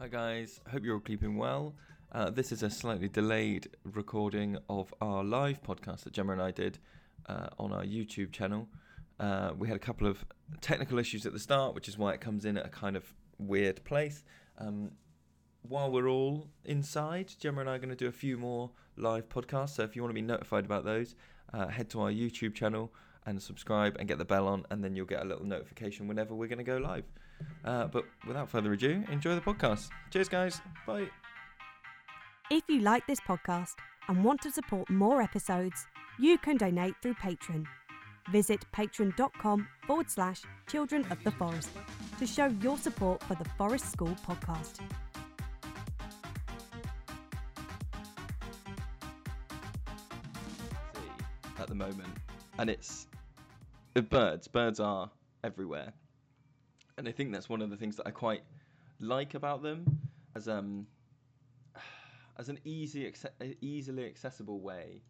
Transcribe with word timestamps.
Hi 0.00 0.08
guys, 0.08 0.62
hope 0.72 0.82
you're 0.82 0.94
all 0.94 1.00
keeping 1.00 1.36
well. 1.36 1.74
Uh, 2.10 2.30
this 2.30 2.52
is 2.52 2.62
a 2.62 2.70
slightly 2.70 3.06
delayed 3.06 3.68
recording 3.84 4.56
of 4.70 4.94
our 5.02 5.22
live 5.22 5.62
podcast 5.62 6.04
that 6.04 6.14
Gemma 6.14 6.32
and 6.32 6.40
I 6.40 6.52
did 6.52 6.78
uh, 7.26 7.48
on 7.58 7.70
our 7.70 7.84
YouTube 7.84 8.32
channel. 8.32 8.66
Uh, 9.18 9.50
we 9.58 9.68
had 9.68 9.76
a 9.76 9.80
couple 9.80 10.06
of 10.06 10.24
technical 10.62 10.98
issues 10.98 11.26
at 11.26 11.34
the 11.34 11.38
start, 11.38 11.74
which 11.74 11.86
is 11.86 11.98
why 11.98 12.14
it 12.14 12.20
comes 12.22 12.46
in 12.46 12.56
at 12.56 12.64
a 12.64 12.70
kind 12.70 12.96
of 12.96 13.12
weird 13.36 13.84
place. 13.84 14.24
Um, 14.56 14.92
while 15.68 15.92
we're 15.92 16.08
all 16.08 16.48
inside, 16.64 17.34
Gemma 17.38 17.60
and 17.60 17.68
I 17.68 17.74
are 17.74 17.78
going 17.78 17.90
to 17.90 17.94
do 17.94 18.08
a 18.08 18.12
few 18.12 18.38
more 18.38 18.70
live 18.96 19.28
podcasts. 19.28 19.74
So 19.74 19.82
if 19.82 19.94
you 19.94 20.00
want 20.00 20.12
to 20.12 20.22
be 20.22 20.26
notified 20.26 20.64
about 20.64 20.86
those, 20.86 21.14
uh, 21.52 21.66
head 21.66 21.90
to 21.90 22.00
our 22.00 22.10
YouTube 22.10 22.54
channel 22.54 22.90
and 23.26 23.42
subscribe 23.42 23.96
and 23.98 24.08
get 24.08 24.16
the 24.16 24.24
bell 24.24 24.48
on, 24.48 24.64
and 24.70 24.82
then 24.82 24.96
you'll 24.96 25.04
get 25.04 25.20
a 25.20 25.26
little 25.26 25.44
notification 25.44 26.08
whenever 26.08 26.34
we're 26.34 26.48
going 26.48 26.56
to 26.56 26.64
go 26.64 26.78
live. 26.78 27.04
Uh, 27.64 27.86
but 27.86 28.04
without 28.26 28.48
further 28.48 28.72
ado, 28.72 29.04
enjoy 29.10 29.34
the 29.34 29.40
podcast. 29.40 29.88
Cheers, 30.10 30.28
guys. 30.28 30.60
Bye. 30.86 31.08
If 32.50 32.64
you 32.68 32.80
like 32.80 33.06
this 33.06 33.20
podcast 33.20 33.74
and 34.08 34.24
want 34.24 34.40
to 34.42 34.50
support 34.50 34.90
more 34.90 35.22
episodes, 35.22 35.86
you 36.18 36.38
can 36.38 36.56
donate 36.56 36.94
through 37.02 37.14
Patreon. 37.14 37.64
Visit 38.30 38.64
patreon.com 38.72 39.68
forward 39.86 40.10
slash 40.10 40.42
children 40.68 41.04
of 41.10 41.22
the 41.24 41.30
forest 41.32 41.70
to 42.18 42.26
show 42.26 42.46
your 42.60 42.76
support 42.76 43.22
for 43.24 43.34
the 43.34 43.48
Forest 43.56 43.90
School 43.92 44.16
podcast. 44.26 44.80
at 51.60 51.68
the 51.68 51.74
moment, 51.74 52.08
and 52.58 52.70
it's 52.70 53.06
birds. 54.08 54.48
Birds 54.48 54.80
are 54.80 55.10
everywhere, 55.44 55.92
and 56.98 57.08
I 57.08 57.12
think 57.12 57.32
that's 57.32 57.48
one 57.48 57.62
of 57.62 57.70
the 57.70 57.76
things 57.76 57.96
that 57.96 58.06
I 58.06 58.10
quite 58.10 58.42
like 59.00 59.34
about 59.34 59.62
them 59.62 59.98
as 60.34 60.48
um 60.48 60.86
as 62.38 62.48
an 62.48 62.58
easy 62.64 63.12
easily 63.60 64.06
accessible 64.06 64.60
way 64.60 65.02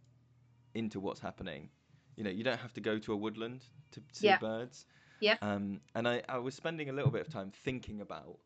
into 0.75 1.01
what's 1.01 1.21
happening. 1.21 1.69
You 2.17 2.25
know, 2.25 2.31
you 2.31 2.45
don't 2.45 2.59
have 2.59 2.73
to 2.75 2.81
go 2.81 2.99
to 2.99 3.13
a 3.13 3.17
woodland 3.17 3.65
to 3.93 4.01
see 4.13 4.27
Yeah. 4.27 4.39
birds. 4.39 4.85
Yeah. 5.21 5.37
Um, 5.43 5.81
and 5.95 6.09
I, 6.09 6.23
I 6.29 6.39
was 6.39 6.55
spending 6.55 6.89
a 6.89 6.93
little 6.93 7.11
bit 7.11 7.21
of 7.21 7.29
time 7.33 7.53
thinking 7.65 8.01
about 8.01 8.39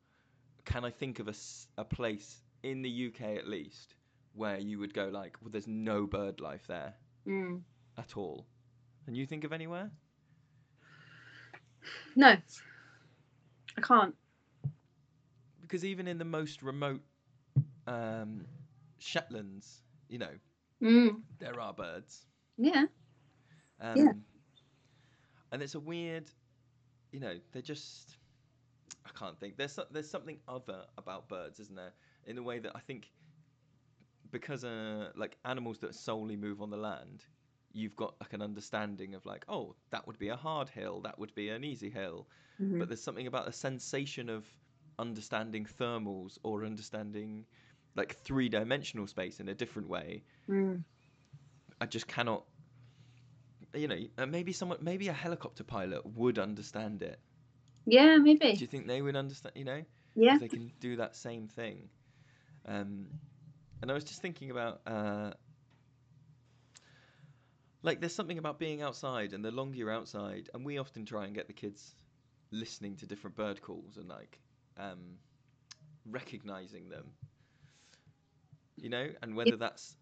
can 0.64 0.84
I 0.84 0.90
think 0.90 1.18
of 1.18 1.28
a, 1.28 1.34
a 1.76 1.84
place 1.84 2.42
in 2.62 2.82
the 2.82 3.08
UK 3.08 3.36
at 3.36 3.46
least 3.46 3.94
where 4.34 4.58
you 4.58 4.78
would 4.78 4.94
go 4.94 5.08
like, 5.08 5.36
well, 5.40 5.50
there's 5.50 5.68
no 5.68 6.06
bird 6.06 6.40
life 6.40 6.66
there 6.66 6.94
Mm. 7.26 7.62
at 7.96 8.16
all. 8.16 8.46
Can 9.04 9.14
you 9.14 9.26
think 9.26 9.44
of 9.44 9.52
anywhere? 9.52 9.90
No, 12.16 12.36
I 13.76 13.80
can't. 13.80 14.14
Because 15.60 15.84
even 15.84 16.06
in 16.06 16.18
the 16.18 16.24
most 16.24 16.62
remote 16.62 17.00
um, 17.86 18.44
Shetlands, 18.98 19.82
you 20.08 20.18
know, 20.18 20.30
Mm. 20.82 21.22
there 21.38 21.58
are 21.60 21.72
birds. 21.72 22.26
Yeah. 22.58 22.86
Um, 23.80 23.96
Yeah. 23.96 24.12
And 25.52 25.62
it's 25.62 25.74
a 25.76 25.80
weird, 25.80 26.30
you 27.12 27.20
know, 27.20 27.38
they're 27.52 27.62
just. 27.62 28.16
I 29.06 29.10
can't 29.18 29.38
think. 29.38 29.56
There's 29.56 29.72
so- 29.72 29.86
there's 29.90 30.10
something 30.10 30.38
other 30.48 30.84
about 30.98 31.28
birds, 31.28 31.60
isn't 31.60 31.76
there? 31.76 31.92
In 32.26 32.38
a 32.38 32.42
way 32.42 32.58
that 32.58 32.72
I 32.74 32.80
think, 32.80 33.10
because 34.30 34.64
uh, 34.64 35.10
like 35.16 35.36
animals 35.44 35.78
that 35.78 35.94
solely 35.94 36.36
move 36.36 36.60
on 36.60 36.70
the 36.70 36.76
land, 36.76 37.24
you've 37.74 37.96
got 37.96 38.14
like 38.20 38.32
an 38.32 38.42
understanding 38.42 39.14
of 39.14 39.26
like, 39.26 39.44
oh, 39.48 39.76
that 39.90 40.06
would 40.06 40.18
be 40.18 40.28
a 40.28 40.36
hard 40.36 40.68
hill, 40.70 41.00
that 41.02 41.18
would 41.18 41.34
be 41.34 41.50
an 41.50 41.64
easy 41.64 41.90
hill. 41.90 42.28
Mhm. 42.58 42.78
But 42.78 42.88
there's 42.88 43.02
something 43.02 43.26
about 43.26 43.46
the 43.46 43.52
sensation 43.52 44.30
of 44.30 44.46
understanding 44.98 45.66
thermals 45.66 46.38
or 46.44 46.64
understanding 46.64 47.46
like 47.96 48.14
three 48.16 48.48
dimensional 48.48 49.06
space 49.06 49.40
in 49.40 49.48
a 49.48 49.54
different 49.54 49.88
way 49.88 50.24
Mm. 50.48 50.84
I 51.80 51.86
just 51.86 52.06
cannot. 52.08 52.46
You 53.74 53.88
know, 53.88 53.98
uh, 54.18 54.26
maybe 54.26 54.52
someone, 54.52 54.78
maybe 54.80 55.08
a 55.08 55.12
helicopter 55.12 55.64
pilot 55.64 56.06
would 56.06 56.38
understand 56.38 57.02
it. 57.02 57.20
Yeah, 57.86 58.18
maybe. 58.18 58.54
Do 58.56 58.64
you 58.64 58.68
think 58.68 58.86
they 58.86 59.02
would 59.02 59.16
understand? 59.16 59.56
You 59.56 59.64
know 59.64 59.84
Yeah. 60.14 60.38
they 60.38 60.48
can 60.48 60.72
do 60.80 60.96
that 60.96 61.16
same 61.16 61.48
thing. 61.48 61.90
Um, 62.66 63.08
and 63.82 63.90
I 63.90 63.94
was 63.94 64.04
just 64.04 64.22
thinking 64.22 64.50
about, 64.50 64.82
uh, 64.86 65.32
like, 67.84 68.00
there's 68.00 68.14
something 68.16 68.38
about 68.38 68.58
being 68.58 68.82
outside, 68.82 69.34
and 69.34 69.44
the 69.44 69.52
longer 69.52 69.78
you're 69.78 69.92
outside, 69.92 70.50
and 70.54 70.66
we 70.66 70.78
often 70.78 71.06
try 71.06 71.26
and 71.26 71.34
get 71.34 71.48
the 71.48 71.54
kids 71.54 71.96
listening 72.52 72.96
to 72.96 73.06
different 73.06 73.36
bird 73.36 73.62
calls 73.62 73.98
and 73.98 74.08
like 74.08 74.40
um, 74.78 75.18
recognizing 76.06 76.88
them. 76.90 77.12
You 78.76 78.90
know, 78.90 79.08
and 79.22 79.36
whether 79.36 79.56
that's 79.56 79.96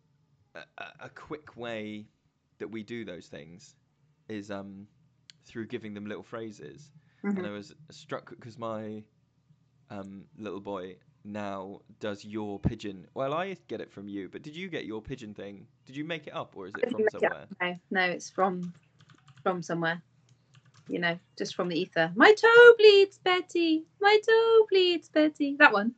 a, 0.54 0.62
a- 1.00 1.10
quick 1.10 1.56
way 1.56 2.06
that 2.58 2.68
we 2.68 2.82
do 2.82 3.04
those 3.04 3.28
things 3.28 3.76
is 4.28 4.50
um, 4.50 4.88
through 5.46 5.66
giving 5.68 5.94
them 5.94 6.06
little 6.06 6.22
phrases 6.24 6.90
and 7.36 7.46
Mhm. 7.46 7.46
I 7.46 7.50
was 7.50 7.74
struck 7.90 8.30
because 8.30 8.58
my 8.58 9.04
um, 9.90 10.26
little 10.38 10.60
boy 10.60 10.96
now 11.24 11.80
does 12.00 12.24
your 12.24 12.58
pigeon. 12.58 13.06
Well, 13.14 13.34
I 13.34 13.56
get 13.68 13.80
it 13.80 13.92
from 13.92 14.08
you, 14.08 14.28
but 14.28 14.42
did 14.42 14.56
you 14.56 14.68
get 14.68 14.84
your 14.84 15.00
pigeon 15.00 15.34
thing? 15.34 15.66
Did 15.86 15.96
you 15.96 16.04
make 16.04 16.26
it 16.26 16.34
up, 16.34 16.54
or 16.56 16.66
is 16.66 16.72
it 16.76 16.90
from 16.90 16.98
didn't 16.98 17.14
it 17.14 17.20
somewhere? 17.20 17.46
No, 17.60 17.74
no, 17.90 18.10
it's 18.10 18.30
from 18.30 18.72
from 19.42 19.62
somewhere. 19.62 20.02
You 20.88 20.98
know, 20.98 21.18
just 21.38 21.54
from 21.54 21.68
the 21.68 21.80
ether. 21.80 22.12
My 22.16 22.34
toe 22.34 22.74
bleeds, 22.76 23.18
Betty. 23.18 23.84
My 24.00 24.18
toe 24.26 24.66
bleeds, 24.68 25.08
Betty. 25.08 25.56
That 25.58 25.72
one. 25.72 25.94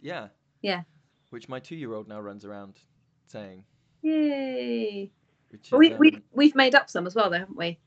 Yeah. 0.00 0.28
Yeah. 0.62 0.82
Which 1.30 1.48
my 1.48 1.58
two-year-old 1.58 2.08
now 2.08 2.20
runs 2.20 2.44
around 2.44 2.74
saying. 3.26 3.64
Yay. 4.02 5.10
Is, 5.50 5.72
we 5.72 5.94
we 5.94 6.12
um, 6.12 6.22
we've 6.32 6.54
made 6.54 6.74
up 6.74 6.88
some 6.88 7.06
as 7.06 7.14
well, 7.14 7.30
though, 7.30 7.38
haven't 7.38 7.56
we? 7.56 7.78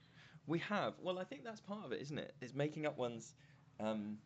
we 0.51 0.59
have. 0.59 0.93
Well, 1.01 1.17
I 1.17 1.23
think 1.23 1.43
that's 1.43 1.61
part 1.61 1.85
of 1.85 1.91
it, 1.91 2.01
isn't 2.01 2.17
it? 2.17 2.33
It's 2.41 2.53
making 2.53 2.85
up 2.85 2.97
ones. 2.97 3.33
Um, 3.79 4.17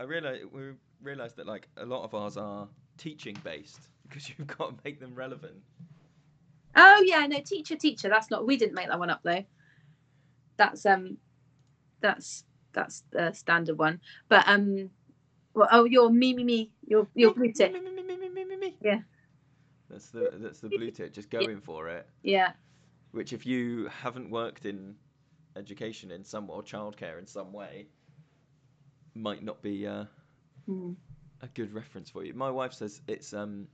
I 0.00 0.04
realize 0.04 0.40
we 0.52 0.70
realized 1.02 1.36
that 1.36 1.46
like 1.46 1.68
a 1.76 1.86
lot 1.86 2.04
of 2.04 2.14
ours 2.14 2.36
are 2.36 2.68
teaching 2.96 3.36
based 3.44 3.80
because 4.08 4.28
you've 4.28 4.46
got 4.46 4.70
to 4.70 4.74
make 4.84 5.00
them 5.00 5.14
relevant. 5.14 5.56
Oh 6.76 7.02
yeah, 7.04 7.26
no, 7.26 7.40
teacher, 7.40 7.76
teacher. 7.76 8.08
That's 8.08 8.30
not. 8.30 8.46
We 8.46 8.56
didn't 8.56 8.74
make 8.74 8.88
that 8.88 8.98
one 8.98 9.10
up 9.10 9.20
though. 9.22 9.44
That's 10.56 10.86
um, 10.86 11.18
that's 12.00 12.44
that's 12.72 13.04
the 13.10 13.32
standard 13.32 13.78
one. 13.78 14.00
But 14.28 14.46
um, 14.46 14.90
well, 15.54 15.68
oh, 15.72 15.84
your 15.84 16.10
me 16.10 16.34
me 16.34 16.44
me, 16.44 16.70
your 16.86 17.08
your 17.14 17.34
blue 17.34 17.52
tit. 17.52 17.72
Me, 17.72 17.80
me, 17.80 17.90
me, 17.90 18.16
me, 18.16 18.28
me, 18.28 18.44
me, 18.44 18.56
me. 18.56 18.76
Yeah. 18.80 19.00
That's 19.90 20.10
the 20.10 20.30
that's 20.34 20.60
the 20.60 20.68
blue 20.68 20.90
tit 20.90 21.14
just 21.14 21.30
going 21.30 21.60
for 21.60 21.88
it. 21.88 22.06
Yeah, 22.22 22.52
Which 23.12 23.32
if 23.32 23.46
you 23.46 23.88
haven't 23.88 24.30
worked 24.30 24.66
in 24.66 24.94
education 25.56 26.10
in 26.10 26.22
some 26.24 26.50
or 26.50 26.62
childcare 26.62 27.18
in 27.18 27.26
some 27.26 27.52
way, 27.52 27.86
might 29.14 29.42
not 29.42 29.62
be 29.62 29.86
uh, 29.86 30.04
Mm. 30.68 30.96
a 31.40 31.46
good 31.48 31.72
reference 31.72 32.10
for 32.10 32.24
you. 32.24 32.34
My 32.34 32.50
wife 32.50 32.72
says 32.74 33.00
it's 33.08 33.32
um. 33.32 33.68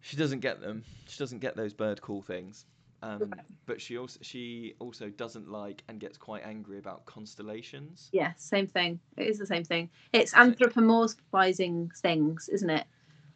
She 0.00 0.16
doesn't 0.16 0.40
get 0.40 0.60
them. 0.60 0.84
She 1.08 1.18
doesn't 1.18 1.40
get 1.40 1.56
those 1.56 1.74
bird 1.74 2.00
call 2.00 2.22
things. 2.22 2.64
Um, 3.02 3.30
Right. 3.30 3.40
but 3.66 3.80
she 3.80 3.96
also 3.98 4.18
she 4.22 4.74
also 4.80 5.08
doesn't 5.08 5.48
like 5.48 5.82
and 5.88 6.00
gets 6.00 6.16
quite 6.18 6.44
angry 6.44 6.78
about 6.78 7.04
constellations. 7.06 8.08
yeah, 8.12 8.32
same 8.36 8.66
thing. 8.66 8.98
It 9.16 9.26
is 9.28 9.38
the 9.38 9.46
same 9.46 9.64
thing. 9.64 9.90
It's 10.12 10.34
anthropomorphizing 10.34 11.96
things, 11.98 12.48
isn't 12.48 12.70
it? 12.70 12.86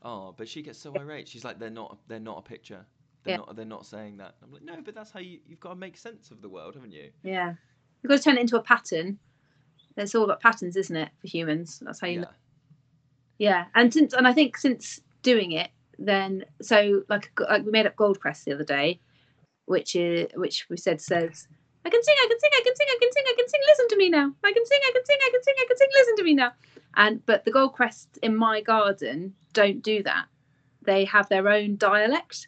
Oh, 0.02 0.34
but 0.36 0.48
she 0.48 0.62
gets 0.62 0.80
so 0.80 0.92
irate. 0.96 1.28
She's 1.28 1.44
like, 1.44 1.60
they're 1.60 1.70
not, 1.70 1.96
they're 2.08 2.18
not 2.18 2.38
a 2.38 2.42
picture. 2.42 2.84
They're 3.22 3.34
Yeah. 3.34 3.36
not, 3.38 3.54
they're 3.54 3.64
not 3.64 3.86
saying 3.86 4.16
that. 4.16 4.34
I'm 4.42 4.50
like, 4.50 4.62
no, 4.62 4.80
but 4.84 4.96
that's 4.96 5.12
how 5.12 5.20
you, 5.20 5.38
you've 5.46 5.60
got 5.60 5.70
to 5.70 5.76
make 5.76 5.96
sense 5.96 6.32
of 6.32 6.42
the 6.42 6.48
world, 6.48 6.74
haven't 6.74 6.90
you? 6.90 7.10
Yeah, 7.22 7.54
you've 8.02 8.10
got 8.10 8.16
to 8.16 8.22
turn 8.24 8.36
it 8.38 8.40
into 8.40 8.56
a 8.56 8.62
pattern. 8.62 9.20
It's 9.96 10.14
all 10.14 10.24
about 10.24 10.40
patterns, 10.40 10.76
isn't 10.76 10.96
it, 10.96 11.10
for 11.20 11.26
humans? 11.26 11.82
That's 11.84 12.00
how 12.00 12.06
you. 12.06 12.14
yeah. 12.14 12.20
know. 12.20 12.28
Yeah, 13.38 13.64
and 13.74 13.92
since 13.92 14.14
and 14.14 14.28
I 14.28 14.32
think 14.32 14.56
since 14.56 15.00
doing 15.22 15.52
it, 15.52 15.70
then 15.98 16.44
so 16.60 17.02
like 17.08 17.30
like 17.40 17.64
we 17.64 17.70
made 17.70 17.86
up 17.86 17.96
Goldcrest 17.96 18.44
the 18.44 18.52
other 18.52 18.64
day, 18.64 19.00
which 19.66 19.96
is 19.96 20.28
which 20.34 20.66
we 20.68 20.76
said 20.76 21.00
says. 21.00 21.48
I 21.84 21.90
can 21.90 22.02
sing, 22.04 22.14
I 22.16 22.26
can 22.28 22.38
sing, 22.38 22.50
I 22.52 22.60
can 22.62 22.76
sing, 22.76 22.86
I 22.88 22.98
can 23.00 23.12
sing, 23.12 23.24
I 23.26 23.34
can 23.36 23.48
sing, 23.48 23.60
listen 23.66 23.88
to 23.88 23.96
me 23.96 24.08
now. 24.08 24.32
I 24.44 24.52
can 24.52 24.64
sing, 24.64 24.78
I 24.86 24.92
can 24.92 25.04
sing, 25.04 25.16
I 25.20 25.30
can 25.32 25.42
sing, 25.42 25.54
I 25.58 25.64
can 25.66 25.76
sing, 25.76 25.88
listen 25.92 26.16
to 26.16 26.22
me 26.22 26.34
now. 26.34 26.52
And 26.94 27.26
but 27.26 27.44
the 27.44 27.50
Goldcrests 27.50 28.18
in 28.22 28.36
my 28.36 28.60
garden 28.60 29.34
don't 29.52 29.82
do 29.82 30.04
that. 30.04 30.26
They 30.82 31.04
have 31.06 31.28
their 31.28 31.48
own 31.48 31.76
dialect. 31.76 32.46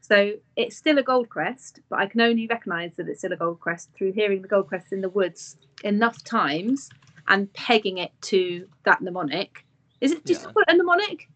So 0.00 0.34
it's 0.54 0.76
still 0.76 0.98
a 0.98 1.02
Goldcrest, 1.02 1.80
but 1.88 1.98
I 1.98 2.06
can 2.06 2.20
only 2.20 2.46
recognise 2.46 2.94
that 2.96 3.08
it's 3.08 3.20
still 3.20 3.32
a 3.32 3.36
Goldcrest 3.36 3.88
through 3.96 4.12
hearing 4.12 4.42
the 4.42 4.48
Goldcrest 4.48 4.92
in 4.92 5.00
the 5.00 5.08
woods 5.08 5.56
enough 5.84 6.22
times 6.24 6.90
and 7.28 7.52
pegging 7.52 7.98
it 7.98 8.12
to 8.22 8.68
that 8.84 9.00
mnemonic. 9.00 9.64
Is 10.00 10.12
it 10.12 10.26
just 10.26 10.42
Yeah. 10.42 10.52
call 10.52 10.62
it 10.66 10.72
a 10.74 10.76
mnemonic? 10.76 11.28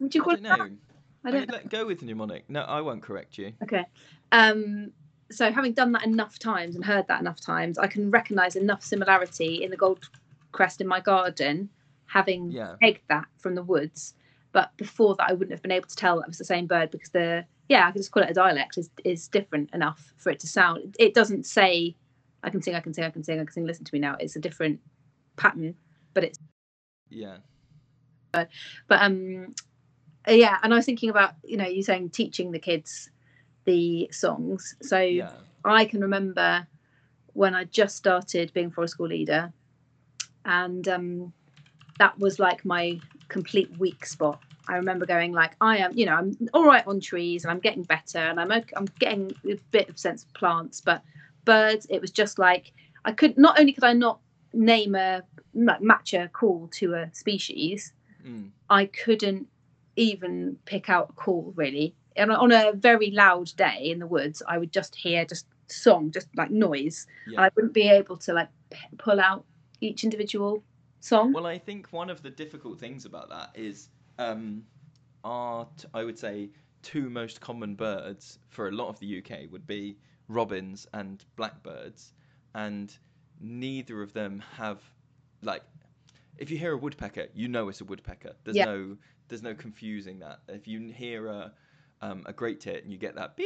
Would 0.00 0.14
you 0.14 0.22
I 0.22 0.24
call 0.24 0.34
don't 0.34 0.40
it 0.44 0.48
that? 0.48 0.58
know. 0.58 0.70
I 1.24 1.28
I 1.28 1.30
don't 1.30 1.40
would 1.40 1.50
let 1.52 1.68
go 1.70 1.86
with 1.86 2.02
mnemonic. 2.02 2.50
No, 2.50 2.62
I 2.62 2.80
won't 2.80 3.02
correct 3.02 3.38
you. 3.38 3.52
Okay. 3.62 3.84
Um, 4.32 4.92
so 5.30 5.50
having 5.50 5.72
done 5.72 5.92
that 5.92 6.04
enough 6.04 6.38
times 6.38 6.74
and 6.74 6.84
heard 6.84 7.06
that 7.08 7.20
enough 7.20 7.40
times, 7.40 7.78
I 7.78 7.86
can 7.86 8.10
recognise 8.10 8.56
enough 8.56 8.82
similarity 8.82 9.62
in 9.64 9.70
the 9.70 9.76
gold 9.76 10.08
crest 10.52 10.80
in 10.80 10.86
my 10.86 11.00
garden 11.00 11.70
having 12.06 12.50
Yeah. 12.52 12.76
pegged 12.80 13.00
that 13.08 13.26
from 13.38 13.54
the 13.54 13.62
woods. 13.62 14.14
But 14.52 14.70
before 14.76 15.16
that, 15.16 15.28
I 15.30 15.32
wouldn't 15.32 15.50
have 15.50 15.62
been 15.62 15.72
able 15.72 15.88
to 15.88 15.96
tell 15.96 16.18
that 16.18 16.28
was 16.28 16.38
the 16.38 16.44
same 16.44 16.66
bird 16.66 16.90
because 16.90 17.10
the 17.10 17.44
yeah, 17.68 17.88
I 17.88 17.92
can 17.92 18.00
just 18.00 18.10
call 18.12 18.22
it 18.22 18.30
a 18.30 18.34
dialect 18.34 18.76
is 18.76 18.90
is 19.04 19.26
different 19.28 19.70
enough 19.72 20.12
for 20.16 20.30
it 20.30 20.38
to 20.40 20.46
sound. 20.46 20.94
It 20.98 21.14
doesn't 21.14 21.46
say 21.46 21.96
I 22.44 22.50
can 22.50 22.62
sing, 22.62 22.74
I 22.74 22.80
can 22.80 22.94
sing, 22.94 23.04
I 23.04 23.10
can 23.10 23.24
sing, 23.24 23.40
I 23.40 23.44
can 23.44 23.52
sing. 23.52 23.66
Listen 23.66 23.84
to 23.84 23.94
me 23.94 24.00
now. 24.00 24.16
It's 24.20 24.36
a 24.36 24.40
different 24.40 24.80
pattern, 25.36 25.74
but 26.12 26.24
it's 26.24 26.38
Yeah. 27.08 27.38
but 28.32 28.48
um 28.90 29.54
uh, 30.28 30.32
yeah. 30.32 30.58
And 30.62 30.72
I 30.72 30.76
was 30.76 30.86
thinking 30.86 31.10
about 31.10 31.34
you 31.42 31.56
know 31.56 31.66
you 31.66 31.82
saying 31.82 32.10
teaching 32.10 32.52
the 32.52 32.58
kids 32.58 33.10
the 33.64 34.08
songs. 34.12 34.76
So 34.82 34.98
Yeah. 34.98 35.30
I 35.64 35.84
can 35.86 36.00
remember 36.00 36.66
when 37.32 37.54
I 37.54 37.64
just 37.64 37.96
started 37.96 38.52
being 38.52 38.70
forest 38.70 38.94
school 38.94 39.08
leader, 39.08 39.52
and 40.44 40.86
um, 40.88 41.32
that 41.98 42.18
was 42.18 42.38
like 42.38 42.64
my 42.64 43.00
complete 43.28 43.70
weak 43.78 44.06
spot. 44.06 44.40
I 44.68 44.76
remember 44.76 45.04
going 45.04 45.32
like, 45.32 45.56
I 45.60 45.78
am, 45.78 45.92
you 45.96 46.06
know, 46.06 46.14
I'm 46.14 46.36
all 46.54 46.64
right 46.64 46.86
on 46.86 47.00
trees 47.00 47.44
and 47.44 47.50
I'm 47.50 47.60
getting 47.60 47.82
better 47.82 48.18
and 48.18 48.40
I'm 48.40 48.50
I'm 48.50 48.86
getting 48.98 49.34
a 49.46 49.56
bit 49.70 49.88
of 49.88 49.98
sense 49.98 50.24
of 50.24 50.32
plants, 50.34 50.80
but 50.80 51.02
birds, 51.44 51.86
it 51.90 52.00
was 52.00 52.10
just 52.10 52.38
like 52.38 52.72
I 53.04 53.12
could 53.12 53.36
not 53.36 53.58
only 53.60 53.72
could 53.72 53.84
I 53.84 53.92
not 53.92 54.20
name 54.52 54.94
a 54.94 55.22
ma- 55.54 55.78
match 55.80 56.14
a 56.14 56.28
call 56.28 56.68
to 56.74 56.94
a 56.94 57.10
species, 57.12 57.92
Mm. 58.24 58.50
I 58.70 58.86
couldn't 58.86 59.48
even 59.96 60.56
pick 60.64 60.88
out 60.88 61.10
a 61.10 61.12
call 61.12 61.52
really. 61.56 61.94
And 62.16 62.30
on 62.30 62.52
a 62.52 62.72
very 62.72 63.10
loud 63.10 63.54
day 63.56 63.90
in 63.90 63.98
the 63.98 64.06
woods, 64.06 64.42
I 64.48 64.56
would 64.56 64.72
just 64.72 64.94
hear 64.94 65.24
just 65.26 65.46
song, 65.68 66.10
just 66.10 66.28
like 66.36 66.50
noise, 66.50 67.06
and 67.26 67.34
Yeah. 67.34 67.42
I 67.42 67.50
wouldn't 67.54 67.74
be 67.74 67.88
able 67.88 68.16
to 68.18 68.32
like 68.32 68.48
p- 68.70 68.78
pull 68.98 69.20
out 69.20 69.44
each 69.80 70.04
individual 70.04 70.62
song. 71.00 71.32
Well, 71.34 71.46
I 71.46 71.58
think 71.58 71.92
one 71.92 72.08
of 72.08 72.22
the 72.22 72.30
difficult 72.30 72.78
things 72.78 73.04
about 73.04 73.28
that 73.28 73.50
is 73.54 73.90
um, 74.18 74.64
our, 75.24 75.66
t- 75.76 75.88
I 75.92 76.04
would 76.04 76.18
say, 76.18 76.50
two 76.82 77.10
most 77.10 77.40
common 77.40 77.74
birds 77.74 78.38
for 78.48 78.68
a 78.68 78.72
lot 78.72 78.88
of 78.88 78.98
the 79.00 79.18
UK 79.18 79.50
would 79.50 79.66
be 79.66 79.96
robins 80.28 80.86
and 80.92 81.24
blackbirds, 81.36 82.12
and 82.54 82.96
neither 83.40 84.02
of 84.02 84.12
them 84.12 84.42
have 84.56 84.82
like. 85.42 85.62
If 86.36 86.50
you 86.50 86.58
hear 86.58 86.72
a 86.72 86.76
woodpecker, 86.76 87.26
you 87.34 87.48
know 87.48 87.68
it's 87.68 87.80
a 87.80 87.84
woodpecker. 87.84 88.34
There's 88.44 88.58
Yeah. 88.58 88.64
no, 88.64 88.96
there's 89.28 89.42
no 89.42 89.54
confusing 89.54 90.20
that. 90.20 90.40
If 90.48 90.66
you 90.66 90.88
hear 90.92 91.26
a, 91.28 91.52
um, 92.00 92.22
a 92.26 92.32
great 92.32 92.60
tit 92.60 92.82
and 92.84 92.92
you 92.92 92.98
get 92.98 93.14
that 93.16 93.36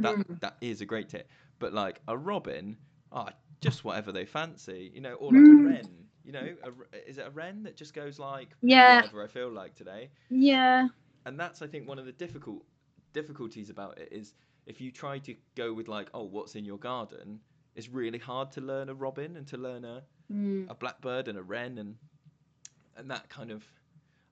that 0.00 0.20
Mm. 0.20 0.40
that 0.40 0.56
is 0.60 0.80
a 0.80 0.86
great 0.86 1.08
tit. 1.08 1.28
But 1.58 1.72
like 1.72 2.00
a 2.08 2.16
robin, 2.16 2.76
ah, 3.12 3.30
just 3.60 3.84
whatever 3.84 4.12
they 4.12 4.24
fancy, 4.24 4.90
you 4.94 5.00
know, 5.00 5.14
or 5.14 5.32
like 5.34 5.48
Mm. 5.48 5.50
a 5.50 5.56
wren. 5.56 6.06
You 6.24 6.32
know, 6.32 6.54
a, 6.64 7.08
is 7.08 7.18
it 7.18 7.26
a 7.26 7.30
wren 7.30 7.62
that 7.64 7.76
just 7.76 7.94
goes 7.94 8.18
like 8.18 8.56
Yeah. 8.62 9.02
whatever 9.02 9.22
I 9.22 9.26
feel 9.28 9.50
like 9.50 9.74
today? 9.74 10.10
yeah, 10.30 10.88
And 11.24 11.38
that's 11.38 11.62
I 11.62 11.66
think 11.66 11.88
one 11.88 11.98
of 11.98 12.06
the 12.06 12.12
difficult 12.12 12.64
difficulties 13.12 13.70
about 13.70 13.98
it 13.98 14.08
is 14.12 14.34
if 14.66 14.80
you 14.80 14.90
try 14.90 15.18
to 15.18 15.34
go 15.56 15.72
with 15.72 15.88
like, 15.88 16.08
oh, 16.14 16.24
what's 16.24 16.54
in 16.54 16.64
your 16.64 16.78
garden, 16.78 17.40
it's 17.74 17.88
really 17.88 18.18
hard 18.18 18.50
to 18.52 18.60
learn 18.60 18.88
a 18.88 18.94
robin 18.94 19.36
and 19.36 19.46
to 19.48 19.56
learn 19.56 19.84
a, 19.84 20.02
Mm. 20.32 20.70
a 20.70 20.74
blackbird 20.76 21.26
and 21.26 21.36
a 21.36 21.42
wren 21.42 21.78
and 21.78 21.96
and 22.96 23.10
that 23.10 23.28
kind 23.28 23.50
of. 23.50 23.64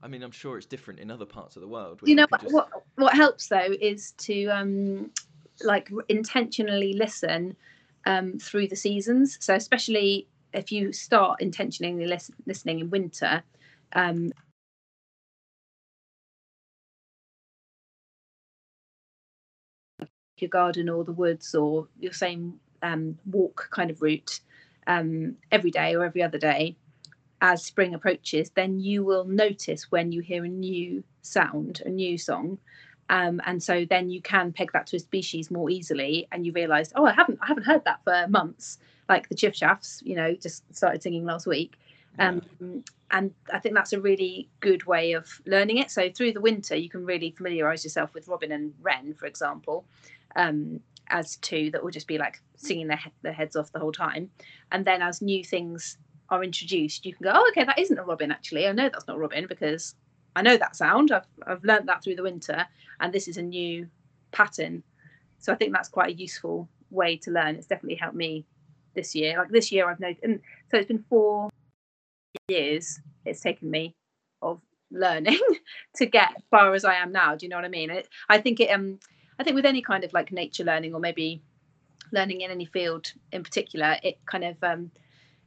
I 0.01 0.07
mean, 0.07 0.23
I'm 0.23 0.31
sure 0.31 0.57
it's 0.57 0.67
different 0.67 1.01
in 1.01 1.11
other 1.11 1.27
parts 1.27 1.57
of 1.57 1.63
the 1.63 1.67
world. 1.67 2.01
you 2.05 2.15
know 2.15 2.27
what, 2.29 2.41
just- 2.43 2.55
what 2.55 2.69
what 2.95 3.15
helps 3.15 3.49
though 3.49 3.75
is 3.81 4.13
to 4.13 4.47
um 4.47 5.11
like 5.65 5.91
intentionally 6.09 6.93
listen 6.93 7.57
um 8.07 8.39
through 8.39 8.69
the 8.69 8.77
seasons 8.77 9.37
so 9.41 9.55
especially 9.57 10.29
if 10.55 10.71
you 10.71 10.93
start 10.93 11.41
intentionally 11.43 12.07
lis- 12.07 12.31
listening 12.47 12.79
in 12.79 12.91
winter 12.91 13.43
um 13.95 14.31
your 20.41 20.49
garden 20.49 20.89
or 20.89 21.05
the 21.05 21.13
woods 21.13 21.55
or 21.55 21.87
your 21.99 22.13
same 22.13 22.61
um 22.83 23.19
walk 23.27 23.69
kind 23.71 23.91
of 23.91 24.01
route 24.03 24.41
um 24.87 25.37
every 25.51 25.71
day 25.71 25.95
or 25.95 26.05
every 26.05 26.23
other 26.23 26.39
day 26.39 26.77
as 27.41 27.65
spring 27.65 27.95
approaches, 27.95 28.51
then 28.51 28.81
you 28.81 29.05
will 29.05 29.25
notice 29.25 29.91
when 29.91 30.13
you 30.13 30.23
hear 30.23 30.45
a 30.45 30.49
new 30.49 31.05
sound, 31.23 31.83
a 31.87 31.89
new 31.89 32.19
song. 32.19 32.59
Um, 33.11 33.41
and 33.47 33.63
so 33.63 33.87
then 33.89 34.11
you 34.11 34.21
can 34.21 34.53
peg 34.53 34.73
that 34.73 34.87
to 34.89 34.97
a 34.97 35.01
species 35.01 35.51
more 35.51 35.71
easily 35.71 36.29
and 36.31 36.45
you 36.45 36.53
realize, 36.53 36.93
oh, 36.95 37.07
I 37.07 37.13
haven't 37.13 37.39
I 37.41 37.47
haven't 37.47 37.65
heard 37.65 37.85
that 37.85 38.03
for 38.05 38.27
months. 38.29 38.79
Like 39.09 39.29
the 39.29 39.35
chiffchaffs, 39.35 40.03
you 40.05 40.15
know, 40.15 40.35
just 40.35 40.63
started 40.75 41.03
singing 41.03 41.25
last 41.25 41.47
week. 41.47 41.79
Um, 42.19 42.43
and 43.11 43.33
I 43.53 43.61
think 43.61 43.75
that's 43.77 43.93
a 43.93 44.01
really 44.01 44.49
good 44.61 44.85
way 44.85 45.13
of 45.13 45.41
learning 45.47 45.79
it. 45.79 45.91
So 45.91 46.11
through 46.11 46.33
the 46.33 46.41
winter, 46.41 46.75
you 46.77 46.91
can 46.91 47.07
really 47.07 47.31
familiarize 47.31 47.85
yourself 47.85 48.13
with 48.13 48.27
robin 48.29 48.51
and 48.51 48.75
wren, 48.83 49.15
for 49.15 49.27
example, 49.27 49.85
um, 50.37 50.81
as 51.09 51.37
two 51.37 51.71
that 51.71 51.83
will 51.83 51.91
just 51.91 52.07
be 52.07 52.19
like 52.19 52.41
singing 52.57 52.89
their, 52.89 52.99
he- 52.99 53.13
their 53.23 53.33
heads 53.33 53.57
off 53.57 53.73
the 53.73 53.79
whole 53.79 53.93
time. 53.93 54.31
And 54.73 54.85
then 54.85 55.03
as 55.03 55.23
new 55.23 55.43
things 55.45 55.99
are 56.31 56.45
introduced, 56.45 57.07
you 57.07 57.15
can 57.15 57.25
go, 57.25 57.33
oh, 57.35 57.49
okay, 57.51 57.65
that 57.65 57.79
isn't 57.79 57.99
a 57.99 58.05
robin 58.05 58.31
actually. 58.31 58.67
I 58.67 58.73
know 58.73 58.89
that's 58.89 59.07
not 59.07 59.19
robin 59.19 59.47
because 59.49 59.95
I 60.37 60.43
know 60.43 60.57
that 60.57 60.77
sound. 60.77 61.11
I've 61.11 61.27
I've 61.47 61.65
learnt 61.65 61.87
that 61.87 62.05
through 62.05 62.17
the 62.17 62.23
winter, 62.23 62.67
and 63.01 63.13
this 63.13 63.27
is 63.27 63.39
a 63.39 63.43
new 63.43 63.89
pattern. 64.31 64.83
So 65.39 65.53
I 65.53 65.57
think 65.57 65.73
that's 65.73 65.89
quite 65.89 66.11
a 66.11 66.17
useful 66.17 66.69
way 66.91 67.17
to 67.19 67.31
learn. 67.31 67.57
It's 67.57 67.67
definitely 67.67 67.97
helped 67.97 68.17
me 68.17 68.45
this 68.95 69.15
year. 69.15 69.39
Like 69.39 69.49
this 69.49 69.73
year, 69.73 69.89
I've 69.89 70.01
noticed, 70.01 70.23
and 70.23 70.41
so 70.71 70.77
it's 70.77 70.87
been 70.87 71.05
four 71.09 71.49
years 72.49 73.01
it's 73.25 73.41
taken 73.41 73.71
me 73.71 73.95
of 74.43 74.61
learning 74.91 75.41
to 75.97 76.07
get 76.07 76.43
far 76.51 76.75
as 76.75 76.85
I 76.85 76.95
am 76.95 77.13
now. 77.13 77.35
Do 77.35 77.45
you 77.47 77.51
know 77.51 77.57
what 77.57 77.65
I 77.65 77.69
mean? 77.69 77.91
It, 77.91 78.09
I 78.29 78.39
think 78.39 78.61
it. 78.61 78.71
Um, 78.71 78.99
I 79.39 79.45
think 79.45 79.55
with 79.57 79.67
any 79.67 79.83
kind 79.83 80.05
of 80.05 80.13
like 80.13 80.33
nature 80.33 80.65
learning, 80.65 80.95
or 80.95 81.01
maybe 81.01 81.41
learning 82.13 82.41
in 82.41 82.51
any 82.51 82.65
field 82.65 83.13
in 83.33 83.43
particular, 83.43 83.97
it 84.03 84.19
kind 84.27 84.45
of 84.45 84.63
um, 84.63 84.91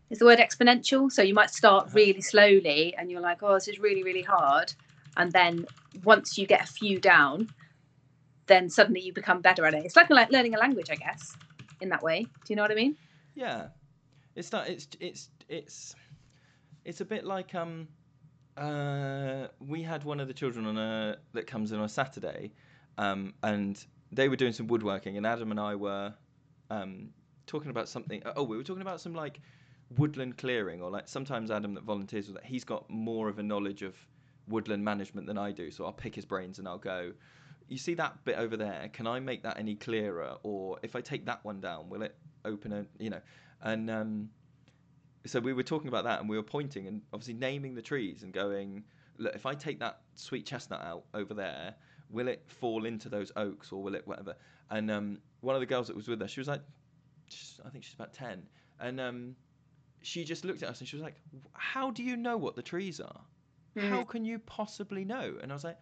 is 0.09 0.19
the 0.19 0.25
word 0.25 0.39
exponential. 0.39 1.11
So 1.11 1.21
you 1.21 1.33
might 1.33 1.49
start 1.49 1.87
Uh-huh. 1.87 1.95
really 1.95 2.21
slowly, 2.21 2.95
and 2.97 3.11
you're 3.11 3.21
like, 3.21 3.43
oh, 3.43 3.53
this 3.55 3.67
is 3.67 3.79
really 3.79 4.03
really 4.03 4.23
hard, 4.23 4.73
and 5.17 5.31
then 5.31 5.65
once 6.03 6.37
you 6.37 6.47
get 6.47 6.63
a 6.63 6.67
few 6.67 6.99
down, 6.99 7.49
then 8.47 8.69
suddenly 8.69 9.01
you 9.01 9.13
become 9.13 9.41
better 9.41 9.65
at 9.65 9.73
it. 9.73 9.85
It's 9.85 9.95
like 9.95 10.09
like 10.09 10.31
learning 10.31 10.55
a 10.55 10.59
language, 10.59 10.89
I 10.91 10.95
guess, 10.95 11.35
in 11.81 11.89
that 11.89 12.03
way. 12.03 12.23
Do 12.23 12.29
you 12.49 12.55
know 12.55 12.61
what 12.63 12.71
I 12.71 12.75
mean? 12.75 12.95
Yeah, 13.35 13.67
it's 14.35 14.51
not. 14.51 14.67
It's 14.69 14.87
it's 14.99 15.29
it's 15.49 15.95
it's 16.85 17.01
a 17.01 17.05
bit 17.05 17.25
like 17.25 17.55
um, 17.55 17.87
uh, 18.57 19.47
we 19.59 19.83
had 19.83 20.03
one 20.03 20.19
of 20.19 20.27
the 20.27 20.33
children 20.33 20.65
on 20.65 20.77
a 20.77 21.17
that 21.33 21.47
comes 21.47 21.71
in 21.71 21.79
on 21.79 21.85
a 21.85 21.89
Saturday, 21.89 22.51
um, 22.97 23.33
and 23.43 23.83
they 24.11 24.29
were 24.29 24.35
doing 24.35 24.53
some 24.53 24.67
woodworking, 24.67 25.17
and 25.17 25.25
Adam 25.25 25.51
and 25.51 25.59
I 25.59 25.75
were 25.75 26.13
um 26.69 27.09
talking 27.47 27.71
about 27.71 27.89
something. 27.89 28.21
Oh, 28.35 28.43
we 28.43 28.57
were 28.57 28.63
talking 28.63 28.81
about 28.81 29.01
some 29.01 29.13
like 29.13 29.39
woodland 29.97 30.37
clearing, 30.37 30.81
or 30.81 30.89
like 30.89 31.07
sometimes 31.07 31.51
Adam 31.51 31.73
that 31.73 31.83
volunteers 31.83 32.27
with 32.27 32.35
that. 32.35 32.45
He's 32.45 32.63
got 32.63 32.89
more 32.89 33.29
of 33.29 33.39
a 33.39 33.43
knowledge 33.43 33.81
of 33.81 33.95
woodland 34.47 34.83
management 34.83 35.27
than 35.27 35.37
I 35.37 35.51
do, 35.51 35.71
so 35.71 35.85
I'll 35.85 35.93
pick 35.93 36.15
his 36.15 36.25
brains 36.25 36.59
and 36.59 36.67
I'll 36.67 36.77
go. 36.77 37.13
You 37.67 37.77
see 37.77 37.93
that 37.95 38.25
bit 38.25 38.37
over 38.37 38.57
there? 38.57 38.89
Can 38.91 39.07
I 39.07 39.21
make 39.21 39.43
that 39.43 39.57
any 39.57 39.75
clearer? 39.75 40.35
Or 40.43 40.77
if 40.83 40.95
I 40.95 41.01
take 41.01 41.25
that 41.25 41.43
one 41.45 41.61
down, 41.61 41.89
will 41.89 42.01
it 42.01 42.15
open 42.43 42.73
a 42.73 42.85
you 42.99 43.09
know? 43.09 43.21
And 43.61 43.89
um, 43.89 44.29
so 45.25 45.39
we 45.39 45.53
were 45.53 45.63
talking 45.63 45.87
about 45.87 46.03
that, 46.05 46.19
and 46.19 46.27
we 46.27 46.35
were 46.35 46.43
pointing 46.43 46.87
and 46.87 47.01
obviously 47.13 47.35
naming 47.35 47.75
the 47.75 47.81
trees 47.81 48.23
and 48.23 48.33
going, 48.33 48.83
look, 49.17 49.35
if 49.35 49.45
I 49.45 49.53
take 49.53 49.79
that 49.79 50.01
sweet 50.15 50.45
chestnut 50.45 50.81
out 50.81 51.05
over 51.13 51.33
there, 51.33 51.75
will 52.11 52.27
it 52.27 52.43
fall 52.47 52.85
into 52.85 53.09
those 53.09 53.31
oaks 53.35 53.71
or 53.71 53.81
will 53.81 53.95
it 53.95 54.07
whatever? 54.07 54.35
And 54.69 54.89
um, 54.91 55.19
one 55.41 55.55
of 55.55 55.61
the 55.61 55.65
girls 55.65 55.87
that 55.87 55.95
was 55.95 56.07
with 56.07 56.21
us, 56.21 56.31
she 56.31 56.39
was 56.39 56.47
like, 56.47 56.61
I 57.65 57.69
think 57.69 57.83
she's 57.83 57.93
about 57.93 58.13
ten, 58.13 58.43
and 58.79 58.99
um, 58.99 59.35
she 60.01 60.23
just 60.23 60.43
looked 60.45 60.63
at 60.63 60.69
us 60.69 60.79
and 60.79 60.87
she 60.87 60.95
was 60.95 61.03
like, 61.03 61.15
"How 61.53 61.91
do 61.91 62.03
you 62.03 62.17
know 62.17 62.37
what 62.37 62.55
the 62.55 62.61
trees 62.61 62.99
are? 62.99 63.21
How 63.77 64.03
can 64.03 64.25
you 64.25 64.39
possibly 64.39 65.05
know?" 65.05 65.35
And 65.41 65.51
I 65.51 65.55
was 65.55 65.63
like. 65.63 65.77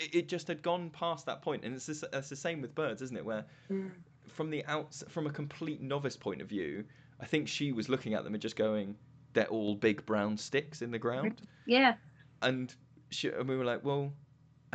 It, 0.00 0.14
it 0.14 0.28
just 0.28 0.48
had 0.48 0.62
gone 0.62 0.90
past 0.90 1.26
that 1.26 1.42
point, 1.42 1.62
and 1.62 1.74
it's, 1.74 1.86
this, 1.86 2.02
it's 2.12 2.30
the 2.30 2.34
same 2.36 2.62
with 2.62 2.74
birds, 2.74 3.02
isn't 3.02 3.16
it? 3.16 3.24
Where 3.24 3.44
Mm. 3.70 3.90
from 4.28 4.50
the 4.50 4.64
outs 4.66 5.04
from 5.08 5.26
a 5.26 5.30
complete 5.30 5.80
novice 5.80 6.16
point 6.16 6.40
of 6.40 6.48
view, 6.48 6.84
I 7.20 7.26
think 7.26 7.46
she 7.46 7.72
was 7.72 7.88
looking 7.88 8.14
at 8.14 8.24
them 8.24 8.34
and 8.34 8.40
just 8.42 8.56
going, 8.56 8.96
"They're 9.34 9.46
all 9.46 9.74
big 9.74 10.04
brown 10.06 10.38
sticks 10.38 10.80
in 10.82 10.90
the 10.90 10.98
ground," 10.98 11.42
Yeah. 11.66 11.94
and 12.42 12.74
she, 13.10 13.28
and 13.28 13.48
we 13.48 13.56
were 13.56 13.64
like, 13.64 13.84
"Well," 13.84 14.12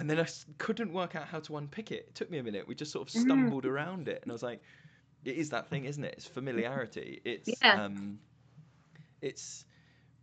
and 0.02 0.10
then 0.10 0.20
I 0.20 0.28
couldn't 0.60 0.94
work 0.94 1.16
out 1.16 1.28
how 1.30 1.40
to 1.42 1.58
unpick 1.58 1.92
it. 1.92 2.08
It 2.10 2.16
took 2.16 2.32
me 2.32 2.40
a 2.40 2.44
minute. 2.44 2.68
We 2.68 2.76
just 2.76 2.92
sort 2.92 3.08
of 3.08 3.12
Mhm. 3.14 3.52
stumbled 3.54 3.68
around 3.68 4.10
it, 4.10 4.22
and 4.24 4.32
I 4.32 4.34
was 4.34 4.44
like, 4.44 4.64
"It 5.26 5.38
is 5.38 5.50
that 5.52 5.70
thing, 5.70 5.86
isn't 5.86 6.04
it? 6.04 6.16
It's 6.18 6.28
familiarity. 6.28 7.22
It's 7.26 7.64
Yeah. 7.64 7.76
um, 7.76 8.22
it's 9.22 9.66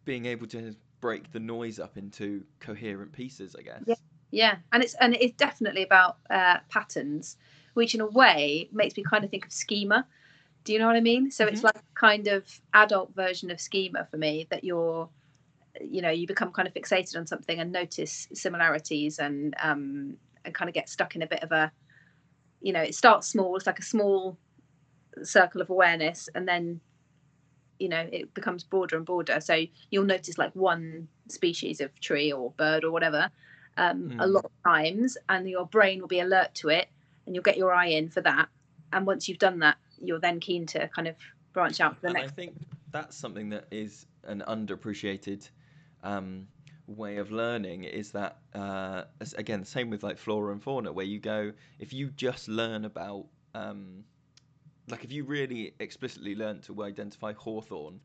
being 0.04 0.26
able 0.26 0.46
to 0.48 0.76
break 1.00 1.32
the 1.32 1.40
noise 1.40 1.78
up 1.80 1.96
into 1.98 2.46
coherent 2.60 3.12
pieces, 3.12 3.56
I 3.56 3.62
guess." 3.62 3.86
Yeah. 3.86 3.94
Yeah, 4.30 4.58
and 4.72 4.82
it's 4.82 4.92
and 4.96 5.14
it's 5.14 5.34
definitely 5.36 5.82
about 5.82 6.18
uh, 6.28 6.58
patterns, 6.68 7.38
which 7.72 7.94
in 7.94 8.02
a 8.02 8.06
way 8.06 8.68
makes 8.72 8.94
me 8.96 9.02
kind 9.02 9.24
of 9.24 9.30
think 9.30 9.46
of 9.46 9.52
schema. 9.52 10.06
Do 10.64 10.72
you 10.74 10.78
know 10.80 10.86
what 10.86 10.96
I 10.96 11.00
mean? 11.00 11.30
So 11.30 11.46
it's 11.46 11.62
Mhm. 11.62 11.64
like 11.64 11.82
kind 11.94 12.28
of 12.28 12.60
adult 12.74 13.14
version 13.14 13.50
of 13.50 13.60
schema 13.60 14.06
for 14.10 14.18
me 14.18 14.46
that 14.50 14.64
you're 14.64 15.10
you 15.80 16.02
know 16.02 16.10
you 16.10 16.26
become 16.26 16.52
kind 16.52 16.66
of 16.68 16.74
fixated 16.74 17.16
on 17.16 17.26
something 17.26 17.58
and 17.58 17.72
notice 17.72 18.26
similarities 18.32 19.18
and 19.18 19.54
um 19.62 20.16
and 20.44 20.54
kind 20.54 20.68
of 20.68 20.74
get 20.74 20.88
stuck 20.88 21.14
in 21.14 21.22
a 21.22 21.26
bit 21.26 21.42
of 21.42 21.52
a 21.52 21.72
you 22.60 22.72
know 22.72 22.82
it 22.82 22.94
starts 22.94 23.28
small 23.28 23.56
it's 23.56 23.66
like 23.66 23.78
a 23.78 23.82
small 23.82 24.38
circle 25.22 25.60
of 25.60 25.70
awareness 25.70 26.28
and 26.34 26.46
then 26.48 26.80
you 27.78 27.88
know 27.88 28.08
it 28.12 28.34
becomes 28.34 28.64
broader 28.64 28.96
and 28.96 29.06
broader 29.06 29.40
so 29.40 29.64
you'll 29.90 30.04
notice 30.04 30.38
like 30.38 30.54
one 30.54 31.08
species 31.28 31.80
of 31.80 31.98
tree 32.00 32.32
or 32.32 32.52
bird 32.52 32.84
or 32.84 32.90
whatever 32.90 33.30
um, 33.76 34.12
a 34.18 34.26
Mm. 34.26 34.32
lot 34.32 34.44
of 34.44 34.50
times 34.66 35.16
and 35.28 35.48
your 35.48 35.66
brain 35.66 36.00
will 36.00 36.08
be 36.08 36.18
alert 36.20 36.52
to 36.54 36.68
it 36.68 36.88
and 37.26 37.34
you'll 37.34 37.44
get 37.44 37.56
your 37.56 37.72
eye 37.72 37.86
in 37.86 38.08
for 38.08 38.20
that 38.20 38.48
and 38.92 39.06
once 39.06 39.28
you've 39.28 39.38
done 39.38 39.60
that 39.60 39.76
you're 40.00 40.18
then 40.20 40.40
keen 40.40 40.66
to 40.66 40.88
kind 40.88 41.06
of 41.06 41.16
branch 41.52 41.80
out 41.80 42.00
the 42.02 42.08
and 42.08 42.18
I 42.18 42.26
think 42.28 42.54
that's 42.90 43.16
something 43.16 43.50
that 43.50 43.66
is 43.70 44.06
an 44.24 44.42
underappreciated 44.48 45.48
um, 46.08 46.48
way 46.86 47.18
of 47.18 47.30
learning 47.30 47.84
is 47.84 48.10
that 48.12 48.38
uh, 48.54 49.02
again 49.36 49.64
same 49.64 49.90
with 49.90 50.02
like 50.02 50.16
flora 50.18 50.52
and 50.52 50.62
fauna 50.62 50.90
where 50.92 51.04
you 51.04 51.18
go 51.20 51.52
if 51.78 51.92
you 51.92 52.08
just 52.16 52.48
learn 52.48 52.84
about 52.86 53.26
um, 53.54 54.04
like 54.88 55.04
if 55.04 55.12
you 55.12 55.24
really 55.24 55.74
explicitly 55.80 56.34
learn 56.34 56.60
to 56.62 56.82
identify 56.82 57.32
hawthorn 57.34 58.00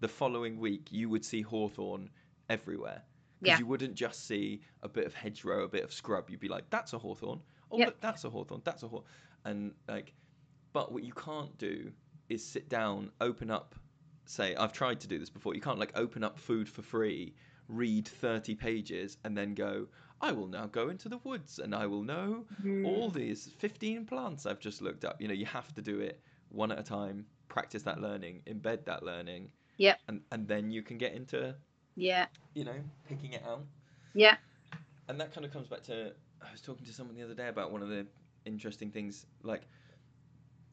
the 0.00 0.08
following 0.08 0.58
week 0.60 0.86
you 0.90 1.08
would 1.08 1.24
see 1.24 1.42
hawthorn 1.42 2.08
everywhere 2.48 3.02
because 3.40 3.54
Yeah. 3.54 3.58
you 3.58 3.66
wouldn't 3.66 3.94
just 3.94 4.26
see 4.26 4.60
a 4.82 4.88
bit 4.88 5.04
of 5.06 5.14
hedgerow 5.14 5.64
a 5.64 5.68
bit 5.68 5.82
of 5.82 5.92
scrub 5.92 6.30
you'd 6.30 6.40
be 6.40 6.48
like 6.48 6.68
that's 6.70 6.92
a 6.92 6.98
hawthorn 6.98 7.40
oh 7.72 7.78
Yep. 7.78 7.86
look 7.88 8.00
that's 8.00 8.24
a 8.24 8.30
hawthorn 8.30 8.62
that's 8.64 8.82
a 8.84 8.88
hawthorn 8.88 9.10
and 9.44 9.72
like 9.88 10.12
but 10.72 10.92
what 10.92 11.02
you 11.02 11.12
can't 11.12 11.56
do 11.58 11.90
is 12.28 12.44
sit 12.44 12.68
down 12.68 13.10
open 13.20 13.50
up 13.50 13.74
say 14.26 14.54
I've 14.56 14.74
tried 14.74 15.00
to 15.00 15.08
do 15.08 15.18
this 15.18 15.30
before. 15.30 15.54
You 15.54 15.60
can't 15.62 15.78
like 15.78 15.92
open 15.94 16.22
up 16.22 16.38
food 16.38 16.68
for 16.68 16.82
free, 16.82 17.34
read 17.68 18.08
30 18.08 18.54
pages 18.54 19.18
and 19.24 19.36
then 19.36 19.54
go, 19.54 19.86
I 20.20 20.32
will 20.32 20.48
now 20.48 20.66
go 20.66 20.88
into 20.88 21.08
the 21.08 21.18
woods 21.18 21.58
and 21.58 21.74
I 21.74 21.86
will 21.86 22.02
know 22.02 22.46
Mm. 22.64 22.84
all 22.84 23.10
these 23.10 23.46
15 23.58 24.06
plants 24.06 24.46
I've 24.46 24.60
just 24.60 24.82
looked 24.82 25.04
up. 25.04 25.20
You 25.20 25.28
know, 25.28 25.34
you 25.34 25.46
have 25.46 25.74
to 25.74 25.82
do 25.82 26.00
it 26.00 26.20
one 26.50 26.72
at 26.72 26.78
a 26.78 26.82
time, 26.82 27.26
practice 27.48 27.82
that 27.84 28.00
learning, 28.00 28.42
embed 28.46 28.84
that 28.86 29.02
learning. 29.02 29.50
Yep. 29.78 30.00
And 30.08 30.22
and 30.32 30.48
then 30.48 30.70
you 30.70 30.82
can 30.82 30.98
get 30.98 31.12
into, 31.14 31.54
yeah 31.96 32.26
you 32.54 32.64
know, 32.64 32.76
picking 33.08 33.32
it 33.32 33.42
out. 33.46 33.64
yeah 34.14 34.36
And 35.08 35.20
that 35.20 35.32
kind 35.32 35.44
of 35.44 35.52
comes 35.52 35.68
back 35.68 35.82
to 35.84 36.12
I 36.42 36.50
was 36.52 36.60
talking 36.60 36.86
to 36.86 36.92
someone 36.92 37.16
the 37.16 37.22
other 37.22 37.34
day 37.34 37.48
about 37.48 37.72
one 37.72 37.82
of 37.82 37.88
the 37.88 38.06
interesting 38.44 38.90
things 38.90 39.26
like 39.42 39.68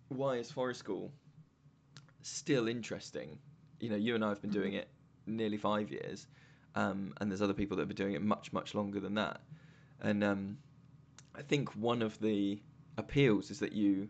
why 0.10 0.36
is 0.36 0.52
forest 0.52 0.80
school 0.80 1.12
still 2.22 2.68
interesting? 2.68 3.40
You 3.80 3.90
know, 3.90 3.96
you 3.96 4.16
and 4.16 4.24
I 4.24 4.30
have 4.30 4.42
been 4.42 4.52
doing 4.52 4.74
it 4.74 4.90
nearly 5.25 5.58
five 5.58 5.92
years, 5.92 6.28
um, 6.75 7.13
and 7.20 7.32
there's 7.32 7.41
other 7.41 7.53
people 7.53 7.77
that 7.77 7.82
have 7.84 7.89
been 7.89 7.96
doing 7.96 8.13
it 8.15 8.22
much, 8.22 8.53
much 8.53 8.75
longer 8.75 9.00
than 9.00 9.15
that. 9.15 9.41
And 10.01 10.24
um, 10.24 10.58
I 11.36 11.41
think 11.41 11.70
one 11.75 12.01
of 12.01 12.20
the 12.20 12.62
appeals 12.98 13.51
is 13.51 13.60
that 13.60 13.74
you 13.74 14.10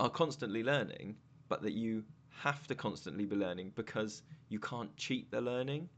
are 0.00 0.10
constantly 0.10 0.62
learning, 0.62 1.16
but 1.48 1.62
that 1.62 1.72
you 1.72 2.04
have 2.30 2.66
to 2.68 2.74
constantly 2.74 3.24
be 3.26 3.36
learning 3.36 3.72
because 3.74 4.22
you 4.48 4.58
can't 4.60 4.96
cheat 4.96 5.30
the 5.30 5.40
learning. 5.40 5.88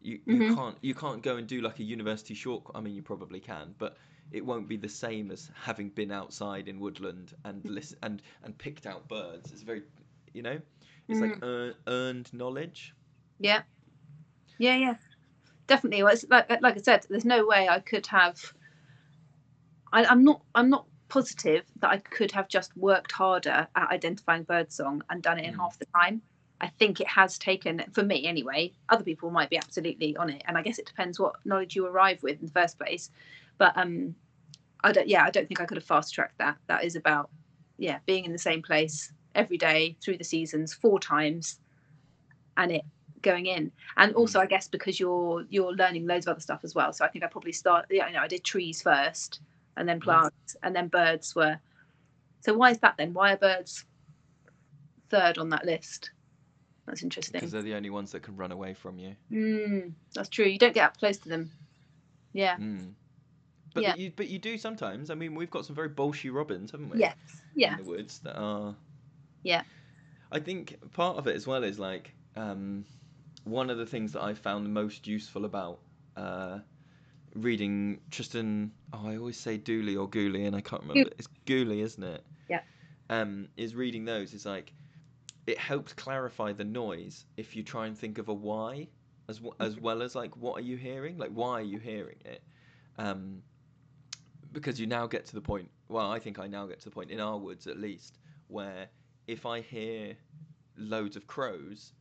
You, 0.00 0.20
you 0.26 0.42
Mhm. 0.42 0.44
can't 0.44 0.76
you 0.82 0.94
can't 0.94 1.22
go 1.22 1.36
and 1.36 1.46
do 1.46 1.60
like 1.60 1.78
a 1.80 1.82
university 1.84 2.34
short. 2.34 2.64
I 2.74 2.80
mean, 2.80 2.94
you 2.94 3.02
probably 3.02 3.40
can, 3.40 3.74
but 3.78 3.96
it 4.30 4.44
won't 4.44 4.68
be 4.68 4.76
the 4.76 4.88
same 4.88 5.30
as 5.30 5.50
having 5.62 5.90
been 5.90 6.10
outside 6.10 6.68
in 6.68 6.78
woodland 6.80 7.34
and 7.44 7.66
listen 7.68 7.98
and 8.02 8.22
and 8.42 8.56
picked 8.58 8.86
out 8.86 9.08
birds. 9.08 9.52
It's 9.52 9.62
very, 9.62 9.82
you 10.32 10.42
know, 10.42 10.60
it's 11.08 11.20
like 11.20 11.38
ear- 11.42 11.74
earned 11.86 12.32
knowledge. 12.32 12.94
Yeah, 13.38 13.62
yeah, 14.60 14.76
yeah, 14.76 14.94
definitely. 15.66 16.02
Well, 16.02 16.12
it's 16.12 16.26
like 16.28 16.48
like 16.60 16.76
I 16.76 16.80
said, 16.82 17.06
there's 17.08 17.24
no 17.24 17.46
way 17.46 17.66
I 17.68 17.80
could 17.80 18.06
have. 18.08 18.38
I, 19.90 20.04
I'm 20.04 20.22
not. 20.22 20.42
I'm 20.54 20.68
not 20.68 20.84
positive 21.08 21.64
that 21.80 21.90
I 21.90 21.96
could 21.96 22.30
have 22.32 22.46
just 22.46 22.76
worked 22.76 23.10
harder 23.10 23.66
at 23.74 23.90
identifying 23.90 24.44
birdsong 24.44 25.02
and 25.08 25.22
done 25.22 25.38
it 25.38 25.46
in 25.46 25.54
Mm. 25.54 25.60
half 25.60 25.78
the 25.78 25.86
time. 25.86 26.20
I 26.60 26.68
think 26.78 27.00
it 27.00 27.08
has 27.08 27.38
taken, 27.38 27.82
for 27.92 28.02
me 28.02 28.26
anyway. 28.26 28.70
Other 28.90 29.02
people 29.02 29.30
might 29.30 29.48
be 29.48 29.56
absolutely 29.56 30.14
on 30.18 30.28
it, 30.28 30.42
and 30.44 30.58
I 30.58 30.62
guess 30.62 30.78
it 30.78 30.84
depends 30.86 31.18
what 31.18 31.36
knowledge 31.46 31.74
you 31.74 31.86
arrive 31.86 32.22
with 32.22 32.38
in 32.38 32.44
the 32.44 32.52
first 32.52 32.78
place. 32.78 33.10
But 33.56 33.72
um, 33.78 34.14
I 34.84 34.92
don't. 34.92 35.08
Yeah, 35.08 35.24
I 35.24 35.30
don't 35.30 35.48
think 35.48 35.62
I 35.62 35.64
could 35.64 35.78
have 35.78 35.84
fast 35.84 36.12
tracked 36.12 36.36
that. 36.36 36.58
That 36.66 36.84
is 36.84 36.96
about, 36.96 37.30
yeah, 37.78 38.00
being 38.04 38.26
in 38.26 38.32
the 38.32 38.38
same 38.38 38.60
place 38.60 39.10
every 39.34 39.56
day 39.56 39.96
through 40.02 40.18
the 40.18 40.24
seasons 40.24 40.74
four 40.74 41.00
times, 41.00 41.60
and 42.58 42.70
it 42.72 42.84
going 43.22 43.46
in 43.46 43.70
and 43.96 44.14
also 44.14 44.40
i 44.40 44.46
guess 44.46 44.68
because 44.68 44.98
you're 44.98 45.44
you're 45.50 45.72
learning 45.74 46.06
loads 46.06 46.26
of 46.26 46.32
other 46.32 46.40
stuff 46.40 46.60
as 46.64 46.74
well 46.74 46.92
so 46.92 47.04
i 47.04 47.08
think 47.08 47.24
i 47.24 47.26
probably 47.26 47.52
start 47.52 47.86
yeah 47.90 48.06
you 48.06 48.12
know 48.14 48.20
i 48.20 48.28
did 48.28 48.42
trees 48.44 48.82
first 48.82 49.40
and 49.76 49.88
then 49.88 50.00
plants 50.00 50.56
and 50.62 50.74
then 50.74 50.88
birds 50.88 51.34
were 51.34 51.58
so 52.40 52.54
why 52.54 52.70
is 52.70 52.78
that 52.78 52.96
then 52.96 53.12
why 53.12 53.32
are 53.32 53.36
birds 53.36 53.84
third 55.10 55.38
on 55.38 55.48
that 55.50 55.64
list 55.64 56.10
that's 56.86 57.02
interesting 57.02 57.38
because 57.38 57.52
they're 57.52 57.62
the 57.62 57.74
only 57.74 57.90
ones 57.90 58.12
that 58.12 58.22
can 58.22 58.36
run 58.36 58.52
away 58.52 58.74
from 58.74 58.98
you. 58.98 59.14
mm, 59.30 59.92
that's 60.14 60.28
true 60.28 60.46
you 60.46 60.58
don't 60.58 60.74
get 60.74 60.84
up 60.86 60.96
close 60.98 61.18
to 61.18 61.28
them 61.28 61.50
yeah 62.32 62.56
Mm. 62.56 62.94
But 63.72 63.84
Yeah. 63.84 63.94
you 63.94 64.12
but 64.16 64.26
you 64.28 64.38
do 64.40 64.58
sometimes. 64.58 65.10
I 65.10 65.14
mean, 65.14 65.36
we've 65.36 65.50
got 65.50 65.64
some 65.64 65.76
very 65.76 65.88
bolshy 65.88 66.32
robins, 66.32 66.72
haven't 66.72 66.90
we? 66.90 66.98
yes 66.98 67.14
yeah 67.54 67.76
In 67.76 67.84
the 67.84 67.90
woods 67.90 68.18
that 68.20 68.36
are. 68.36 68.74
Yeah. 69.44 69.62
I 70.32 70.40
think 70.40 70.76
part 70.92 71.16
of 71.18 71.26
it 71.28 71.36
as 71.36 71.46
well 71.46 71.62
is 71.62 71.78
like 71.78 72.12
um, 72.36 72.84
one 73.50 73.70
of 73.70 73.78
the 73.78 73.86
things 73.86 74.12
that 74.12 74.22
I 74.22 74.34
found 74.34 74.72
most 74.72 75.06
useful 75.06 75.44
about 75.44 75.80
uh, 76.16 76.58
reading 77.34 78.00
Tristan. 78.10 78.72
Oh, 78.92 79.06
I 79.06 79.16
always 79.16 79.36
say 79.36 79.56
Dooley 79.56 79.96
or 79.96 80.08
Gooley, 80.08 80.46
and 80.46 80.56
I 80.56 80.60
can't 80.60 80.82
remember. 80.82 81.10
It's 81.18 81.28
Gooley, 81.46 81.80
isn't 81.80 82.02
it? 82.02 82.24
Yeah. 82.48 82.60
Um, 83.08 83.48
is 83.56 83.74
reading 83.74 84.04
those 84.04 84.34
is 84.34 84.46
like 84.46 84.72
it 85.46 85.58
helps 85.58 85.92
clarify 85.92 86.52
the 86.52 86.64
noise 86.64 87.26
if 87.36 87.56
you 87.56 87.62
try 87.62 87.86
and 87.86 87.98
think 87.98 88.18
of 88.18 88.28
a 88.28 88.34
why 88.34 88.88
as 89.28 89.38
w- 89.38 89.54
as 89.58 89.78
well 89.80 90.02
as 90.02 90.14
like 90.14 90.36
what 90.36 90.58
are 90.58 90.62
you 90.62 90.76
hearing 90.76 91.18
like 91.18 91.30
why 91.30 91.52
are 91.52 91.62
you 91.62 91.78
hearing 91.78 92.18
it 92.24 92.42
um, 92.98 93.42
because 94.52 94.78
you 94.80 94.86
now 94.86 95.06
get 95.06 95.26
to 95.26 95.34
the 95.34 95.40
point 95.40 95.68
well 95.88 96.10
i 96.10 96.18
think 96.18 96.38
i 96.38 96.46
now 96.46 96.66
get 96.66 96.78
to 96.78 96.84
the 96.84 96.94
point 96.94 97.10
in 97.10 97.20
our 97.20 97.38
woods 97.38 97.66
at 97.66 97.78
least 97.78 98.18
where 98.48 98.88
if 99.26 99.46
i 99.46 99.60
hear 99.60 100.16
loads 100.76 101.16
of 101.16 101.26
crows 101.26 101.92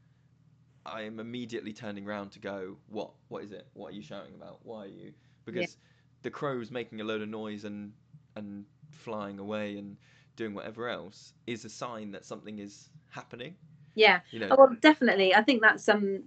i 0.91 1.01
am 1.01 1.19
immediately 1.19 1.73
turning 1.73 2.07
around 2.07 2.31
to 2.31 2.39
go 2.39 2.77
what 2.89 3.11
what 3.29 3.43
is 3.43 3.51
it 3.51 3.67
what 3.73 3.91
are 3.91 3.95
you 3.95 4.01
shouting 4.01 4.33
about 4.35 4.59
why 4.63 4.83
are 4.83 4.87
you 4.87 5.13
because 5.45 5.77
the 6.23 6.29
crows 6.29 6.71
making 6.71 7.01
a 7.01 7.03
load 7.03 7.21
of 7.21 7.29
noise 7.29 7.65
and 7.65 7.91
and 8.35 8.65
flying 8.91 9.39
away 9.39 9.77
and 9.77 9.97
doing 10.35 10.53
whatever 10.53 10.87
else 10.87 11.33
is 11.47 11.65
a 11.65 11.69
sign 11.69 12.11
that 12.11 12.25
something 12.25 12.59
is 12.59 12.89
happening 13.09 13.55
yeah 13.95 14.19
you 14.31 14.39
know 14.39 14.47
Oh, 14.51 14.55
well, 14.57 14.75
definitely. 14.81 15.35
I 15.35 15.41
think 15.41 15.61
that's 15.61 15.87
um 15.89 16.23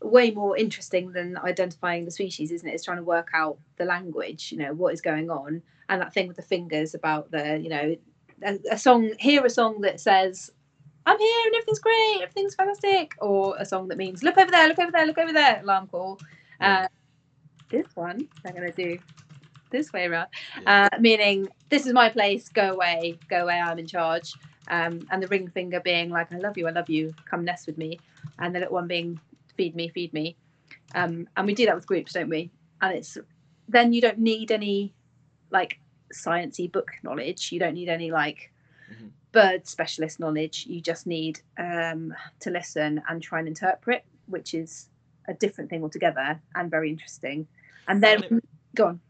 way 0.00 0.30
more 0.30 0.56
interesting 0.56 1.12
than 1.12 1.38
identifying 1.38 2.04
the 2.04 2.10
species, 2.10 2.50
isn't 2.50 2.68
it? 2.68 2.74
It's 2.74 2.84
trying 2.84 2.96
to 2.96 3.04
work 3.04 3.28
out 3.34 3.58
the 3.76 3.84
language, 3.84 4.50
you 4.50 4.58
know, 4.58 4.72
what 4.74 4.92
is 4.92 5.00
going 5.00 5.30
on, 5.30 5.62
and 5.88 6.00
that 6.00 6.12
thing 6.12 6.26
with 6.28 6.36
the 6.36 6.42
fingers 6.42 6.94
about 6.94 7.30
the, 7.30 7.58
you 7.58 7.68
know, 7.68 7.96
a, 8.44 8.58
a 8.72 8.78
song. 8.78 9.12
Hear 9.18 9.44
a 9.44 9.50
song 9.50 9.82
that 9.82 10.00
says, 10.00 10.50
"I'm 11.06 11.18
here 11.18 11.42
and 11.46 11.54
everything's 11.54 11.78
great, 11.80 12.20
everything's 12.22 12.54
fantastic," 12.54 13.14
or 13.20 13.56
a 13.58 13.64
song 13.64 13.88
that 13.88 13.98
means, 13.98 14.22
"Look 14.22 14.38
over 14.38 14.50
there, 14.50 14.68
look 14.68 14.78
over 14.78 14.90
there, 14.92 15.06
look 15.06 15.18
over 15.18 15.32
there." 15.32 15.60
Alarm 15.62 15.88
call. 15.88 16.18
Uh, 16.60 16.86
this 17.70 17.86
one 17.94 18.28
I'm 18.44 18.54
gonna 18.54 18.72
do 18.72 18.98
this 19.70 19.92
way 19.92 20.06
around, 20.06 20.28
uh, 20.66 20.88
meaning 21.00 21.48
this 21.70 21.86
is 21.86 21.92
my 21.92 22.08
place. 22.10 22.48
Go 22.50 22.72
away, 22.72 23.18
go 23.28 23.44
away. 23.44 23.58
I'm 23.58 23.78
in 23.78 23.86
charge. 23.86 24.34
Um, 24.68 25.00
and 25.10 25.22
the 25.22 25.28
ring 25.28 25.48
finger 25.48 25.80
being 25.80 26.10
like, 26.10 26.32
I 26.32 26.38
love 26.38 26.56
you, 26.56 26.68
I 26.68 26.70
love 26.70 26.88
you, 26.88 27.14
come 27.28 27.44
nest 27.44 27.66
with 27.66 27.78
me. 27.78 27.98
And 28.38 28.54
the 28.54 28.60
little 28.60 28.74
one 28.74 28.86
being, 28.86 29.18
feed 29.56 29.74
me, 29.74 29.88
feed 29.88 30.12
me. 30.12 30.36
Um, 30.94 31.28
and 31.36 31.46
we 31.46 31.54
do 31.54 31.66
that 31.66 31.74
with 31.74 31.86
groups, 31.86 32.12
don't 32.12 32.28
we? 32.28 32.50
And 32.80 32.94
it's 32.96 33.18
then 33.68 33.92
you 33.92 34.00
don't 34.00 34.18
need 34.18 34.52
any 34.52 34.94
like 35.50 35.78
sciencey 36.14 36.70
book 36.70 36.90
knowledge. 37.02 37.50
You 37.50 37.58
don't 37.58 37.74
need 37.74 37.88
any 37.88 38.10
like 38.10 38.50
Mhm. 38.90 39.10
Bird 39.32 39.66
specialist 39.66 40.20
knowledge. 40.20 40.66
You 40.68 40.80
just 40.80 41.06
need 41.06 41.40
um, 41.58 42.14
to 42.40 42.50
listen 42.50 43.02
and 43.08 43.22
try 43.22 43.38
and 43.38 43.48
interpret, 43.48 44.04
which 44.26 44.54
is 44.54 44.88
a 45.28 45.34
different 45.34 45.70
thing 45.70 45.82
altogether 45.82 46.40
and 46.54 46.70
very 46.70 46.90
interesting. 46.90 47.46
And 47.88 48.02
then 48.02 48.22
And 48.24 48.38
it- 48.38 48.44
go 48.74 48.86
on. 48.86 49.00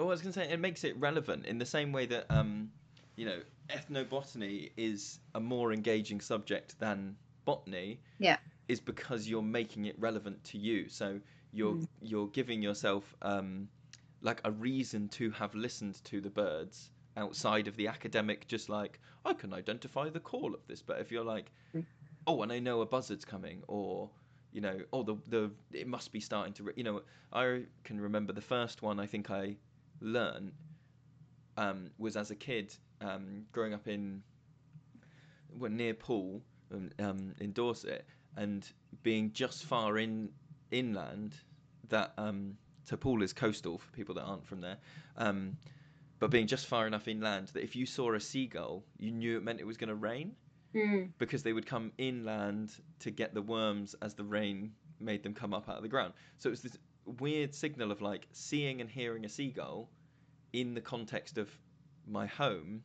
Oh, 0.00 0.04
I 0.04 0.08
was 0.08 0.22
going 0.22 0.32
to 0.32 0.38
say 0.40 0.48
it 0.48 0.60
makes 0.60 0.84
it 0.84 0.96
relevant 0.98 1.46
in 1.46 1.58
the 1.58 1.66
same 1.66 1.90
way 1.92 2.06
that 2.06 2.26
um, 2.30 2.70
you 3.16 3.26
know, 3.26 3.40
ethnobotany 3.68 4.70
is 4.76 5.18
a 5.34 5.40
more 5.40 5.72
engaging 5.72 6.20
subject 6.20 6.78
than 6.78 7.16
botany. 7.44 7.98
Yeah. 8.18 8.36
Is 8.68 8.80
because 8.80 9.26
you're 9.26 9.42
making 9.42 9.86
it 9.86 9.96
relevant 9.98 10.44
to 10.44 10.58
you. 10.58 10.88
So 10.88 11.20
you're 11.52 11.74
Mm. 11.74 11.88
you're 12.02 12.28
giving 12.28 12.62
yourself 12.62 13.16
um, 13.22 13.68
like 14.20 14.40
a 14.44 14.50
reason 14.50 15.08
to 15.08 15.30
have 15.30 15.54
listened 15.54 16.02
to 16.04 16.20
the 16.20 16.30
birds 16.30 16.90
outside 17.18 17.68
of 17.68 17.76
the 17.76 17.88
academic. 17.88 18.46
Just 18.48 18.68
like 18.68 19.00
I 19.24 19.32
can 19.34 19.52
identify 19.52 20.08
the 20.08 20.20
call 20.20 20.54
of 20.54 20.66
this, 20.66 20.82
but 20.82 21.00
if 21.00 21.10
you're 21.12 21.24
like, 21.24 21.50
Mm. 21.74 21.84
oh, 22.26 22.42
and 22.42 22.52
I 22.52 22.58
know 22.60 22.80
a 22.80 22.86
buzzard's 22.86 23.24
coming, 23.24 23.62
or 23.68 24.10
you 24.52 24.60
know, 24.60 24.78
oh 24.92 25.02
the 25.02 25.16
the 25.28 25.50
it 25.72 25.86
must 25.86 26.12
be 26.12 26.20
starting 26.20 26.54
to, 26.54 26.72
you 26.76 26.84
know, 26.84 27.02
I 27.32 27.62
can 27.84 28.00
remember 28.00 28.32
the 28.32 28.40
first 28.40 28.82
one 28.82 28.98
I 29.00 29.06
think 29.06 29.30
I 29.30 29.56
learned 30.00 30.52
um, 31.56 31.90
was 31.98 32.16
as 32.16 32.30
a 32.30 32.36
kid 32.36 32.74
um, 33.00 33.44
growing 33.52 33.74
up 33.74 33.88
in 33.88 34.22
well, 35.58 35.70
near 35.70 35.94
Poole 35.94 36.40
um, 36.72 36.90
um, 36.98 37.34
in 37.40 37.52
Dorset 37.52 38.06
and 38.36 38.70
being 39.02 39.32
just 39.32 39.64
far 39.64 39.98
in 39.98 40.30
inland 40.70 41.34
that 41.88 42.12
um, 42.18 42.56
Poole 43.00 43.22
is 43.22 43.32
coastal 43.32 43.78
for 43.78 43.90
people 43.92 44.14
that 44.14 44.22
aren't 44.22 44.46
from 44.46 44.60
there. 44.60 44.76
Um, 45.16 45.56
but 46.18 46.30
being 46.30 46.46
just 46.46 46.66
far 46.66 46.86
enough 46.86 47.06
inland 47.08 47.48
that 47.48 47.62
if 47.62 47.76
you 47.76 47.86
saw 47.86 48.12
a 48.14 48.20
seagull, 48.20 48.84
you 48.98 49.10
knew 49.10 49.36
it 49.36 49.42
meant 49.44 49.60
it 49.60 49.66
was 49.66 49.76
going 49.76 49.88
to 49.88 49.94
rain 49.94 50.34
Mm. 50.74 51.12
because 51.16 51.42
they 51.42 51.54
would 51.54 51.64
come 51.64 51.92
inland 51.96 52.70
to 53.00 53.10
get 53.10 53.32
the 53.32 53.40
worms 53.40 53.94
as 54.02 54.12
the 54.14 54.22
rain 54.24 54.72
made 55.00 55.22
them 55.22 55.32
come 55.32 55.54
up 55.54 55.66
out 55.66 55.76
of 55.76 55.82
the 55.82 55.88
ground. 55.88 56.12
So 56.36 56.48
it 56.48 56.50
was 56.50 56.60
this 56.62 56.76
weird 57.06 57.54
signal 57.54 57.90
of 57.90 58.02
like 58.02 58.26
seeing 58.32 58.82
and 58.82 58.90
hearing 58.90 59.24
a 59.24 59.30
seagull 59.30 59.88
in 60.52 60.74
the 60.74 60.82
context 60.82 61.38
of 61.38 61.48
my 62.06 62.26
home 62.26 62.82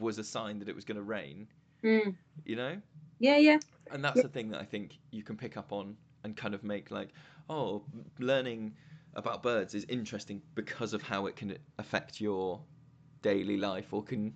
was 0.00 0.18
a 0.18 0.24
sign 0.24 0.58
that 0.58 0.68
it 0.68 0.74
was 0.74 0.84
going 0.84 0.96
to 0.96 1.02
rain, 1.04 1.46
Mm. 1.84 2.16
you 2.44 2.56
know? 2.56 2.82
Yeah, 3.20 3.36
yeah. 3.36 3.58
And 3.92 4.02
that's 4.04 4.16
Yeah. 4.16 4.22
the 4.24 4.28
thing 4.28 4.50
that 4.50 4.60
I 4.60 4.64
think 4.64 4.98
you 5.12 5.22
can 5.22 5.36
pick 5.36 5.56
up 5.56 5.72
on 5.72 5.96
and 6.24 6.36
kind 6.36 6.54
of 6.54 6.64
make 6.64 6.90
like, 6.90 7.10
oh, 7.48 7.84
learning 8.18 8.74
about 9.14 9.42
birds 9.42 9.74
is 9.74 9.84
interesting 9.88 10.40
because 10.54 10.92
of 10.92 11.02
how 11.02 11.26
it 11.26 11.36
can 11.36 11.56
affect 11.78 12.20
your 12.20 12.60
daily 13.22 13.56
life 13.56 13.92
or 13.92 14.02
can 14.02 14.34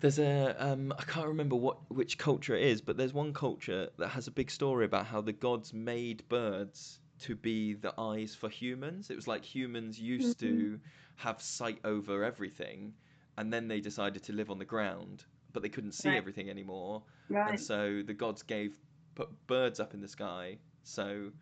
there's 0.00 0.18
a 0.18 0.54
um, 0.58 0.92
I 0.98 1.02
can't 1.04 1.26
remember 1.26 1.56
what 1.56 1.78
which 1.90 2.18
culture 2.18 2.54
it 2.54 2.62
is, 2.62 2.80
but 2.80 2.96
there's 2.96 3.14
one 3.14 3.32
culture 3.32 3.88
that 3.98 4.08
has 4.08 4.26
a 4.26 4.30
big 4.30 4.50
story 4.50 4.84
about 4.84 5.06
how 5.06 5.20
the 5.20 5.32
gods 5.32 5.72
made 5.72 6.28
birds 6.28 7.00
to 7.20 7.34
be 7.34 7.72
the 7.74 7.94
eyes 7.98 8.34
for 8.34 8.48
humans. 8.50 9.10
It 9.10 9.16
was 9.16 9.26
like 9.26 9.42
humans 9.44 9.98
used 9.98 10.38
to 10.40 10.78
have 11.16 11.40
sight 11.40 11.78
over 11.84 12.24
everything, 12.24 12.92
and 13.38 13.50
then 13.50 13.68
they 13.68 13.80
decided 13.80 14.22
to 14.24 14.32
live 14.34 14.50
on 14.50 14.58
the 14.58 14.66
ground, 14.66 15.24
but 15.52 15.62
they 15.62 15.70
couldn't 15.70 15.92
see 15.92 16.10
Right. 16.10 16.18
everything 16.18 16.50
anymore, 16.50 17.02
Right. 17.30 17.48
and 17.48 17.58
so 17.58 18.02
the 18.02 18.14
gods 18.14 18.42
gave 18.42 18.76
put 19.14 19.30
birds 19.46 19.80
up 19.80 19.94
in 19.94 20.02
the 20.02 20.08
sky 20.08 20.58
so 20.82 21.32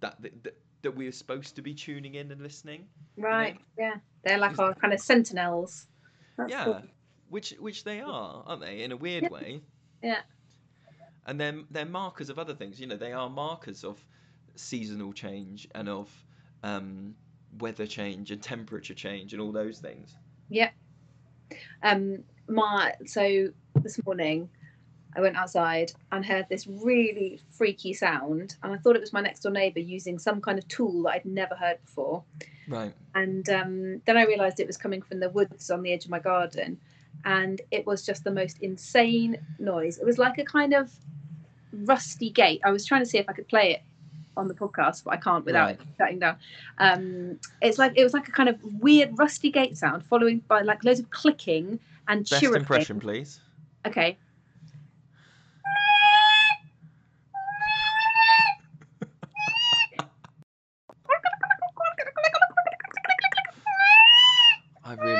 that 0.00 0.20
that, 0.22 0.56
that 0.82 0.94
we 0.94 1.06
are 1.08 1.12
supposed 1.12 1.56
to 1.56 1.62
be 1.62 1.74
tuning 1.74 2.14
in 2.14 2.30
and 2.30 2.40
listening. 2.40 2.86
Right. 3.16 3.58
Yeah. 3.78 3.94
They're 4.24 4.38
like 4.38 4.58
our 4.58 4.74
kind 4.74 4.92
of 4.92 5.00
sentinels. 5.00 5.86
That's 6.36 6.50
yeah, 6.50 6.64
cool. 6.64 6.82
which 7.30 7.54
which 7.58 7.84
they 7.84 8.00
are, 8.00 8.42
aren't 8.46 8.60
they? 8.62 8.82
In 8.82 8.92
a 8.92 8.96
weird 8.96 9.24
Yeah. 9.24 9.28
way. 9.28 9.60
Yeah. 10.02 10.20
And 11.26 11.38
then 11.38 11.66
they're 11.70 11.84
markers 11.84 12.30
of 12.30 12.38
other 12.38 12.54
things. 12.54 12.80
You 12.80 12.86
know, 12.86 12.96
they 12.96 13.12
are 13.12 13.28
markers 13.28 13.84
of 13.84 14.02
seasonal 14.54 15.12
change 15.12 15.68
and 15.74 15.88
of 15.88 16.10
um, 16.62 17.14
weather 17.58 17.86
change 17.86 18.30
and 18.30 18.42
temperature 18.42 18.94
change 18.94 19.32
and 19.32 19.42
all 19.42 19.52
those 19.52 19.78
things. 19.78 20.16
Yeah. 20.48 20.70
Um, 21.82 22.24
my 22.48 22.94
so 23.06 23.48
this 23.82 24.04
morning, 24.04 24.48
I 25.16 25.20
went 25.20 25.36
outside 25.36 25.92
and 26.12 26.24
heard 26.24 26.46
this 26.48 26.66
really 26.66 27.40
freaky 27.50 27.92
sound, 27.94 28.56
and 28.62 28.72
I 28.72 28.76
thought 28.76 28.94
it 28.96 29.00
was 29.00 29.12
my 29.12 29.20
next 29.20 29.40
door 29.40 29.52
neighbour 29.52 29.80
using 29.80 30.18
some 30.18 30.40
kind 30.40 30.58
of 30.58 30.68
tool 30.68 31.02
that 31.04 31.10
I'd 31.10 31.24
never 31.24 31.54
heard 31.54 31.78
before. 31.84 32.22
Right. 32.68 32.92
And 33.14 33.48
um, 33.48 34.02
then 34.06 34.16
I 34.16 34.24
realised 34.24 34.60
it 34.60 34.66
was 34.66 34.76
coming 34.76 35.02
from 35.02 35.20
the 35.20 35.30
woods 35.30 35.70
on 35.70 35.82
the 35.82 35.92
edge 35.92 36.04
of 36.04 36.10
my 36.10 36.18
garden, 36.18 36.78
and 37.24 37.60
it 37.70 37.86
was 37.86 38.04
just 38.04 38.22
the 38.24 38.30
most 38.30 38.58
insane 38.60 39.38
noise. 39.58 39.98
It 39.98 40.04
was 40.04 40.18
like 40.18 40.38
a 40.38 40.44
kind 40.44 40.74
of 40.74 40.92
rusty 41.72 42.30
gate. 42.30 42.60
I 42.64 42.70
was 42.70 42.84
trying 42.84 43.02
to 43.02 43.06
see 43.06 43.18
if 43.18 43.28
I 43.28 43.32
could 43.32 43.48
play 43.48 43.72
it 43.72 43.82
on 44.36 44.46
the 44.46 44.54
podcast, 44.54 45.04
but 45.04 45.14
I 45.14 45.16
can't 45.16 45.44
without 45.44 45.66
Right. 45.66 45.80
it 45.80 45.86
shutting 45.96 46.18
down. 46.20 46.36
Um, 46.78 47.40
it's 47.60 47.78
like 47.78 47.94
it 47.96 48.04
was 48.04 48.12
like 48.14 48.28
a 48.28 48.32
kind 48.32 48.48
of 48.48 48.62
weird 48.80 49.18
rusty 49.18 49.50
gate 49.50 49.76
sound, 49.76 50.04
following 50.04 50.40
by 50.46 50.60
like 50.60 50.84
loads 50.84 51.00
of 51.00 51.10
clicking 51.10 51.80
and 52.06 52.20
Best 52.20 52.42
chirruping. 52.42 52.60
impression, 52.60 53.00
please. 53.00 53.40
Okay. 53.86 54.16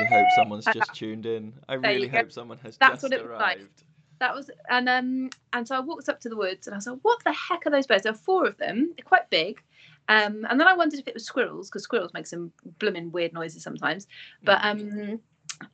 Hope 0.09 0.27
someone's 0.35 0.65
just 0.65 0.93
tuned 0.93 1.25
in. 1.25 1.53
I 1.67 1.75
really 1.75 2.07
go. 2.07 2.17
hope 2.17 2.31
someone 2.31 2.57
has 2.59 2.77
That's 2.77 3.01
just 3.01 3.03
what 3.03 3.13
it 3.13 3.21
was 3.21 3.39
like. 3.39 3.57
arrived. 3.57 3.83
That 4.19 4.35
was 4.35 4.51
and 4.69 4.89
um 4.89 5.29
and 5.53 5.67
so 5.67 5.75
I 5.75 5.79
walked 5.79 6.09
up 6.09 6.19
to 6.21 6.29
the 6.29 6.35
woods 6.35 6.67
and 6.67 6.73
I 6.73 6.77
was 6.77 6.87
like, 6.87 6.99
what 7.03 7.23
the 7.23 7.31
heck 7.31 7.65
are 7.65 7.69
those 7.69 7.87
birds? 7.87 8.03
There 8.03 8.11
are 8.11 8.15
four 8.15 8.45
of 8.45 8.57
them. 8.57 8.91
They're 8.97 9.05
quite 9.05 9.29
big. 9.29 9.61
Um, 10.09 10.45
and 10.49 10.59
then 10.59 10.67
I 10.67 10.73
wondered 10.73 10.99
if 10.99 11.07
it 11.07 11.13
was 11.13 11.23
squirrels 11.23 11.69
because 11.69 11.83
squirrels 11.83 12.13
make 12.13 12.25
some 12.25 12.51
blooming 12.79 13.11
weird 13.11 13.31
noises 13.31 13.61
sometimes. 13.61 14.07
But 14.43 14.59
um, 14.63 15.19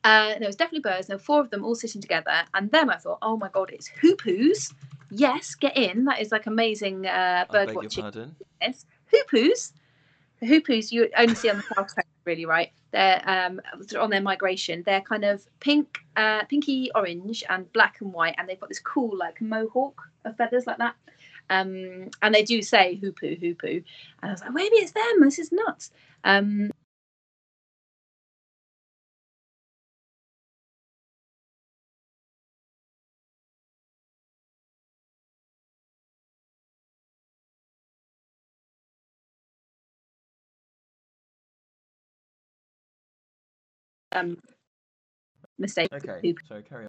uh, 0.04 0.38
there 0.38 0.46
was 0.46 0.56
definitely 0.56 0.80
birds. 0.80 1.06
There 1.06 1.16
were 1.16 1.22
four 1.22 1.40
of 1.40 1.50
them 1.50 1.64
all 1.64 1.74
sitting 1.74 2.02
together. 2.02 2.44
And 2.52 2.70
then 2.70 2.90
I 2.90 2.96
thought, 2.96 3.18
oh 3.22 3.38
my 3.38 3.48
god, 3.48 3.70
it's 3.70 3.90
hoopoes. 4.02 4.74
Yes, 5.10 5.54
get 5.54 5.76
in. 5.76 6.04
That 6.04 6.20
is 6.20 6.32
like 6.32 6.46
amazing 6.46 7.06
uh, 7.06 7.46
bird 7.50 7.74
watching. 7.74 8.34
Yes, 8.60 8.84
hoopoes. 9.12 9.72
The 10.40 10.46
hoopoes 10.46 10.92
you 10.92 11.08
only 11.16 11.34
see 11.34 11.48
on 11.48 11.56
the 11.56 11.62
south 11.74 11.94
coast, 11.94 12.06
really, 12.26 12.44
right? 12.44 12.72
They're 12.90 13.22
um, 13.24 13.60
on 13.98 14.10
their 14.10 14.20
migration. 14.20 14.82
They're 14.84 15.00
kind 15.00 15.24
of 15.24 15.46
pink, 15.60 15.98
uh, 16.16 16.44
pinky 16.44 16.90
orange, 16.94 17.44
and 17.48 17.72
black 17.72 18.00
and 18.00 18.12
white, 18.12 18.34
and 18.38 18.48
they've 18.48 18.60
got 18.60 18.68
this 18.68 18.80
cool 18.80 19.16
like 19.16 19.40
mohawk 19.40 20.02
of 20.24 20.36
feathers 20.36 20.66
like 20.66 20.78
that. 20.78 20.94
Um, 21.48 22.10
and 22.22 22.34
they 22.34 22.42
do 22.42 22.60
say 22.60 22.98
hoopoo, 23.00 23.40
hoopoo, 23.40 23.84
and 24.22 24.30
I 24.30 24.32
was 24.32 24.40
like, 24.40 24.52
maybe 24.52 24.76
it's 24.76 24.92
them. 24.92 25.20
This 25.20 25.38
is 25.38 25.52
nuts. 25.52 25.92
Um, 26.24 26.70
um, 44.16 44.38
mistake. 45.58 45.88
Okay, 45.92 46.20
Hoop, 46.22 46.38
so 46.48 46.62
carry 46.68 46.84
on. 46.84 46.88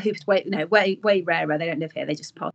hoops 0.00 0.26
way 0.26 0.42
no 0.46 0.66
way 0.66 0.98
way 1.02 1.22
rarer. 1.22 1.58
They 1.58 1.66
don't 1.66 1.78
live 1.78 1.92
here. 1.92 2.06
They 2.06 2.14
just 2.14 2.34
pass. 2.36 2.52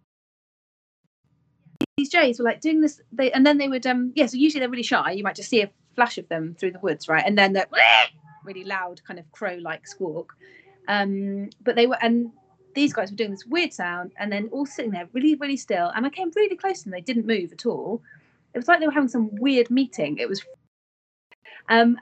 These 1.97 2.09
jays 2.09 2.39
were 2.39 2.45
like 2.45 2.61
doing 2.61 2.81
this. 2.81 3.01
They 3.11 3.31
and 3.31 3.45
then 3.45 3.57
they 3.57 3.67
would 3.67 3.85
um 3.87 4.11
yeah. 4.15 4.25
So 4.27 4.37
usually 4.37 4.59
they're 4.59 4.69
really 4.69 4.83
shy. 4.83 5.11
You 5.11 5.23
might 5.23 5.35
just 5.35 5.49
see 5.49 5.61
a 5.61 5.71
flash 5.95 6.17
of 6.17 6.27
them 6.29 6.55
through 6.59 6.71
the 6.71 6.79
woods, 6.79 7.07
right? 7.07 7.23
And 7.25 7.37
then 7.37 7.53
the 7.53 7.67
really 8.43 8.63
loud 8.63 9.01
kind 9.05 9.19
of 9.19 9.31
crow 9.31 9.57
like 9.61 9.87
squawk. 9.87 10.33
Um, 10.87 11.49
but 11.61 11.75
they 11.75 11.87
were 11.87 11.97
and 12.01 12.31
these 12.73 12.93
guys 12.93 13.11
were 13.11 13.17
doing 13.17 13.31
this 13.31 13.45
weird 13.45 13.73
sound 13.73 14.13
and 14.17 14.31
then 14.31 14.49
all 14.51 14.65
sitting 14.65 14.91
there 14.91 15.07
really 15.13 15.35
really 15.35 15.57
still. 15.57 15.91
And 15.95 16.05
I 16.05 16.09
came 16.09 16.31
really 16.35 16.55
close 16.55 16.79
to 16.79 16.83
them. 16.85 16.91
They 16.91 17.01
didn't 17.01 17.27
move 17.27 17.51
at 17.51 17.65
all. 17.65 18.01
It 18.53 18.57
was 18.57 18.67
like 18.67 18.79
they 18.79 18.85
were 18.85 18.93
having 18.93 19.09
some 19.09 19.29
weird 19.35 19.69
meeting. 19.69 20.17
It 20.17 20.27
was 20.27 20.45
um 21.69 21.97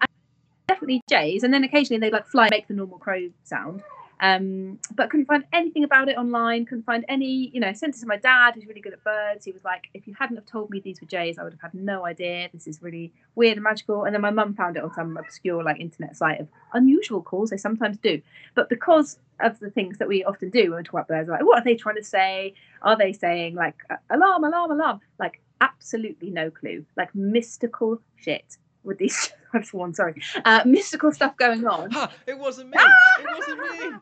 definitely 0.67 1.01
jays. 1.09 1.43
And 1.43 1.53
then 1.53 1.63
occasionally 1.63 1.99
they'd 1.99 2.13
like 2.13 2.27
fly 2.27 2.47
make 2.51 2.67
the 2.67 2.73
normal 2.73 2.99
crow 2.99 3.29
sound 3.43 3.81
um, 4.21 4.79
but 4.95 5.09
couldn't 5.09 5.27
find 5.27 5.45
anything 5.53 5.83
about 5.83 6.09
it 6.09 6.17
online. 6.17 6.65
Couldn't 6.65 6.83
find 6.83 7.05
any, 7.07 7.49
you 7.53 7.59
know, 7.59 7.71
sent 7.71 7.95
it 7.95 7.99
to 7.99 8.05
my 8.05 8.17
dad, 8.17 8.53
who's 8.53 8.65
really 8.65 8.81
good 8.81 8.93
at 8.93 9.03
birds. 9.03 9.45
He 9.45 9.51
was 9.51 9.63
like, 9.63 9.89
if 9.93 10.07
you 10.07 10.15
hadn't 10.19 10.35
have 10.35 10.45
told 10.45 10.69
me 10.69 10.81
these 10.81 10.99
were 10.99 11.07
jays, 11.07 11.37
I 11.37 11.43
would 11.43 11.53
have 11.53 11.61
had 11.61 11.73
no 11.73 12.05
idea. 12.05 12.49
This 12.53 12.67
is 12.67 12.81
really 12.81 13.13
weird 13.35 13.57
and 13.57 13.63
magical. 13.63 14.03
And 14.03 14.13
then 14.13 14.21
my 14.21 14.29
mum 14.29 14.55
found 14.55 14.75
it 14.75 14.83
on 14.83 14.93
some 14.93 15.15
obscure 15.15 15.63
like 15.63 15.79
internet 15.79 16.17
site 16.17 16.41
of 16.41 16.49
unusual 16.73 17.21
calls. 17.21 17.49
They 17.49 17.57
sometimes 17.57 17.97
do, 17.97 18.21
but 18.55 18.69
because 18.69 19.19
of 19.39 19.57
the 19.59 19.69
things 19.69 19.97
that 19.99 20.07
we 20.09 20.25
often 20.25 20.49
do 20.49 20.71
when 20.71 20.79
we 20.79 20.83
talk 20.83 20.95
about 20.95 21.07
birds, 21.07 21.29
like 21.29 21.45
what 21.45 21.59
are 21.59 21.63
they 21.63 21.75
trying 21.75 21.95
to 21.95 22.03
say? 22.03 22.53
Are 22.81 22.97
they 22.97 23.13
saying 23.13 23.55
like 23.55 23.77
alarm, 24.09 24.43
alarm, 24.43 24.71
alarm? 24.71 24.99
Like 25.17 25.41
absolutely 25.61 26.29
no 26.29 26.51
clue. 26.51 26.85
Like 26.97 27.15
mystical 27.15 28.01
shit 28.17 28.57
with 28.83 28.97
these. 28.97 29.31
I'm 29.53 29.63
for 29.63 29.77
one, 29.77 29.93
sorry. 29.95 30.21
Uh, 30.45 30.61
mystical 30.65 31.11
stuff 31.11 31.35
going 31.37 31.65
on 31.65 31.89
Ha! 31.91 32.11
It 32.27 32.37
wasn't 32.37 32.69
me. 32.69 32.77
it 33.19 33.27
wasn't 33.35 33.59
me. 33.59 33.97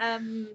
um 0.00 0.48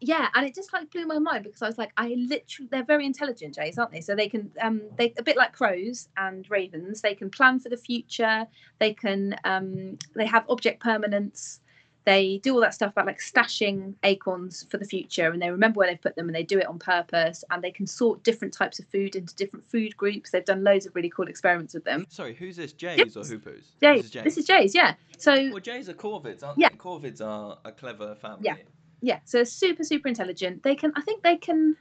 yeah 0.00 0.28
and 0.34 0.46
it 0.46 0.54
just 0.54 0.72
like 0.72 0.90
blew 0.92 1.06
my 1.06 1.18
mind 1.18 1.42
because 1.42 1.60
i 1.62 1.66
was 1.66 1.78
like 1.78 1.90
i 1.96 2.14
literally 2.16 2.68
they're 2.70 2.84
very 2.84 3.04
intelligent 3.04 3.54
jays 3.54 3.78
aren't 3.78 3.90
they 3.90 4.00
so 4.00 4.14
they 4.14 4.28
can 4.28 4.50
um 4.60 4.80
they 4.96 5.12
a 5.18 5.22
bit 5.22 5.36
like 5.36 5.52
crows 5.52 6.08
and 6.16 6.48
ravens 6.50 7.00
they 7.00 7.14
can 7.14 7.28
plan 7.28 7.58
for 7.58 7.68
the 7.68 7.76
future 7.76 8.46
they 8.78 8.94
can 8.94 9.34
um 9.44 9.98
they 10.14 10.26
have 10.26 10.44
object 10.48 10.80
permanence 10.80 11.60
they 12.08 12.38
do 12.42 12.54
all 12.54 12.60
that 12.62 12.72
stuff 12.72 12.92
about 12.92 13.04
like 13.04 13.20
stashing 13.20 13.92
acorns 14.02 14.64
for 14.70 14.78
the 14.78 14.84
future 14.86 15.30
and 15.30 15.42
they 15.42 15.50
remember 15.50 15.76
where 15.78 15.88
they've 15.90 16.00
put 16.00 16.16
them 16.16 16.26
and 16.26 16.34
they 16.34 16.42
do 16.42 16.58
it 16.58 16.66
on 16.66 16.78
purpose 16.78 17.44
and 17.50 17.62
they 17.62 17.70
can 17.70 17.86
sort 17.86 18.22
different 18.24 18.54
types 18.54 18.78
of 18.78 18.86
food 18.86 19.14
into 19.14 19.34
different 19.36 19.62
food 19.70 19.94
groups 19.94 20.30
they've 20.30 20.46
done 20.46 20.64
loads 20.64 20.86
of 20.86 20.94
really 20.96 21.10
cool 21.10 21.28
experiments 21.28 21.74
with 21.74 21.84
them 21.84 22.06
Sorry, 22.08 22.34
who's 22.34 22.56
this? 22.56 22.72
Jays 22.72 23.14
or 23.14 23.22
jays 23.24 23.72
This 23.80 24.04
is 24.06 24.10
this 24.10 24.38
is 24.38 24.46
jays 24.46 24.74
yeah 24.74 24.94
so 25.18 25.34
Well, 25.50 25.60
Jays 25.60 25.90
are 25.90 25.94
corvids, 25.94 26.42
aren't 26.42 26.58
Yeah. 26.58 26.70
they? 26.70 26.76
Corvids 26.76 27.20
are 27.20 27.58
a 27.66 27.72
clever 27.72 28.14
family. 28.14 28.40
Yeah. 28.44 28.54
yeah 29.02 29.18
so 29.26 29.44
super 29.44 29.84
super 29.84 30.08
intelligent 30.08 30.62
they 30.62 30.74
can 30.74 30.92
i 30.96 31.02
think 31.02 31.22
they 31.22 31.36
can 31.36 31.76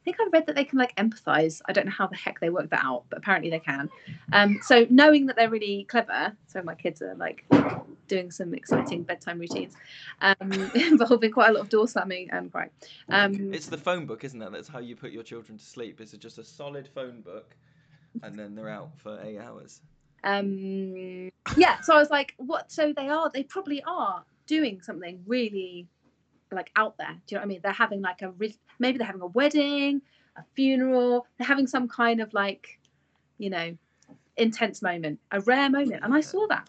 I 0.00 0.04
think 0.04 0.16
I've 0.18 0.32
read 0.32 0.46
that 0.46 0.56
they 0.56 0.64
can 0.64 0.78
like 0.78 0.96
empathize. 0.96 1.60
I 1.66 1.72
don't 1.72 1.84
know 1.84 1.92
how 1.92 2.06
the 2.06 2.16
heck 2.16 2.40
they 2.40 2.48
work 2.48 2.70
that 2.70 2.82
out, 2.82 3.04
but 3.10 3.18
apparently 3.18 3.50
they 3.50 3.58
can. 3.58 3.90
Um, 4.32 4.58
so 4.62 4.86
knowing 4.88 5.26
that 5.26 5.36
they're 5.36 5.50
really 5.50 5.84
clever, 5.84 6.34
so 6.46 6.62
my 6.62 6.74
kids 6.74 7.02
are 7.02 7.14
like 7.16 7.44
doing 8.08 8.30
some 8.30 8.54
exciting 8.54 9.02
bedtime 9.02 9.38
routines 9.38 9.74
um, 10.22 10.52
involving 10.74 11.30
quite 11.30 11.50
a 11.50 11.52
lot 11.52 11.60
of 11.60 11.68
door 11.68 11.86
slamming 11.86 12.30
and 12.30 12.50
crying. 12.50 12.70
Um, 13.10 13.52
It's 13.52 13.66
the 13.66 13.76
phone 13.76 14.06
book, 14.06 14.24
isn't 14.24 14.40
it? 14.40 14.50
That's 14.50 14.68
how 14.68 14.78
you 14.78 14.96
put 14.96 15.12
your 15.12 15.22
children 15.22 15.58
to 15.58 15.64
sleep. 15.64 16.00
It's 16.00 16.12
just 16.12 16.38
a 16.38 16.44
solid 16.44 16.88
phone 16.88 17.20
book, 17.20 17.54
and 18.22 18.38
then 18.38 18.54
they're 18.54 18.70
out 18.70 18.92
for 18.96 19.20
eight 19.22 19.38
hours. 19.38 19.82
um, 20.24 21.30
yeah, 21.58 21.80
so 21.82 21.94
I 21.94 21.98
was 21.98 22.10
like, 22.10 22.34
what? 22.38 22.72
So 22.72 22.94
they 22.96 23.08
are, 23.08 23.30
they 23.32 23.42
probably 23.42 23.82
are 23.86 24.24
doing 24.46 24.80
something 24.80 25.22
really 25.26 25.86
like 26.56 26.70
out 26.76 26.96
there. 26.98 27.12
Do 27.26 27.34
you 27.34 27.36
know 27.36 27.40
what 27.40 27.44
I 27.44 27.48
mean? 27.48 27.60
They're 27.62 27.72
having 27.72 28.00
like 28.00 28.22
a 28.22 28.32
maybe 28.78 28.98
they're 28.98 29.06
having 29.06 29.22
a 29.22 29.26
wedding, 29.26 30.02
a 30.36 30.42
funeral. 30.54 31.26
They're 31.38 31.46
having 31.46 31.66
some 31.66 31.88
kind 31.88 32.20
of 32.20 32.32
like, 32.34 32.78
you 33.38 33.50
know, 33.50 33.76
intense 34.36 34.82
moment, 34.82 35.20
a 35.30 35.40
rare 35.40 35.70
moment, 35.70 36.02
and 36.02 36.14
I 36.14 36.20
saw 36.20 36.46
that, 36.48 36.68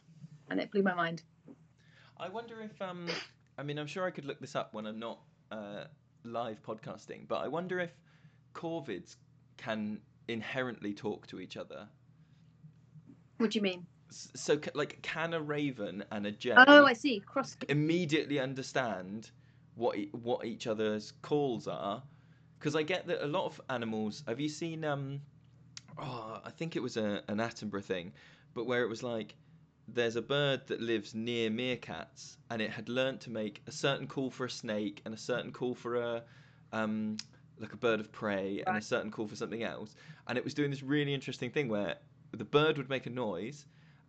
and 0.50 0.60
it 0.60 0.72
blew 0.72 0.84
my 0.84 0.94
mind. 0.94 1.24
I 2.18 2.30
wonder 2.30 2.62
if 2.62 2.80
um, 2.82 3.08
I 3.58 3.64
mean, 3.64 3.78
I'm 3.78 3.88
sure 3.88 4.06
I 4.06 4.12
could 4.12 4.26
look 4.26 4.40
this 4.40 4.56
up 4.56 4.74
when 4.74 4.86
I'm 4.86 5.00
not 5.00 5.20
uh, 5.52 5.86
live 6.24 6.62
podcasting, 6.64 7.28
but 7.28 7.42
I 7.42 7.48
wonder 7.48 7.80
if 7.80 7.92
corvids 8.54 9.16
can 9.58 10.00
inherently 10.28 10.94
talk 10.94 11.28
to 11.28 11.40
each 11.40 11.58
other. 11.58 11.88
What 13.38 13.52
do 13.52 13.60
you 13.60 13.64
mean? 13.64 13.86
So, 14.10 14.60
like, 14.74 15.02
can 15.02 15.34
a 15.34 15.42
raven 15.42 16.04
and 16.12 16.26
a 16.26 16.32
jay 16.32 16.54
Oh, 16.56 16.86
I 16.86 16.94
see. 16.94 17.22
Cross. 17.22 17.58
immediately 17.70 18.40
understand 18.40 19.32
what 19.82 19.98
e- 19.98 20.10
what 20.14 20.46
each 20.46 20.68
other's 20.68 21.12
calls 21.22 21.68
are? 21.68 22.04
Because 22.60 22.76
I 22.76 22.84
get 22.84 23.08
that 23.08 23.26
a 23.26 23.28
lot 23.28 23.46
of 23.46 23.60
animals. 23.70 24.24
Have 24.28 24.40
you 24.40 24.50
seen 24.50 24.86
um? 24.86 25.22
Oh, 25.98 26.42
I 26.46 26.52
think 26.52 26.76
it 26.76 26.82
was 26.82 26.98
a, 26.98 27.24
an 27.28 27.38
Attenborough 27.38 27.84
thing, 27.84 28.14
but 28.54 28.66
where 28.66 28.84
it 28.84 28.90
was 28.90 29.04
like 29.04 29.36
there's 29.88 30.16
a 30.16 30.22
bird 30.22 30.68
that 30.68 30.80
lives 30.82 31.14
near 31.16 31.50
meerkats, 31.50 32.38
and 32.50 32.62
it 32.62 32.70
had 32.72 32.88
learnt 32.90 33.22
to 33.22 33.30
make 33.32 33.62
a 33.68 33.72
certain 33.72 34.08
call 34.08 34.30
for 34.32 34.46
a 34.46 34.50
snake 34.50 35.02
and 35.06 35.14
a 35.14 35.18
certain 35.18 35.52
call 35.52 35.76
for 35.76 35.96
a 35.96 36.24
um 36.72 37.18
like 37.60 37.74
a 37.74 37.78
bird 37.78 38.00
of 38.00 38.12
prey 38.12 38.64
and 38.66 38.78
a 38.78 38.82
certain 38.82 39.12
call 39.12 39.28
for 39.28 39.36
something 39.36 39.64
else, 39.64 39.96
and 40.28 40.38
it 40.38 40.44
was 40.44 40.54
doing 40.54 40.70
this 40.72 40.84
really 40.84 41.14
interesting 41.14 41.52
thing 41.52 41.68
where 41.68 41.96
the 42.32 42.46
bird 42.46 42.78
would 42.78 42.90
make 42.90 43.08
a 43.08 43.10
noise. 43.10 43.66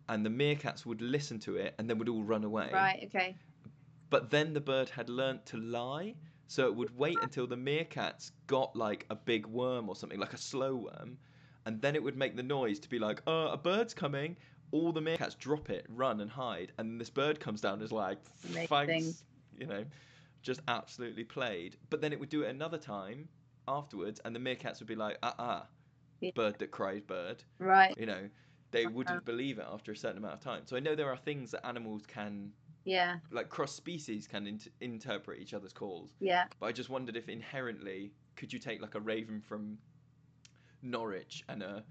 And 0.09 0.25
the 0.25 0.29
meerkats 0.29 0.85
would 0.85 1.01
listen 1.01 1.39
to 1.39 1.55
it 1.55 1.75
and 1.79 1.89
then 1.89 1.97
would 1.97 2.09
all 2.09 2.23
run 2.25 2.43
away 2.43 2.69
Right. 2.73 3.03
Okay. 3.05 3.37
But 4.13 4.29
then 4.29 4.53
the 4.53 4.61
bird 4.61 4.89
had 4.89 5.09
learnt 5.09 5.43
to 5.43 5.57
lie 5.57 6.13
so 6.45 6.67
it 6.67 6.75
would 6.75 6.95
wait 6.95 7.17
until 7.23 7.47
the 7.47 7.55
meerkats 7.57 8.29
got 8.45 8.75
like 8.75 9.07
a 9.09 9.15
big 9.15 9.47
worm 9.47 9.89
or 9.89 9.95
something 9.95 10.19
like 10.19 10.33
a 10.33 10.37
slow 10.37 10.75
worm 10.75 11.17
and 11.65 11.81
then 11.81 11.95
it 11.95 12.03
would 12.03 12.15
make 12.15 12.35
the 12.35 12.43
noise 12.43 12.79
to 12.79 12.87
be 12.87 12.99
like 12.99 13.23
uh, 13.27 13.49
a 13.51 13.57
bird's 13.57 13.91
coming 13.91 14.37
all 14.69 14.91
the 14.91 15.01
meerkats 15.01 15.35
drop 15.35 15.71
it 15.71 15.83
run 15.89 16.21
and 16.21 16.29
hide 16.29 16.71
and 16.77 17.01
this 17.01 17.09
bird 17.09 17.39
comes 17.39 17.59
down 17.59 17.73
and 17.73 17.81
is 17.81 17.91
like 17.91 18.19
thanks 18.67 19.23
you 19.57 19.65
know 19.65 19.83
just 20.43 20.59
absolutely 20.67 21.23
played 21.23 21.75
but 21.89 21.99
then 21.99 22.13
it 22.13 22.19
would 22.19 22.29
do 22.29 22.43
it 22.43 22.49
another 22.51 22.77
time 22.77 23.27
afterwards 23.67 24.21
and 24.25 24.35
the 24.35 24.39
meerkats 24.39 24.77
would 24.79 24.87
be 24.87 24.95
like 24.95 25.17
uh-uh 25.23 25.61
Yeah. 26.21 26.29
bird 26.35 26.59
that 26.59 26.69
cries 26.69 27.01
bird 27.01 27.43
Right. 27.57 27.97
you 27.97 28.05
know 28.05 28.29
they 28.71 28.85
Uh-huh. 28.85 28.93
wouldn't 28.95 29.25
believe 29.25 29.57
it 29.57 29.65
after 29.71 29.91
a 29.91 29.97
certain 29.97 30.19
amount 30.19 30.35
of 30.35 30.39
time 30.39 30.61
so 30.65 30.75
i 30.77 30.79
know 30.79 30.93
there 30.93 31.09
are 31.09 31.17
things 31.17 31.49
that 31.49 31.65
animals 31.65 32.03
can 32.05 32.51
Yeah. 32.85 33.17
like 33.31 33.49
cross 33.49 33.73
species 33.73 34.27
can 34.27 34.45
int- 34.47 34.67
interpret 34.81 35.39
each 35.39 35.53
other's 35.53 35.73
calls 35.73 36.09
Yeah. 36.19 36.45
but 36.59 36.65
i 36.67 36.71
just 36.71 36.89
wondered 36.89 37.15
if 37.15 37.29
inherently 37.29 38.11
could 38.35 38.51
you 38.51 38.59
take 38.59 38.81
like 38.81 38.95
a 38.95 38.99
raven 38.99 39.39
from 39.41 39.77
norwich 40.81 41.43
and 41.47 41.63
a, 41.63 41.83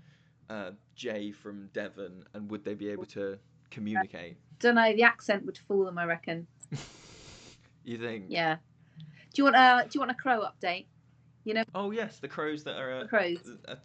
a 0.51 0.73
jay 0.95 1.31
from 1.33 1.69
devon 1.73 2.25
and 2.35 2.51
would 2.51 2.65
they 2.65 2.75
be 2.75 2.89
able 2.91 3.07
to 3.07 3.39
communicate 3.71 4.37
Don't 4.59 4.75
know. 4.75 4.93
The 4.95 5.03
accent 5.03 5.47
would 5.47 5.57
fool 5.57 5.87
them. 5.87 5.97
I 5.99 6.05
reckon. 6.05 6.47
you 7.85 7.97
think 7.99 8.27
Yeah. 8.29 8.57
Do 8.99 9.05
you 9.37 9.45
want 9.45 9.57
a 9.57 9.89
Do 9.89 9.97
you 9.97 10.01
want 10.01 10.11
a 10.11 10.15
crow 10.15 10.43
update? 10.43 10.85
Oh 11.75 11.91
yes 11.91 12.19
the 12.19 12.29
crows 12.29 12.63
that 12.65 12.77
are 12.79 13.01
uh, 13.01 13.07
crows. 13.07 13.39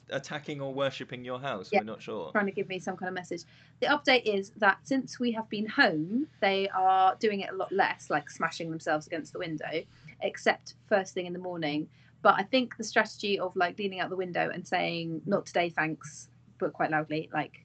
attacking 0.09 0.61
or 0.61 0.73
worshipping 0.73 1.23
your 1.25 1.39
house 1.39 1.69
Yeah. 1.71 1.79
we're 1.79 1.85
not 1.85 2.01
sure 2.01 2.31
trying 2.31 2.45
to 2.45 2.51
give 2.51 2.69
me 2.69 2.79
some 2.79 2.95
kind 2.95 3.07
of 3.09 3.13
message. 3.15 3.43
The 3.79 3.87
update 3.87 4.23
is 4.25 4.51
that 4.57 4.77
since 4.83 5.19
we 5.19 5.31
have 5.33 5.47
been 5.49 5.67
home, 5.67 6.27
they 6.41 6.67
are 6.69 7.15
doing 7.19 7.41
it 7.41 7.49
a 7.51 7.55
lot 7.55 7.71
less, 7.71 8.09
like 8.09 8.29
smashing 8.29 8.69
themselves 8.69 9.05
against 9.07 9.33
the 9.33 9.39
window, 9.39 9.83
except 10.21 10.75
first 10.87 11.13
thing 11.13 11.25
in 11.25 11.33
the 11.33 11.39
morning. 11.39 11.87
But 12.23 12.35
I 12.37 12.43
think 12.43 12.75
the 12.77 12.83
strategy 12.83 13.39
of 13.39 13.55
like 13.55 13.77
leaning 13.77 13.99
out 13.99 14.09
the 14.09 14.15
window 14.15 14.49
and 14.53 14.67
saying 14.67 15.21
"not 15.25 15.45
today, 15.45 15.69
thanks," 15.69 16.29
but 16.59 16.73
quite 16.73 16.89
loudly, 16.91 17.29
like 17.33 17.63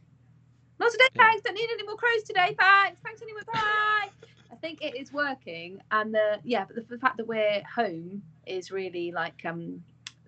"not 0.78 0.90
today, 0.92 1.08
thanks. 1.16 1.42
Don't 1.42 1.54
need 1.54 1.68
any 1.72 1.84
more 1.84 1.96
crows 1.96 2.22
today, 2.24 2.54
thanks. 2.58 3.00
Thanks 3.04 3.22
anyway, 3.22 3.40
bye." 3.52 4.08
I 4.50 4.54
think 4.56 4.82
it 4.82 4.94
is 4.96 5.12
working, 5.12 5.80
and 5.90 6.14
the 6.14 6.38
yeah, 6.44 6.64
but 6.64 6.76
the, 6.76 6.82
the 6.82 6.98
fact 6.98 7.16
that 7.16 7.26
we're 7.26 7.62
home 7.74 8.22
is 8.46 8.70
really 8.70 9.10
like 9.12 9.44
um 9.44 9.82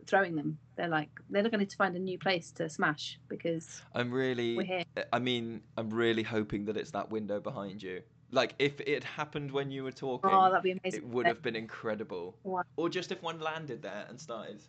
throwing 0.06 0.34
them. 0.36 0.58
They're 0.76 0.88
like 0.88 1.08
they're 1.30 1.42
not 1.42 1.52
going 1.52 1.66
to 1.66 1.76
find 1.76 1.94
a 1.96 1.98
new 2.00 2.18
place 2.18 2.50
to 2.52 2.68
smash 2.68 3.18
because 3.28 3.80
i'm 3.94 4.10
really 4.10 4.56
we're 4.56 4.64
here. 4.64 4.84
i 5.12 5.20
mean 5.20 5.60
i'm 5.76 5.88
really 5.88 6.24
hoping 6.24 6.64
that 6.64 6.76
it's 6.76 6.90
that 6.90 7.10
window 7.10 7.38
behind 7.38 7.80
you 7.80 8.02
like 8.32 8.56
if 8.58 8.80
it 8.80 9.04
happened 9.04 9.52
when 9.52 9.70
you 9.70 9.84
were 9.84 9.92
talking 9.92 10.30
Oh, 10.32 10.50
that'd 10.50 10.64
be 10.64 10.72
amazing. 10.72 11.02
it 11.02 11.06
would 11.08 11.26
have 11.26 11.40
been 11.42 11.54
incredible. 11.54 12.34
Wow. 12.42 12.62
Or 12.76 12.88
just 12.88 13.12
if 13.12 13.22
one 13.22 13.38
landed 13.38 13.82
there 13.82 14.04
and 14.08 14.20
started 14.20 14.60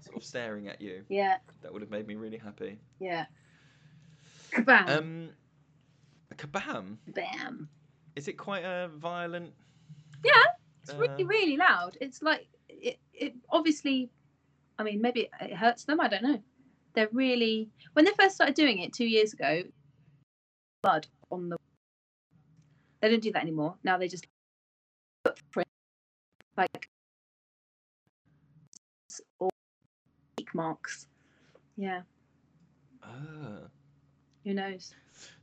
sort 0.00 0.16
of 0.16 0.22
staring 0.22 0.68
at 0.68 0.80
you, 0.80 1.02
Yeah, 1.08 1.38
that 1.62 1.72
would 1.72 1.82
have 1.82 1.90
made 1.90 2.06
me 2.06 2.14
really 2.14 2.38
happy. 2.38 2.78
yeah. 3.00 3.26
Kabam! 4.52 4.88
Um, 4.88 5.30
kabam! 6.36 6.96
Bam! 7.08 7.68
Is 8.16 8.28
it 8.28 8.34
quite 8.34 8.64
a 8.64 8.88
violent? 8.96 9.52
Yeah, 10.24 10.32
It's 10.82 10.92
really, 10.94 11.24
uh, 11.24 11.26
really 11.26 11.56
loud. 11.56 11.96
It's 12.00 12.22
like 12.22 12.48
it. 12.68 12.98
It 13.14 13.34
obviously. 13.50 14.10
I 14.78 14.82
mean, 14.82 15.00
maybe 15.00 15.28
it- 15.40 15.52
hurts 15.54 15.84
them. 15.84 16.00
I 16.00 16.08
don't 16.08 16.22
know. 16.22 16.42
They're 16.94 17.08
really 17.12 17.68
when 17.92 18.04
they 18.04 18.12
first 18.18 18.34
started 18.34 18.54
doing 18.54 18.78
it 18.80 18.92
two 18.92 19.06
years 19.06 19.32
ago. 19.32 19.62
Blood 20.82 21.06
on 21.30 21.48
the. 21.50 21.56
They 23.00 23.10
don't 23.10 23.22
do 23.22 23.32
that 23.32 23.42
anymore. 23.42 23.76
Now 23.84 23.96
they 23.98 24.08
just 24.08 24.26
footprint, 25.24 25.68
like 26.56 26.88
or 29.38 29.50
marks. 30.54 31.06
Yeah, 31.76 32.02
Ah. 33.02 33.68
Who 34.44 34.54
knows? 34.54 34.94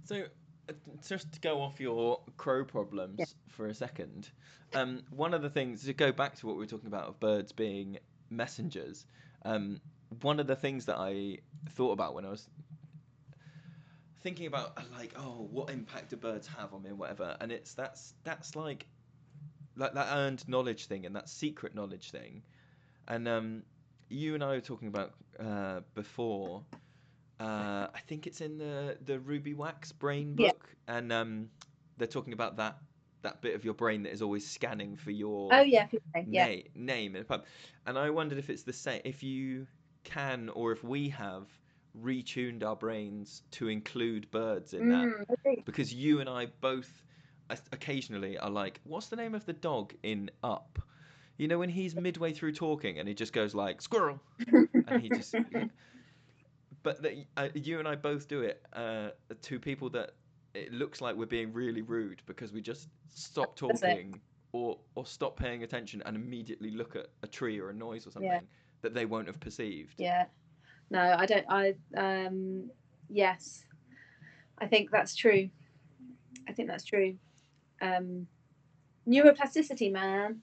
So, 0.05 0.25
uh, 0.69 0.73
just 1.07 1.31
to 1.33 1.39
go 1.39 1.61
off 1.61 1.79
your 1.79 2.21
crow 2.37 2.65
problems 2.65 3.19
Yeah. 3.19 3.25
for 3.49 3.67
a 3.67 3.73
second, 3.73 4.29
um, 4.73 5.03
one 5.09 5.33
of 5.33 5.41
the 5.41 5.49
things 5.49 5.83
to 5.85 5.93
go 5.93 6.11
back 6.11 6.35
to 6.35 6.47
what 6.47 6.55
we 6.55 6.59
were 6.63 6.67
talking 6.67 6.87
about 6.87 7.07
of 7.07 7.19
birds 7.19 7.51
being 7.51 7.99
messengers. 8.29 9.05
Um, 9.43 9.81
one 10.21 10.39
of 10.39 10.47
the 10.47 10.55
things 10.55 10.85
that 10.85 10.97
I 10.97 11.39
thought 11.69 11.91
about 11.91 12.13
when 12.13 12.25
I 12.25 12.29
was 12.29 12.49
thinking 14.21 14.47
about 14.47 14.73
uh, 14.77 14.81
like, 14.97 15.13
oh, 15.17 15.47
what 15.51 15.69
impact 15.69 16.09
do 16.09 16.17
birds 16.17 16.47
have 16.47 16.73
on 16.73 16.83
me 16.83 16.89
and 16.89 16.97
whatever, 16.99 17.35
and 17.39 17.51
it's 17.51 17.73
that's 17.73 18.13
that's 18.23 18.55
like 18.55 18.87
like 19.75 19.93
that 19.93 20.07
earned 20.17 20.47
knowledge 20.47 20.85
thing 20.87 21.05
and 21.05 21.15
that 21.15 21.29
secret 21.29 21.75
knowledge 21.75 22.11
thing, 22.11 22.43
and 23.07 23.27
um, 23.27 23.63
you 24.09 24.33
and 24.35 24.43
I 24.43 24.49
were 24.49 24.61
talking 24.61 24.87
about 24.87 25.13
uh, 25.39 25.81
before. 25.93 26.63
Uh, 27.39 27.87
I 27.93 27.99
think 28.07 28.25
it's 28.25 28.41
in 28.41 28.57
the 28.57 28.97
the 29.05 29.19
Ruby 29.19 29.53
Wax 29.53 29.91
brain 29.91 30.33
Yeah. 30.35 30.49
book, 30.49 30.69
and 30.87 31.11
um, 31.13 31.49
they're 31.97 32.07
talking 32.07 32.33
about 32.33 32.57
that 32.57 32.77
that 33.21 33.41
bit 33.41 33.55
of 33.55 33.63
your 33.65 33.73
brain 33.73 34.03
that 34.03 34.11
is 34.11 34.21
always 34.21 34.47
scanning 34.47 34.95
for 34.95 35.11
your 35.11 35.49
Oh 35.53 35.61
yeah, 35.61 35.87
yeah. 36.25 36.47
na- 36.47 36.61
name 36.75 37.15
in 37.15 37.21
a 37.21 37.25
pub. 37.25 37.45
And 37.85 37.97
I 37.97 38.09
wondered 38.09 38.37
if 38.37 38.49
it's 38.49 38.63
the 38.63 38.73
same, 38.73 39.01
if 39.05 39.23
you 39.23 39.67
can 40.03 40.49
or 40.49 40.71
if 40.71 40.83
we 40.83 41.09
have 41.09 41.47
retuned 41.99 42.63
our 42.63 42.75
brains 42.75 43.41
to 43.51 43.67
include 43.67 44.29
birds 44.31 44.73
in 44.73 44.87
that, 44.89 45.05
Mm, 45.05 45.25
okay. 45.31 45.61
because 45.65 45.93
you 45.93 46.19
and 46.19 46.29
I 46.29 46.47
both 46.61 46.89
occasionally 47.71 48.37
are 48.37 48.49
like, 48.49 48.79
what's 48.83 49.07
the 49.07 49.15
name 49.15 49.35
of 49.35 49.45
the 49.45 49.53
dog 49.53 49.93
in 50.03 50.29
Up? 50.43 50.79
You 51.37 51.47
know 51.47 51.59
when 51.59 51.69
he's 51.69 51.95
midway 51.95 52.33
through 52.33 52.53
talking 52.53 52.97
and 52.99 53.07
he 53.07 53.13
just 53.13 53.33
goes 53.33 53.53
like 53.53 53.81
squirrel, 53.81 54.19
and 54.87 54.99
he 55.01 55.09
just. 55.09 55.35
But 56.83 57.01
that, 57.01 57.13
uh, 57.35 57.49
you 57.53 57.79
and 57.79 57.87
I 57.87 57.95
both 57.95 58.27
do 58.27 58.41
it 58.41 58.65
uh, 58.73 59.09
to 59.41 59.59
people 59.59 59.89
that 59.91 60.11
it 60.53 60.71
looks 60.71 61.01
like 61.01 61.15
we're 61.15 61.25
being 61.25 61.53
really 61.53 61.81
rude 61.81 62.21
because 62.25 62.51
we 62.51 62.61
just 62.61 62.89
stop 63.09 63.55
talking 63.55 64.19
or 64.53 64.77
or 64.95 65.05
stop 65.05 65.37
paying 65.37 65.63
attention 65.63 66.01
and 66.05 66.15
immediately 66.15 66.71
look 66.71 66.95
at 66.95 67.07
a 67.23 67.27
tree 67.27 67.59
or 67.59 67.69
a 67.69 67.73
noise 67.73 68.07
or 68.07 68.11
something 68.11 68.31
Yeah. 68.31 68.39
that 68.81 68.93
they 68.93 69.05
won't 69.05 69.27
have 69.27 69.39
perceived. 69.39 69.95
Yeah. 69.97 70.25
No, 70.89 71.15
I 71.17 71.25
don't. 71.25 71.45
I 71.49 71.75
um. 71.97 72.69
Yes, 73.09 73.65
I 74.59 74.67
think 74.67 74.91
that's 74.91 75.15
true. 75.15 75.49
I 76.47 76.53
think 76.53 76.69
that's 76.69 76.83
true. 76.85 77.15
Um, 77.81 78.27
neuroplasticity, 79.07 79.91
man. 79.91 80.41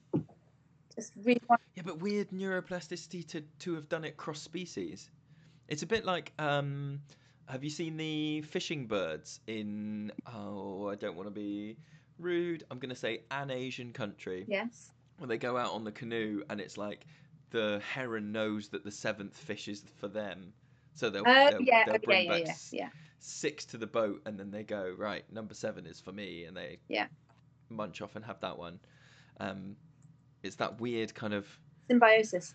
Just 0.95 1.13
rewind. 1.23 1.59
Yeah, 1.75 1.83
but 1.85 1.99
weird 1.99 2.29
neuroplasticity 2.29 3.27
to 3.27 3.41
to 3.59 3.73
have 3.73 3.89
done 3.89 4.05
it 4.05 4.17
cross 4.17 4.41
species. 4.41 5.09
It's 5.67 5.83
a 5.83 5.87
bit 5.87 6.05
like 6.05 6.31
um 6.39 7.01
have 7.47 7.63
you 7.63 7.69
seen 7.69 7.97
the 7.97 8.41
fishing 8.41 8.87
birds 8.87 9.39
in 9.47 10.11
oh 10.33 10.87
I 10.87 10.95
don't 10.95 11.15
want 11.15 11.27
to 11.27 11.31
be 11.31 11.77
rude. 12.19 12.63
I'm 12.71 12.79
going 12.79 12.89
to 12.89 12.95
say 12.95 13.21
an 13.31 13.51
Asian 13.51 13.91
country 13.91 14.45
Yes. 14.47 14.91
when 15.17 15.29
they 15.29 15.37
go 15.37 15.57
out 15.57 15.71
on 15.73 15.83
the 15.83 15.91
canoe 15.91 16.43
and 16.49 16.59
it's 16.61 16.77
like 16.77 17.05
the 17.51 17.81
heron 17.93 18.31
knows 18.31 18.69
that 18.69 18.83
the 18.83 18.91
seventh 18.91 19.37
fish 19.37 19.67
is 19.67 19.83
for 19.97 20.07
them. 20.07 20.53
So 20.93 21.09
they'll, 21.09 21.23
Oh 21.27 21.49
they'll, 21.51 21.61
yeah. 21.61 21.83
they'll 21.85 21.95
Oh, 21.95 21.97
yeah. 22.01 22.05
bring 22.05 22.25
Yeah. 22.25 22.37
back 22.37 22.47
Yeah. 22.47 22.55
Yeah. 22.71 22.89
six 23.19 23.65
to 23.65 23.77
the 23.77 23.87
boat 23.87 24.21
and 24.25 24.39
then 24.39 24.49
they 24.51 24.63
go 24.63 24.93
right 24.97 25.23
number 25.31 25.53
seven 25.53 25.85
is 25.85 25.99
for 25.99 26.11
me 26.11 26.45
and 26.45 26.55
they 26.55 26.79
Yeah. 26.87 27.07
munch 27.69 28.01
off 28.01 28.15
and 28.15 28.23
have 28.25 28.39
that 28.41 28.57
one 28.57 28.79
um 29.39 29.75
it's 30.43 30.55
that 30.57 30.79
weird 30.79 31.13
kind 31.15 31.33
of 31.33 31.47
Symbiosis. 31.89 32.53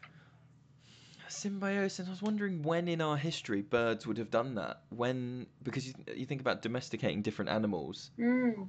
Symbiosis 1.31 2.07
i 2.07 2.11
was 2.11 2.23
wondering 2.23 2.63
when 2.63 2.89
in 2.89 3.01
our 3.01 3.17
history 3.17 3.63
birds 3.63 4.07
would 4.07 4.19
have 4.19 4.31
done 4.31 4.55
that 4.55 4.83
when 4.91 5.47
because 5.63 5.87
you, 5.87 5.95
you 6.15 6.27
think 6.27 6.41
about 6.41 6.63
domesticating 6.63 7.23
different 7.23 7.51
animals 7.51 8.11
Mm. 8.19 8.69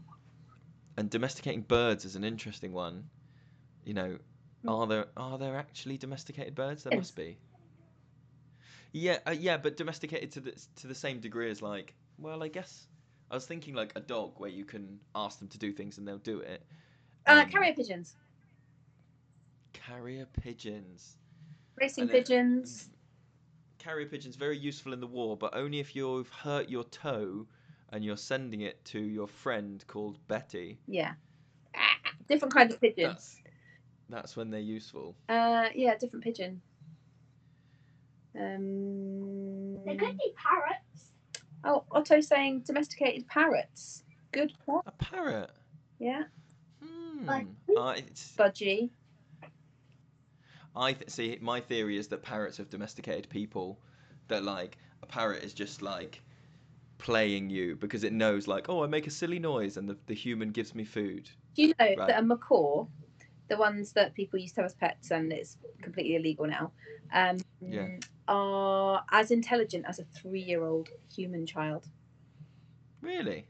and 0.98 1.10
domesticating 1.10 1.62
birds 1.62 2.06
is 2.06 2.16
an 2.16 2.24
interesting 2.24 2.74
one 2.74 3.10
you 3.84 3.94
know 3.94 4.18
Mm. 4.64 4.70
are 4.70 4.88
there 4.88 5.08
are 5.18 5.38
there 5.38 5.58
actually 5.58 5.98
domesticated 5.98 6.56
birds 6.56 6.84
there 6.84 6.94
Yes. 6.94 7.00
must 7.00 7.16
be 7.16 7.38
yeah 8.94 9.18
uh, 9.28 9.32
yeah 9.32 9.58
but 9.58 9.78
domesticated 9.78 10.32
to 10.32 10.40
the 10.40 10.54
to 10.76 10.88
the 10.88 10.96
same 10.96 11.20
degree 11.20 11.50
as 11.50 11.62
like 11.62 11.96
well 12.18 12.44
i 12.44 12.48
guess 12.48 12.88
i 13.30 13.36
was 13.36 13.46
thinking 13.46 13.74
like 13.74 13.92
a 13.96 14.00
dog 14.02 14.40
where 14.40 14.50
you 14.50 14.66
can 14.66 15.00
ask 15.16 15.40
them 15.40 15.48
to 15.48 15.58
do 15.58 15.72
things 15.72 15.98
and 15.98 16.08
they'll 16.08 16.18
do 16.18 16.40
it 16.40 16.66
Uh, 17.28 17.44
Um, 17.44 17.50
carrier 17.50 17.74
pigeons. 17.74 18.16
carrier 19.74 20.26
pigeons 20.26 21.18
Racing 21.82 22.04
and 22.04 22.12
pigeons. 22.12 22.90
carrier 23.80 24.06
pigeons 24.08 24.36
very 24.36 24.58
useful 24.58 24.94
in 24.94 25.00
the 25.00 25.08
war 25.08 25.36
but 25.36 25.56
only 25.56 25.80
if 25.80 25.96
you've 25.96 26.30
hurt 26.30 26.70
your 26.70 26.84
toe 26.86 27.46
and 27.90 28.06
you're 28.06 28.16
sending 28.18 28.62
it 28.62 28.84
to 28.86 29.00
your 29.00 29.28
friend 29.28 29.84
called 29.88 30.20
betty 30.28 30.78
Yeah. 30.88 31.14
Ah, 31.76 31.98
different 32.30 32.54
kind 32.54 32.72
of 32.72 32.80
pigeon. 32.80 33.10
that's 33.10 33.38
that's 34.10 34.36
when 34.38 34.50
they're 34.52 34.60
useful 34.60 35.16
Uh, 35.28 35.70
yeah, 35.74 35.96
different 35.98 36.24
pigeon. 36.24 36.62
Um, 38.36 39.84
They 39.86 39.96
could 39.96 40.18
be 40.18 40.34
parrots. 40.36 41.12
oh, 41.64 41.84
Otto's 41.92 42.28
saying 42.28 42.62
domesticated 42.62 43.28
parrots. 43.28 44.04
Good 44.32 44.54
point. 44.66 44.84
a 44.86 44.92
parrot 44.92 45.50
Yeah. 46.00 46.24
hmm. 46.84 47.26
Like- 47.26 47.48
uh, 47.78 47.96
it's, 47.98 48.34
Budgie. 48.38 48.90
I 50.76 50.94
th- 50.94 51.10
see. 51.10 51.38
My 51.42 51.60
theory 51.60 51.98
is 51.98 52.08
that 52.10 52.24
parrots 52.24 52.58
have 52.58 52.70
domesticated 52.70 53.30
people. 53.30 53.80
That 54.28 54.44
like 54.44 54.78
a 55.02 55.06
parrot 55.06 55.44
is 55.44 55.54
just 55.54 55.82
like 55.82 56.22
playing 56.98 57.50
you 57.50 57.76
because 57.76 58.04
it 58.04 58.14
knows 58.14 58.48
like, 58.48 58.70
oh, 58.70 58.84
I 58.84 58.88
make 58.88 59.08
a 59.08 59.12
silly 59.12 59.40
noise 59.40 59.78
and 59.78 59.90
the, 59.90 59.98
the 60.08 60.14
human 60.14 60.52
gives 60.52 60.74
me 60.76 60.84
food. 60.86 61.30
Do 61.56 61.64
you 61.64 61.74
know 61.80 61.96
Right. 61.96 62.08
that 62.08 62.20
a 62.20 62.22
macaw, 62.24 62.86
the 63.50 63.58
ones 63.58 63.94
that 63.94 64.14
people 64.14 64.40
used 64.40 64.56
to 64.56 64.62
have 64.62 64.68
as 64.68 64.76
pets 64.76 65.12
and 65.12 65.32
it's 65.34 65.58
completely 65.82 66.16
illegal 66.16 66.48
now, 66.48 66.72
um, 67.14 67.38
Yeah. 67.62 67.88
are 68.28 69.04
as 69.12 69.32
intelligent 69.32 69.86
as 69.88 70.00
a 70.00 70.04
three-year-old 70.06 70.90
human 71.14 71.46
child, 71.46 71.88
Really? 73.02 73.48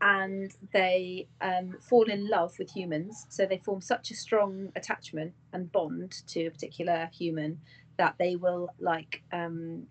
And 0.00 0.50
they 0.72 1.26
um, 1.40 1.76
fall 1.80 2.04
in 2.04 2.28
love 2.28 2.58
with 2.58 2.70
humans. 2.70 3.26
So 3.28 3.46
they 3.46 3.58
form 3.58 3.80
such 3.80 4.10
a 4.10 4.14
strong 4.14 4.72
attachment 4.76 5.32
and 5.52 5.70
bond 5.72 6.22
to 6.28 6.46
a 6.46 6.50
particular 6.50 7.10
human 7.12 7.60
that 7.96 8.14
they 8.18 8.36
will 8.36 8.70
like 8.78 9.22
um, 9.32 9.86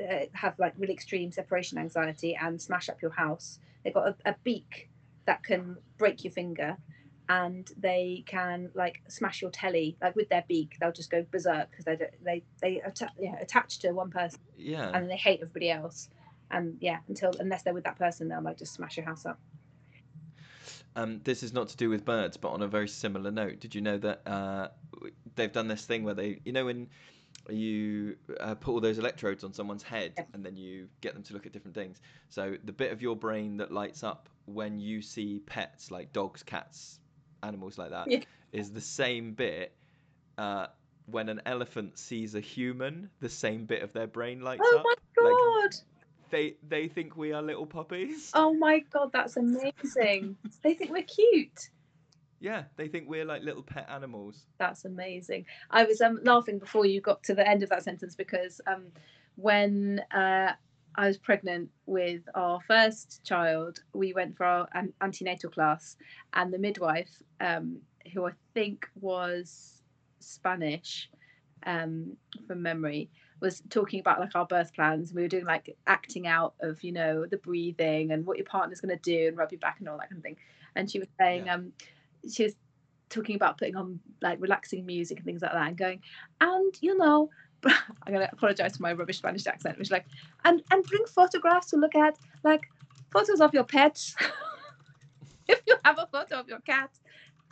uh, 0.00 0.26
have 0.32 0.58
like 0.58 0.74
really 0.78 0.94
extreme 0.94 1.30
separation 1.30 1.78
anxiety 1.78 2.36
and 2.40 2.60
smash 2.60 2.88
up 2.88 3.02
your 3.02 3.10
house. 3.10 3.58
They've 3.82 3.92
got 3.94 4.08
a, 4.08 4.16
a 4.30 4.36
beak 4.44 4.88
that 5.26 5.42
can 5.42 5.76
break 5.98 6.24
your 6.24 6.32
finger 6.32 6.76
and 7.28 7.70
they 7.78 8.22
can 8.26 8.70
like 8.74 9.00
smash 9.08 9.40
your 9.40 9.50
telly 9.50 9.96
like 10.02 10.14
with 10.14 10.28
their 10.28 10.44
beak 10.46 10.76
they'll 10.78 10.92
just 10.92 11.10
go 11.10 11.24
berserk 11.30 11.70
because 11.70 11.86
they 11.86 11.96
they 12.22 12.42
they 12.60 12.82
atta- 12.82 13.08
yeah, 13.18 13.34
attach 13.40 13.78
to 13.78 13.92
one 13.92 14.10
person 14.10 14.38
Yeah. 14.58 14.90
and 14.92 15.08
they 15.10 15.16
hate 15.16 15.40
everybody 15.40 15.70
else 15.70 16.10
and 16.54 16.76
yeah 16.80 16.98
until 17.08 17.32
unless 17.40 17.62
they're 17.62 17.74
with 17.74 17.84
that 17.84 17.98
person 17.98 18.28
they'll 18.28 18.42
like 18.42 18.58
just 18.58 18.74
smash 18.74 18.96
your 18.96 19.06
house 19.06 19.26
up 19.26 19.38
Um, 20.96 21.20
this 21.24 21.42
is 21.42 21.52
not 21.52 21.68
to 21.68 21.76
do 21.76 21.90
with 21.90 22.04
birds, 22.04 22.36
but 22.36 22.50
on 22.50 22.62
a 22.62 22.68
very 22.68 22.88
similar 22.88 23.30
note, 23.30 23.60
did 23.60 23.74
you 23.74 23.80
know 23.80 23.98
that 23.98 24.22
uh, 24.26 24.68
they've 25.34 25.52
done 25.52 25.68
this 25.68 25.84
thing 25.84 26.04
where 26.04 26.14
they, 26.14 26.40
you 26.44 26.52
know, 26.52 26.64
when 26.66 26.88
you 27.50 28.16
uh, 28.40 28.54
put 28.54 28.72
all 28.72 28.80
those 28.80 28.98
electrodes 28.98 29.44
on 29.44 29.52
someone's 29.52 29.82
head 29.82 30.14
Yeah. 30.16 30.24
and 30.32 30.44
then 30.44 30.56
you 30.56 30.88
get 31.00 31.14
them 31.14 31.22
to 31.24 31.34
look 31.34 31.46
at 31.46 31.52
different 31.52 31.74
things. 31.74 32.00
So 32.30 32.56
the 32.64 32.72
bit 32.72 32.92
of 32.92 33.02
your 33.02 33.16
brain 33.16 33.56
that 33.58 33.72
lights 33.72 34.04
up 34.04 34.28
when 34.46 34.78
you 34.78 35.02
see 35.02 35.40
pets 35.46 35.90
like 35.90 36.12
dogs, 36.12 36.42
cats, 36.42 37.00
animals 37.42 37.76
like 37.76 37.90
that, 37.90 38.06
is 38.52 38.68
Yeah. 38.68 38.74
the 38.74 38.80
same 38.80 39.34
bit. 39.34 39.76
Uh, 40.38 40.66
when 41.06 41.28
an 41.28 41.42
elephant 41.46 41.98
sees 41.98 42.34
a 42.34 42.40
human, 42.40 43.10
the 43.20 43.28
same 43.28 43.66
bit 43.66 43.82
of 43.82 43.92
their 43.92 44.06
brain 44.06 44.40
lights 44.40 44.62
oh 44.62 44.76
up. 44.78 44.86
Oh 44.86 44.94
my 45.24 45.30
Like, 45.30 45.36
god 45.36 45.76
they 46.34 46.56
they 46.68 46.88
think 46.88 47.16
we 47.16 47.32
are 47.32 47.42
little 47.42 47.66
puppies. 47.66 48.30
oh 48.34 48.52
my 48.54 48.80
god 48.92 49.08
that's 49.12 49.36
amazing 49.36 50.36
they 50.62 50.74
think 50.74 50.90
we're 50.90 51.02
cute 51.02 51.70
Yeah, 52.40 52.64
they 52.76 52.88
think 52.88 53.08
we're 53.08 53.24
like 53.24 53.42
little 53.42 53.62
pet 53.62 53.86
animals. 53.88 54.36
That's 54.58 54.84
amazing. 54.84 55.46
I 55.70 55.84
was 55.84 56.00
um, 56.06 56.20
laughing 56.24 56.58
before 56.58 56.84
you 56.92 57.00
got 57.00 57.22
to 57.28 57.34
the 57.34 57.46
end 57.52 57.62
of 57.62 57.70
that 57.70 57.84
sentence 57.84 58.14
because 58.24 58.60
um, 58.66 58.84
when 59.36 60.02
uh, 60.22 60.52
I 61.02 61.06
was 61.06 61.16
pregnant 61.16 61.70
with 61.86 62.22
our 62.34 62.58
first 62.72 63.24
child, 63.24 63.74
we 63.94 64.12
went 64.12 64.36
for 64.36 64.44
our 64.44 64.68
an- 64.74 64.92
antenatal 65.00 65.50
class, 65.56 65.96
and 66.34 66.52
the 66.52 66.58
midwife, 66.58 67.14
um, 67.40 67.78
who 68.12 68.26
I 68.26 68.32
think 68.52 68.86
was 69.00 69.80
Spanish 70.20 71.08
um, 71.64 72.14
from 72.46 72.60
memory, 72.60 73.08
was 73.44 73.62
talking 73.70 74.00
about 74.00 74.18
like 74.20 74.34
our 74.34 74.46
birth 74.46 74.74
plans. 74.74 75.10
and 75.10 75.16
We 75.16 75.22
were 75.22 75.28
doing 75.28 75.44
like 75.44 75.76
acting 75.86 76.26
out 76.26 76.54
of 76.60 76.82
you 76.82 76.92
know 76.92 77.26
the 77.26 77.36
breathing 77.36 78.10
and 78.10 78.26
what 78.26 78.38
your 78.38 78.46
partner's 78.46 78.80
going 78.80 78.96
to 78.96 79.02
do 79.02 79.28
and 79.28 79.36
rub 79.36 79.52
your 79.52 79.60
back 79.60 79.76
and 79.78 79.88
all 79.88 79.98
that 79.98 80.08
kind 80.10 80.18
of 80.18 80.22
thing. 80.24 80.36
And 80.74 80.90
she 80.90 80.98
was 80.98 81.08
saying, 81.18 81.46
Yeah. 81.46 81.54
um, 81.54 81.72
she 82.32 82.44
was 82.44 82.54
talking 83.10 83.36
about 83.36 83.58
putting 83.58 83.76
on 83.76 84.00
like 84.22 84.40
relaxing 84.40 84.84
music 84.84 85.18
and 85.18 85.24
things 85.24 85.42
like 85.42 85.52
that 85.52 85.68
and 85.68 85.76
going 85.76 86.00
and 86.40 86.74
you 86.80 86.96
know 86.98 87.30
i'm 87.66 88.12
going 88.12 88.20
to 88.26 88.32
apologize 88.32 88.76
for 88.76 88.82
my 88.82 88.92
rubbish 88.92 89.18
spanish 89.18 89.46
accent 89.46 89.78
which 89.78 89.90
like 89.90 90.06
and 90.44 90.62
and 90.72 90.82
bring 90.84 91.04
photographs 91.06 91.68
to 91.68 91.76
look 91.76 91.94
at 91.94 92.18
like 92.42 92.62
photos 93.12 93.40
of 93.40 93.54
your 93.54 93.62
pets 93.62 94.16
if 95.48 95.60
you 95.66 95.76
have 95.84 95.98
a 95.98 96.08
photo 96.10 96.40
of 96.40 96.48
your 96.48 96.58
cat 96.60 96.90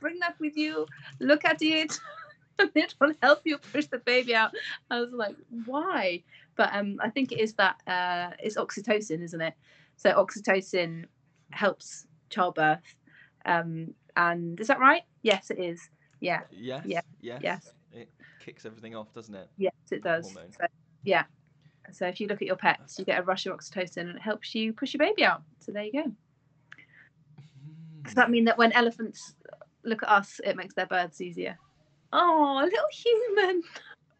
bring 0.00 0.18
that 0.18 0.34
with 0.40 0.56
you 0.56 0.86
look 1.20 1.44
at 1.44 1.62
it 1.62 2.00
and 2.58 2.70
it 2.74 2.94
will 3.00 3.14
help 3.22 3.40
you 3.44 3.58
push 3.58 3.86
the 3.86 3.98
baby 3.98 4.34
out 4.34 4.52
i 4.90 5.00
was 5.00 5.12
like 5.12 5.36
why 5.64 6.22
but 6.56 6.70
um 6.72 6.98
i 7.02 7.08
think 7.08 7.32
it 7.32 7.40
is 7.40 7.54
that 7.54 7.76
uh 7.86 8.30
it's 8.38 8.56
oxytocin 8.56 9.22
isn't 9.22 9.40
it 9.40 9.54
so 9.96 10.12
oxytocin 10.12 11.04
helps 11.50 12.06
childbirth 12.30 12.94
um 13.46 13.94
and 14.16 14.60
is 14.60 14.66
that 14.68 14.78
right 14.80 15.02
yes 15.22 15.50
it 15.50 15.58
is 15.58 15.88
yeah 16.20 16.40
Yes. 16.84 17.04
Yeah, 17.20 17.38
Yes. 17.40 17.64
yes. 17.64 17.72
It 17.92 18.08
kicks 18.40 18.64
everything 18.64 18.96
off, 18.96 19.12
doesn't 19.12 19.34
it? 19.34 19.48
Yes, 19.56 19.72
it 19.90 20.02
does. 20.02 20.32
So, 20.32 20.66
yeah. 21.04 21.24
So 21.92 22.06
if 22.06 22.20
you 22.20 22.26
look 22.26 22.40
at 22.40 22.46
your 22.46 22.56
pets, 22.56 22.98
you 22.98 23.04
get 23.04 23.18
a 23.18 23.22
rush 23.22 23.46
of 23.46 23.56
oxytocin 23.56 23.98
and 24.02 24.16
it 24.16 24.22
helps 24.22 24.54
you 24.54 24.72
push 24.72 24.94
your 24.94 24.98
baby 24.98 25.24
out. 25.24 25.42
So 25.60 25.72
there 25.72 25.84
you 25.84 25.92
go. 25.92 26.12
Does 28.04 28.14
that 28.14 28.30
mean 28.30 28.44
that 28.46 28.58
when 28.58 28.72
elephants 28.72 29.34
look 29.84 30.02
at 30.02 30.08
us, 30.08 30.40
it 30.44 30.56
makes 30.56 30.74
their 30.74 30.86
births 30.86 31.20
easier? 31.20 31.58
Oh, 32.12 32.60
a 32.60 32.64
little 32.64 32.88
human. 32.92 33.62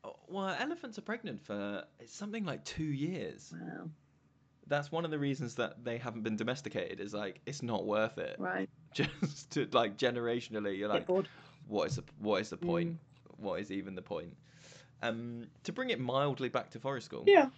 Oh, 0.05 0.16
Well, 0.28 0.57
elephants 0.59 0.98
are 0.98 1.02
pregnant 1.02 1.44
for 1.44 1.85
it's 2.00 2.14
something 2.14 2.44
like 2.44 2.64
two 2.64 2.85
years. 2.85 3.52
Wow. 3.52 3.88
That's 4.66 4.90
one 4.90 5.05
of 5.05 5.11
the 5.11 5.18
reasons 5.18 5.55
that 5.57 5.85
they 5.85 5.98
haven't 5.98 6.22
been 6.22 6.37
domesticated. 6.37 7.00
Is 7.00 7.12
like 7.12 7.40
it's 7.46 7.62
not 7.62 7.85
worth 7.85 8.18
it. 8.18 8.37
Right. 8.38 8.68
Just 8.94 9.50
to 9.52 9.68
like 9.72 9.96
generationally, 9.96 10.78
you're 10.78 10.88
like, 10.88 11.09
what 11.68 11.88
is 11.88 11.96
the 11.96 12.05
what 12.18 12.40
is 12.40 12.50
the 12.50 12.57
point? 12.57 12.92
Mm. 12.92 12.98
What 13.38 13.61
is 13.61 13.70
even 13.70 13.94
the 13.94 14.02
point? 14.02 14.35
Um, 15.02 15.48
to 15.64 15.72
bring 15.72 15.90
it 15.90 15.98
mildly 15.98 16.48
back 16.48 16.70
to 16.70 16.78
forest 16.78 17.07
school. 17.07 17.24
Yeah. 17.26 17.48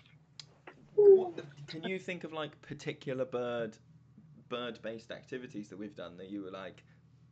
What, 0.94 1.44
can 1.66 1.85
you 1.85 1.99
think 1.99 2.25
of 2.25 2.33
like 2.33 2.61
particular 2.62 3.25
bird 3.25 3.77
bird 4.49 4.79
based 4.83 5.11
activities 5.11 5.68
that 5.68 5.79
we've 5.79 5.97
done 5.97 6.16
that 6.18 6.31
you 6.31 6.42
were 6.42 6.51
like 6.51 6.85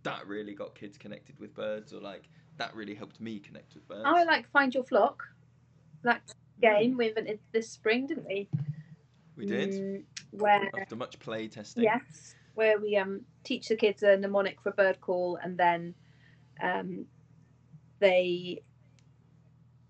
that 0.02 0.26
really 0.26 0.54
got 0.54 0.74
kids 0.74 0.98
connected 0.98 1.38
with 1.38 1.54
birds 1.54 1.92
or 1.92 2.00
like 2.00 2.28
that 2.62 2.74
really 2.76 2.94
helped 2.94 3.20
me 3.20 3.38
connect 3.40 3.74
with 3.74 3.86
birds? 3.88 4.04
I 4.04 4.24
like 4.24 4.50
Find 4.50 4.72
Your 4.72 4.84
Flock. 4.84 5.24
That 6.04 6.22
Mm, 6.26 6.60
game 6.60 6.96
we 6.96 7.08
invented 7.08 7.40
this 7.52 7.68
spring, 7.70 8.06
didn't 8.06 8.26
we? 8.26 8.48
we 9.36 9.44
did 9.46 9.70
Mm, 9.70 10.02
where 10.30 10.70
after 10.74 10.96
much 10.96 11.18
play 11.18 11.48
testing. 11.48 11.82
Yes, 11.84 12.34
where 12.54 12.78
we 12.78 12.96
um 12.96 13.22
teach 13.44 13.68
the 13.68 13.76
kids 13.76 14.02
a 14.02 14.16
mnemonic 14.16 14.60
for 14.62 14.72
bird 14.72 15.00
call 15.00 15.38
and 15.42 15.58
then 15.58 15.94
um 16.62 17.06
they 18.00 18.62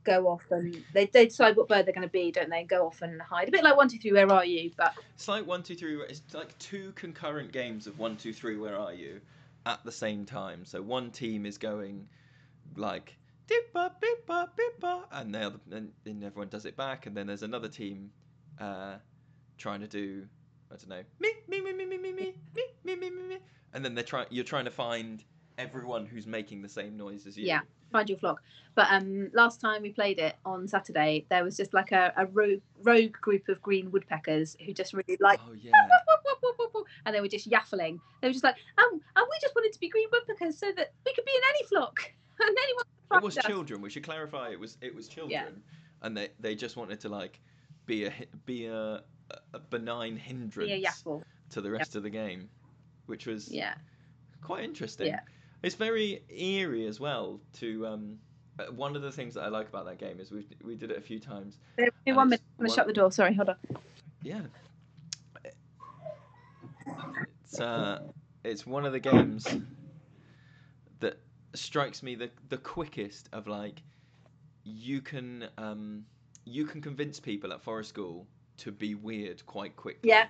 go 0.05 0.29
off 0.29 0.43
and 0.51 0.83
they, 0.95 1.07
they 1.07 1.27
decide 1.27 1.57
what 1.57 1.69
bird 1.69 1.87
they're 1.87 1.95
going 1.95 2.07
to 2.07 2.13
be, 2.13 2.33
don't 2.33 2.51
they? 2.51 2.65
Go 2.65 2.87
off 2.87 3.03
and 3.03 3.21
hide. 3.23 3.49
A 3.49 3.53
bit 3.53 3.63
like 3.63 3.77
one, 3.77 3.89
two, 3.89 3.99
three. 3.99 4.13
Where 4.13 4.31
are 4.33 4.45
you? 4.45 4.71
But 4.77 4.95
It's 5.15 5.29
like 5.29 5.47
one, 5.47 5.63
two, 5.63 5.77
three. 5.77 5.97
It's 6.09 6.23
like 6.35 6.59
two 6.59 6.93
concurrent 6.97 7.53
games 7.53 7.87
of 7.87 7.99
one, 7.99 8.17
two, 8.17 8.33
three. 8.33 8.57
Where 8.57 8.77
are 8.79 8.93
you? 8.93 9.21
At 9.65 9.85
the 9.85 9.93
same 9.93 10.25
time. 10.25 10.65
So 10.65 10.83
one 10.83 11.11
team 11.11 11.47
is 11.47 11.57
going 11.57 12.09
like 12.77 13.17
dippa, 13.49 13.93
bippa, 14.01 14.49
bippa, 14.59 15.03
and 15.13 15.35
the 15.35 15.47
other, 15.47 15.61
and, 15.71 15.93
and 16.07 16.25
everyone 16.25 16.49
does 16.49 16.65
it 16.65 16.77
back. 16.77 17.07
And 17.07 17.17
then 17.17 17.27
there's 17.27 17.43
another 17.43 17.69
team 17.69 18.11
uh, 18.61 18.97
trying 19.59 19.81
to 19.81 19.89
do 19.89 20.27
I 20.73 20.77
don't 20.77 20.89
know 20.89 21.03
me, 21.21 21.33
me, 21.49 21.61
me, 21.61 21.73
me, 21.73 21.85
me, 21.85 21.99
me, 21.99 22.13
me, 22.13 22.13
me, 22.13 22.35
me, 22.55 22.97
me, 22.97 23.11
me, 23.11 23.11
me, 23.11 23.39
and 23.75 23.85
then 23.85 23.95
they're 23.95 24.05
trying. 24.05 24.27
You're 24.31 24.45
trying 24.45 24.65
to 24.65 24.71
find 24.71 25.23
everyone 25.59 26.07
who's 26.07 26.27
making 26.27 26.63
the 26.63 26.69
same 26.69 26.97
noise 26.97 27.27
as 27.27 27.37
you. 27.37 27.47
Yeah. 27.47 27.61
find 27.91 28.09
your 28.09 28.19
flock. 28.19 28.43
But 28.75 28.87
um, 28.91 29.31
last 29.35 29.61
time 29.61 29.83
we 29.83 29.93
played 29.93 30.19
it 30.19 30.37
on 30.47 30.67
Saturday, 30.67 31.27
there 31.29 31.45
was 31.45 31.59
just 31.59 31.75
like 31.75 31.93
a, 31.93 32.13
a 32.17 32.25
rogue, 32.27 32.63
rogue 32.83 33.13
group 33.13 33.49
of 33.49 33.61
green 33.61 33.91
woodpeckers 33.91 34.57
who 34.65 34.73
just 34.73 34.95
really 34.95 35.19
like. 35.21 35.41
Oh 35.47 35.53
yeah. 35.53 35.73
And 37.05 37.15
they 37.15 37.21
were 37.21 37.29
just 37.29 37.51
yaffling. 37.51 37.99
They 38.21 38.29
were 38.29 38.33
just 38.33 38.45
like, 38.45 38.57
um, 38.79 38.93
and 38.93 39.27
we 39.29 39.37
just 39.41 39.55
wanted 39.55 39.73
to 39.73 39.81
be 39.81 39.89
green 39.89 40.09
woodpeckers 40.11 40.59
so 40.59 40.73
that 40.77 40.93
we 41.05 41.13
could 41.13 41.25
be 41.25 41.33
in 41.33 41.43
any 41.51 41.67
flock. 41.69 42.13
And 42.46 42.57
anyone 42.62 42.85
could 43.11 43.16
It 43.18 43.22
was 43.22 43.38
us. 43.38 43.44
children. 43.46 43.81
We 43.81 43.90
should 43.90 44.05
clarify. 44.05 44.50
It 44.50 44.61
was 44.61 44.76
it 44.81 44.94
was 44.94 45.09
children, 45.09 45.62
and 46.02 46.16
they 46.16 46.28
they 46.40 46.55
just 46.55 46.76
wanted 46.76 47.00
to 47.00 47.09
like 47.09 47.40
be 47.87 48.05
a 48.07 48.12
be 48.46 48.66
a 48.66 49.02
a 49.55 49.59
benign 49.70 50.16
hindrance 50.16 50.70
a 51.07 51.20
to 51.50 51.61
the 51.61 51.70
rest 51.70 51.96
of 51.96 52.02
the 52.02 52.11
game, 52.11 52.48
which 53.07 53.26
was 53.26 53.50
Yeah. 53.50 53.74
quite 54.42 54.64
interesting. 54.64 55.07
Yeah. 55.09 55.20
It's 55.62 55.74
very 55.76 56.22
eerie 56.28 56.87
as 56.87 56.98
well. 57.00 57.40
To 57.61 57.87
um, 57.87 58.18
uh, 58.59 58.64
one 58.72 58.96
of 58.96 59.02
the 59.02 59.12
things 59.12 59.35
that 59.35 59.44
I 59.44 59.48
like 59.48 59.68
about 59.68 59.85
that 59.87 59.98
game 59.98 60.18
is 60.20 60.31
we 60.31 60.46
we 60.62 60.74
did 60.74 60.90
it 60.90 60.98
a 60.98 61.00
few 61.00 61.18
times. 61.20 61.59
One 62.05 62.28
minute. 62.31 62.42
I'm 62.59 62.66
to 62.66 62.68
one- 62.68 62.76
shut 62.76 62.87
the 62.87 62.92
door. 62.92 63.12
Sorry, 63.12 63.35
hold 63.35 63.50
on. 63.50 63.57
Yeah. 64.22 64.40
It's 67.44 67.61
uh, 67.61 68.02
it's 68.44 68.66
one 68.66 68.85
of 68.87 68.92
the 68.92 69.00
games 69.00 69.46
strikes 71.55 72.03
me 72.03 72.15
the 72.15 72.31
the 72.49 72.59
quickest 72.59 73.29
of 73.33 73.47
like 73.47 73.83
you 74.65 75.01
can 75.01 75.49
um 75.59 76.05
you 76.45 76.65
can 76.65 76.81
convince 76.81 77.21
people 77.21 77.53
at 77.53 77.62
Forest 77.62 77.91
School 77.91 78.27
to 78.59 78.73
be 78.73 78.95
weird 78.95 79.45
quite 79.47 79.77
quickly. 79.77 80.11
Yeah. 80.11 80.27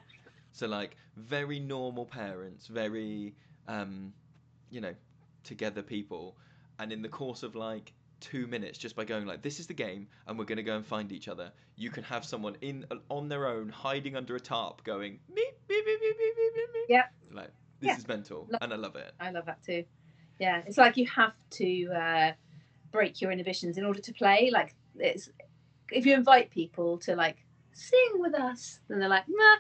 So 0.53 0.67
like 0.67 0.97
very 1.17 1.59
normal 1.59 2.07
parents, 2.07 2.67
very 2.67 3.35
um 3.69 4.13
you 4.71 4.81
know, 4.81 4.95
together 5.45 5.83
people 5.83 6.37
and 6.79 6.93
in 6.93 7.03
the 7.03 7.09
course 7.09 7.43
of 7.43 7.55
like 7.55 7.93
2 8.21 8.47
minutes 8.47 8.79
just 8.79 8.95
by 8.95 9.05
going 9.05 9.27
like 9.27 9.43
this 9.43 9.59
is 9.61 9.67
the 9.67 9.75
game 9.75 10.07
and 10.27 10.39
we're 10.39 10.45
going 10.45 10.57
to 10.57 10.63
go 10.63 10.77
and 10.77 10.87
find 10.87 11.11
each 11.13 11.29
other, 11.29 11.53
you 11.77 11.91
can 11.91 12.05
have 12.05 12.25
someone 12.25 12.57
in 12.61 12.87
on 13.11 13.29
their 13.29 13.47
own 13.47 13.69
hiding 13.69 14.17
under 14.17 14.37
a 14.37 14.41
tarp 14.41 14.83
going 14.85 15.19
meep 15.31 15.37
beep 15.69 15.85
beep 15.85 16.01
beep 16.01 16.19
beep 16.19 16.37
beep. 16.37 16.55
beep. 16.73 16.85
Yeah. 16.89 17.05
Like 17.33 17.51
this 17.81 17.89
Yeah. 17.89 17.97
is 17.99 18.09
mental 18.09 18.47
Lo- 18.51 18.59
and 18.61 18.73
I 18.73 18.77
love 18.77 18.97
it. 18.97 19.13
I 19.21 19.31
love 19.31 19.47
that 19.47 19.63
too. 19.65 19.85
Yeah, 20.43 20.61
it's 20.67 20.77
like 20.77 20.97
you 20.97 21.07
have 21.07 21.35
to 21.51 21.87
uh, 21.93 22.33
break 22.91 23.21
your 23.21 23.31
inhibitions 23.31 23.79
in 23.79 23.85
order 23.85 24.01
to 24.01 24.13
play. 24.13 24.51
Like 24.53 24.75
it's 24.97 25.31
if 25.93 26.05
you 26.05 26.15
invite 26.15 26.51
people 26.51 26.99
to 26.99 27.15
like 27.15 27.37
sing 27.73 28.15
with 28.15 28.35
us, 28.35 28.81
then 28.89 28.99
they're 28.99 29.09
like, 29.09 29.23
nah, 29.29 29.57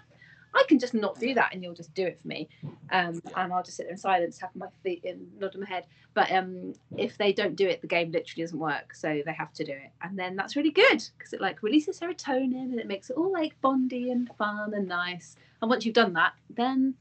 I 0.55 0.64
can 0.66 0.81
just 0.81 0.92
not 0.92 1.21
do 1.21 1.35
that, 1.35 1.51
and 1.53 1.62
you'll 1.62 1.73
just 1.73 1.95
do 1.95 2.05
it 2.05 2.21
for 2.21 2.27
me, 2.27 2.49
um, 2.90 3.23
and 3.37 3.53
I'll 3.53 3.62
just 3.62 3.77
sit 3.77 3.85
there 3.85 3.92
in 3.92 3.97
silence, 3.97 4.38
tap 4.38 4.51
my 4.57 4.66
feet 4.83 5.05
and 5.05 5.21
nod 5.38 5.55
my 5.57 5.68
head. 5.68 5.87
But 6.14 6.33
um, 6.33 6.73
if 6.99 7.16
they 7.16 7.33
don't 7.33 7.55
do 7.55 7.68
it, 7.68 7.81
the 7.81 7.87
game 7.87 8.11
literally 8.11 8.42
doesn't 8.42 8.59
work, 8.59 8.92
so 8.92 9.23
they 9.25 9.33
have 9.35 9.53
to 9.53 9.64
do 9.64 9.71
it, 9.71 9.92
and 10.03 10.18
then 10.18 10.35
that's 10.35 10.57
really 10.57 10.73
good 10.73 11.01
because 11.16 11.33
it 11.33 11.40
like 11.40 11.62
releases 11.62 12.01
serotonin 12.01 12.73
and 12.73 12.81
it 12.81 12.88
makes 12.88 13.09
it 13.09 13.16
all 13.16 13.33
like 13.33 13.55
bondy 13.61 14.11
and 14.11 14.29
fun 14.37 14.75
and 14.75 14.88
nice. 14.88 15.37
And 15.61 15.71
once 15.71 15.87
you've 15.87 15.95
done 15.95 16.14
that, 16.14 16.33
then 16.51 16.95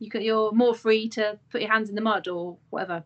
you 0.00 0.10
can, 0.10 0.20
you're 0.20 0.52
more 0.52 0.74
free 0.74 1.08
to 1.10 1.38
put 1.50 1.62
your 1.62 1.70
hands 1.70 1.88
in 1.88 1.94
the 1.94 2.02
mud 2.02 2.28
or 2.28 2.58
whatever. 2.68 3.04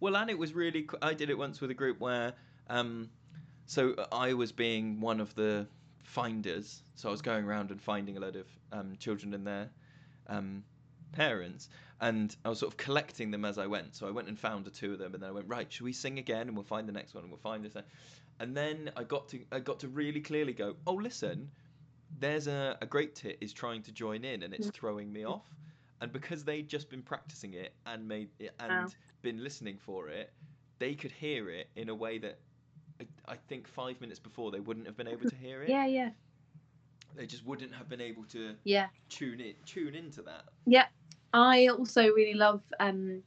Well, 0.00 0.16
and 0.16 0.30
it 0.30 0.38
was 0.38 0.54
really. 0.54 0.88
I 1.02 1.14
did 1.14 1.30
it 1.30 1.38
once 1.38 1.60
with 1.60 1.70
a 1.70 1.74
group 1.74 2.00
where, 2.00 2.34
um, 2.68 3.08
so 3.66 3.94
I 4.12 4.34
was 4.34 4.52
being 4.52 5.00
one 5.00 5.20
of 5.20 5.34
the 5.34 5.66
finders. 6.02 6.82
So 6.94 7.08
I 7.08 7.12
was 7.12 7.22
going 7.22 7.44
around 7.44 7.70
and 7.70 7.80
finding 7.80 8.16
a 8.16 8.20
load 8.20 8.36
of 8.36 8.46
um, 8.72 8.96
children 8.98 9.34
and 9.34 9.46
their 9.46 9.70
um, 10.28 10.64
parents, 11.12 11.68
and 12.00 12.34
I 12.44 12.48
was 12.50 12.58
sort 12.58 12.72
of 12.72 12.76
collecting 12.76 13.30
them 13.30 13.44
as 13.44 13.58
I 13.58 13.66
went. 13.66 13.94
So 13.94 14.06
I 14.06 14.10
went 14.10 14.28
and 14.28 14.38
found 14.38 14.64
the 14.64 14.70
two 14.70 14.92
of 14.92 14.98
them, 14.98 15.14
and 15.14 15.22
then 15.22 15.30
I 15.30 15.32
went 15.32 15.48
right. 15.48 15.72
Should 15.72 15.84
we 15.84 15.92
sing 15.92 16.18
again? 16.18 16.48
And 16.48 16.56
we'll 16.56 16.64
find 16.64 16.86
the 16.88 16.92
next 16.92 17.14
one, 17.14 17.24
and 17.24 17.30
we'll 17.30 17.40
find 17.40 17.64
this. 17.64 17.74
one." 17.74 17.84
And 18.38 18.54
then 18.56 18.90
I 18.96 19.02
got 19.02 19.28
to 19.30 19.40
I 19.50 19.60
got 19.60 19.80
to 19.80 19.88
really 19.88 20.20
clearly 20.20 20.52
go. 20.52 20.76
Oh, 20.86 20.94
listen, 20.94 21.50
there's 22.20 22.46
a 22.46 22.76
a 22.82 22.86
great 22.86 23.14
tit 23.14 23.38
is 23.40 23.52
trying 23.52 23.82
to 23.84 23.92
join 23.92 24.24
in, 24.24 24.42
and 24.42 24.52
it's 24.52 24.68
throwing 24.70 25.10
me 25.12 25.24
off. 25.24 25.46
And 26.00 26.12
because 26.12 26.44
they'd 26.44 26.68
just 26.68 26.90
been 26.90 27.02
practicing 27.02 27.54
it 27.54 27.74
and 27.86 28.06
made 28.06 28.28
it 28.38 28.54
and 28.60 28.94
been 29.22 29.42
listening 29.42 29.78
for 29.78 30.08
it, 30.08 30.32
they 30.78 30.94
could 30.94 31.12
hear 31.12 31.48
it 31.48 31.68
in 31.76 31.88
a 31.88 31.94
way 31.94 32.18
that 32.18 32.38
I, 33.00 33.32
I 33.32 33.36
think 33.48 33.66
five 33.66 34.00
minutes 34.00 34.18
before 34.18 34.50
they 34.50 34.60
wouldn't 34.60 34.86
have 34.86 34.96
been 34.96 35.08
able 35.08 35.28
to 35.28 35.36
hear 35.36 35.62
it. 35.62 35.70
Yeah, 35.70 35.86
yeah, 35.86 36.10
They 37.14 37.26
just 37.26 37.46
wouldn't 37.46 37.74
have 37.74 37.88
been 37.88 38.00
able 38.00 38.24
to 38.24 38.54
yeah. 38.64 38.88
tune 39.08 39.40
in 39.40 39.54
tune 39.64 39.94
into 39.94 40.22
that. 40.22 40.44
Yeah, 40.66 40.86
I 41.32 41.68
also 41.68 42.08
really 42.12 42.34
love. 42.34 42.62
Um, 42.78 43.22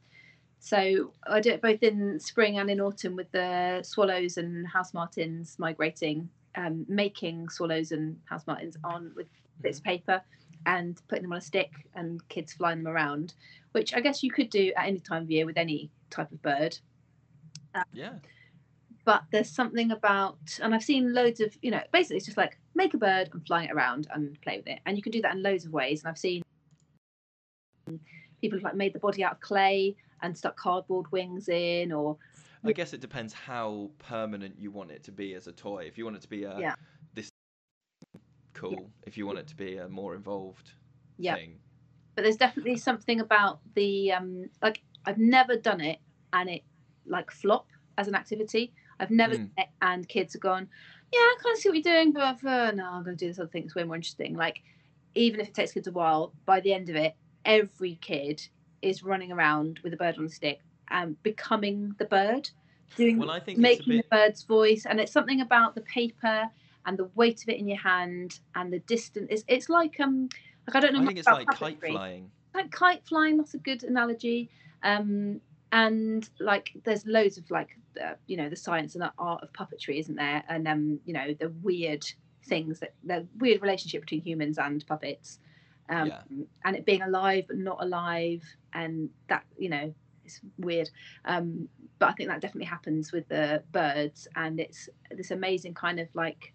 so 0.60 1.12
I 1.26 1.40
do 1.40 1.50
it 1.50 1.62
both 1.62 1.82
in 1.82 2.20
spring 2.20 2.58
and 2.58 2.70
in 2.70 2.80
autumn 2.80 3.16
with 3.16 3.32
the 3.32 3.80
swallows 3.82 4.36
and 4.36 4.66
house 4.68 4.92
martins 4.92 5.56
migrating, 5.58 6.28
um, 6.54 6.84
making 6.88 7.48
swallows 7.48 7.92
and 7.92 8.18
house 8.26 8.46
martins 8.46 8.76
on 8.84 9.12
with 9.16 9.26
bits 9.62 9.78
of 9.78 9.84
paper 9.84 10.22
and 10.66 11.00
putting 11.08 11.22
them 11.22 11.32
on 11.32 11.38
a 11.38 11.42
stick 11.42 11.72
and 11.94 12.26
kids 12.28 12.52
flying 12.52 12.82
them 12.82 12.92
around, 12.92 13.34
which 13.72 13.94
I 13.94 14.00
guess 14.00 14.22
you 14.22 14.30
could 14.30 14.50
do 14.50 14.72
at 14.76 14.86
any 14.86 15.00
time 15.00 15.22
of 15.22 15.30
year 15.30 15.46
with 15.46 15.56
any 15.56 15.90
type 16.10 16.30
of 16.32 16.42
bird. 16.42 16.78
Um, 17.74 17.84
yeah. 17.92 18.14
but 19.04 19.22
there's 19.30 19.48
something 19.48 19.92
about 19.92 20.58
and 20.60 20.74
i've 20.74 20.82
seen 20.82 21.14
loads 21.14 21.38
of 21.38 21.56
you 21.62 21.70
know 21.70 21.80
basically 21.92 22.16
it's 22.16 22.26
just 22.26 22.36
like 22.36 22.58
make 22.74 22.94
a 22.94 22.98
bird 22.98 23.30
and 23.32 23.46
fly 23.46 23.62
it 23.62 23.70
around 23.70 24.08
and 24.12 24.40
play 24.40 24.56
with 24.56 24.66
it 24.66 24.80
and 24.86 24.96
you 24.96 25.04
can 25.04 25.12
do 25.12 25.22
that 25.22 25.36
in 25.36 25.42
loads 25.44 25.64
of 25.64 25.72
ways 25.72 26.02
and 26.02 26.10
i've 26.10 26.18
seen 26.18 26.42
people 28.40 28.58
have 28.58 28.64
like 28.64 28.74
made 28.74 28.92
the 28.92 28.98
body 28.98 29.22
out 29.22 29.32
of 29.34 29.40
clay 29.40 29.94
and 30.22 30.36
stuck 30.36 30.56
cardboard 30.56 31.10
wings 31.12 31.48
in 31.48 31.92
or 31.92 32.16
I 32.64 32.72
guess 32.72 32.92
it 32.92 33.00
depends 33.00 33.32
how 33.32 33.90
permanent 33.98 34.56
you 34.58 34.70
want 34.70 34.90
it 34.90 35.02
to 35.04 35.12
be 35.12 35.34
as 35.34 35.46
a 35.46 35.52
toy. 35.52 35.84
If 35.86 35.96
you 35.96 36.04
want 36.04 36.16
it 36.16 36.22
to 36.22 36.28
be 36.28 36.44
a 36.44 36.58
Yeah. 36.58 36.74
Cool. 38.60 38.90
If 39.06 39.16
you 39.16 39.26
want 39.26 39.38
it 39.38 39.46
to 39.48 39.56
be 39.56 39.76
a 39.78 39.88
more 39.88 40.14
involved 40.14 40.70
Yeah. 41.18 41.34
thing. 41.36 41.60
but 42.14 42.22
there's 42.22 42.36
definitely 42.36 42.76
something 42.76 43.20
about 43.20 43.60
the 43.74 44.12
um 44.12 44.50
like 44.62 44.82
i've 45.06 45.18
never 45.18 45.56
done 45.56 45.80
it 45.80 45.98
and 46.32 46.50
it 46.50 46.62
like 47.06 47.30
flop 47.30 47.66
as 47.98 48.08
an 48.08 48.14
activity 48.14 48.72
i've 48.98 49.10
never 49.10 49.34
Mm. 49.34 49.38
done 49.38 49.52
it 49.58 49.68
and 49.80 50.08
kids 50.08 50.32
have 50.34 50.42
gone 50.42 50.68
yeah 51.12 51.18
i 51.18 51.36
can't 51.42 51.58
see 51.58 51.68
what 51.68 51.76
you're 51.76 51.94
doing 51.94 52.12
but 52.12 52.44
uh, 52.44 52.70
no 52.72 52.84
i'm 52.84 53.04
going 53.04 53.16
to 53.16 53.24
do 53.24 53.28
this 53.28 53.38
other 53.38 53.48
thing 53.48 53.64
it's 53.64 53.74
way 53.74 53.84
more 53.84 53.96
interesting 53.96 54.34
like 54.36 54.60
even 55.14 55.40
if 55.40 55.48
it 55.48 55.54
takes 55.54 55.72
kids 55.72 55.88
a 55.88 55.92
while 55.92 56.34
by 56.46 56.60
the 56.60 56.72
end 56.72 56.88
of 56.90 56.96
it 56.96 57.14
every 57.44 57.94
kid 57.96 58.40
is 58.82 59.02
running 59.02 59.32
around 59.32 59.80
with 59.82 59.92
a 59.94 59.96
bird 59.96 60.18
on 60.18 60.24
a 60.26 60.28
stick 60.28 60.60
and 60.90 61.20
becoming 61.22 61.94
the 61.98 62.04
bird 62.04 62.48
doing 62.96 63.18
Well, 63.18 63.30
I 63.30 63.40
think 63.40 63.58
making 63.58 63.96
bit 63.96 64.06
the 64.10 64.16
bird's 64.16 64.42
voice 64.44 64.84
and 64.86 65.00
it's 65.00 65.12
something 65.12 65.40
about 65.40 65.74
the 65.74 65.82
paper 65.82 66.48
and 66.86 66.98
the 66.98 67.10
weight 67.14 67.42
of 67.42 67.48
it 67.48 67.58
in 67.58 67.68
your 67.68 67.78
hand 67.78 68.40
and 68.54 68.72
the 68.72 68.78
distance. 68.80 69.28
It's, 69.30 69.44
it's 69.48 69.68
like 69.68 69.98
um 70.00 70.28
like 70.66 70.76
i 70.76 70.80
don't 70.80 70.94
know 70.94 71.00
I 71.02 71.06
think 71.06 71.18
it's 71.18 71.28
like 71.28 71.50
kite 71.50 71.80
flying. 71.80 72.30
like 72.54 72.70
kite 72.70 73.06
flying 73.06 73.36
that's 73.36 73.54
a 73.54 73.58
good 73.58 73.84
analogy. 73.84 74.50
Um 74.82 75.40
and 75.72 76.28
like 76.40 76.72
there's 76.84 77.06
loads 77.06 77.38
of 77.38 77.48
like 77.50 77.68
uh, 78.02 78.14
you 78.26 78.36
know 78.36 78.48
the 78.48 78.56
science 78.56 78.94
and 78.94 79.02
the 79.02 79.12
art 79.18 79.42
of 79.42 79.52
puppetry 79.52 79.98
isn't 80.00 80.16
there? 80.16 80.42
And 80.48 80.66
um 80.66 81.00
you 81.04 81.12
know 81.12 81.34
the 81.38 81.50
weird 81.62 82.04
things 82.46 82.80
that 82.80 82.94
the 83.04 83.26
weird 83.38 83.62
relationship 83.62 84.02
between 84.02 84.22
humans 84.22 84.58
and 84.58 84.84
puppets. 84.86 85.38
Um 85.88 86.06
Yeah. 86.08 86.22
and 86.64 86.76
it 86.76 86.86
being 86.86 87.02
alive 87.02 87.44
but 87.46 87.58
not 87.58 87.82
alive 87.82 88.42
and 88.72 89.10
that 89.28 89.44
you 89.58 89.68
know 89.68 89.94
it's 90.24 90.40
weird. 90.58 90.90
Um 91.24 91.68
but 91.98 92.08
i 92.08 92.12
think 92.12 92.28
that 92.30 92.40
definitely 92.40 92.66
happens 92.66 93.12
with 93.12 93.28
the 93.28 93.62
birds 93.72 94.26
and 94.34 94.58
it's 94.58 94.88
this 95.10 95.30
amazing 95.30 95.74
kind 95.74 96.00
of 96.00 96.08
like 96.14 96.52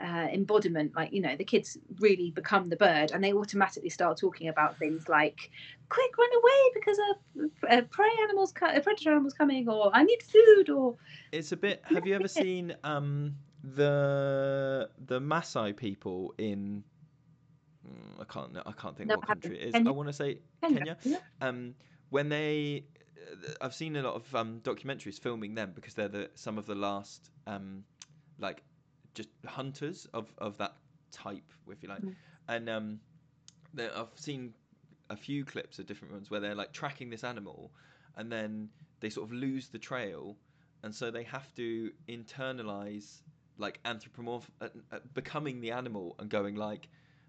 uh, 0.00 0.28
embodiment 0.32 0.94
like 0.96 1.12
you 1.12 1.20
know 1.20 1.36
the 1.36 1.44
kids 1.44 1.76
really 1.98 2.30
become 2.30 2.68
the 2.68 2.76
bird 2.76 3.10
and 3.12 3.22
they 3.22 3.32
automatically 3.32 3.90
start 3.90 4.16
talking 4.18 4.48
about 4.48 4.78
things 4.78 5.08
like 5.08 5.50
quick 5.88 6.16
run 6.18 6.28
away 6.40 6.70
because 6.74 6.98
a, 6.98 7.78
a 7.78 7.82
prey 7.82 8.08
animals 8.22 8.52
a 8.62 8.80
predator 8.80 9.10
animal's 9.10 9.34
coming 9.34 9.68
or 9.68 9.90
i 9.94 10.02
need 10.02 10.22
food 10.22 10.70
or 10.70 10.96
It's 11.32 11.52
a 11.52 11.56
bit. 11.56 11.82
Have 11.94 12.06
you 12.06 12.14
ever 12.14 12.28
seen 12.28 12.74
um 12.84 13.36
the 13.62 14.88
the 15.06 15.20
Maasai 15.20 15.76
people 15.76 16.34
in? 16.38 16.82
mm, 17.86 18.20
I 18.20 18.24
can't. 18.24 18.56
I 18.56 18.72
can't 18.72 18.96
think 18.96 19.08
No, 19.10 19.16
what 19.16 19.26
country 19.26 19.58
it 19.60 19.68
is. 19.68 19.72
Kenya? 19.74 19.90
I 19.90 19.92
want 19.92 20.08
to 20.08 20.12
say 20.12 20.38
Kenya, 20.62 20.96
Kenya. 21.02 21.20
Um, 21.40 21.74
when 22.10 22.28
they 22.28 22.84
I've 23.60 23.74
seen 23.74 23.96
a 23.96 24.02
lot 24.02 24.14
of 24.14 24.34
um, 24.34 24.60
documentaries 24.62 25.20
filming 25.20 25.54
them 25.54 25.72
because 25.74 25.94
they're 25.94 26.08
the 26.08 26.30
some 26.34 26.58
of 26.58 26.66
the 26.66 26.74
last 26.74 27.30
um, 27.46 27.84
like 28.38 28.62
just 29.14 29.28
hunters 29.46 30.06
of, 30.14 30.32
of 30.38 30.56
that 30.58 30.74
type, 31.12 31.52
if 31.68 31.82
you 31.82 31.88
like. 31.88 32.02
Mm. 32.02 32.14
And 32.48 32.68
um, 32.68 33.00
there- 33.74 33.96
I've 33.96 34.08
seen 34.14 34.54
a 35.08 35.16
few 35.16 35.44
clips 35.44 35.78
of 35.78 35.86
different 35.86 36.14
ones 36.14 36.30
where 36.30 36.40
they're 36.40 36.54
like 36.54 36.72
tracking 36.72 37.10
this 37.10 37.24
animal, 37.24 37.72
and 38.16 38.30
then 38.30 38.68
they 39.00 39.10
sort 39.10 39.26
of 39.28 39.32
lose 39.32 39.68
the 39.68 39.78
trail, 39.78 40.36
and 40.82 40.94
so 40.94 41.10
they 41.10 41.24
have 41.24 41.52
to 41.56 41.90
internalize 42.08 43.20
like 43.58 43.80
anthropomorph 43.84 44.44
uh, 44.60 44.68
uh, 44.92 44.98
becoming 45.14 45.60
the 45.60 45.72
animal 45.72 46.16
and 46.18 46.30
going 46.30 46.54
like, 46.54 46.88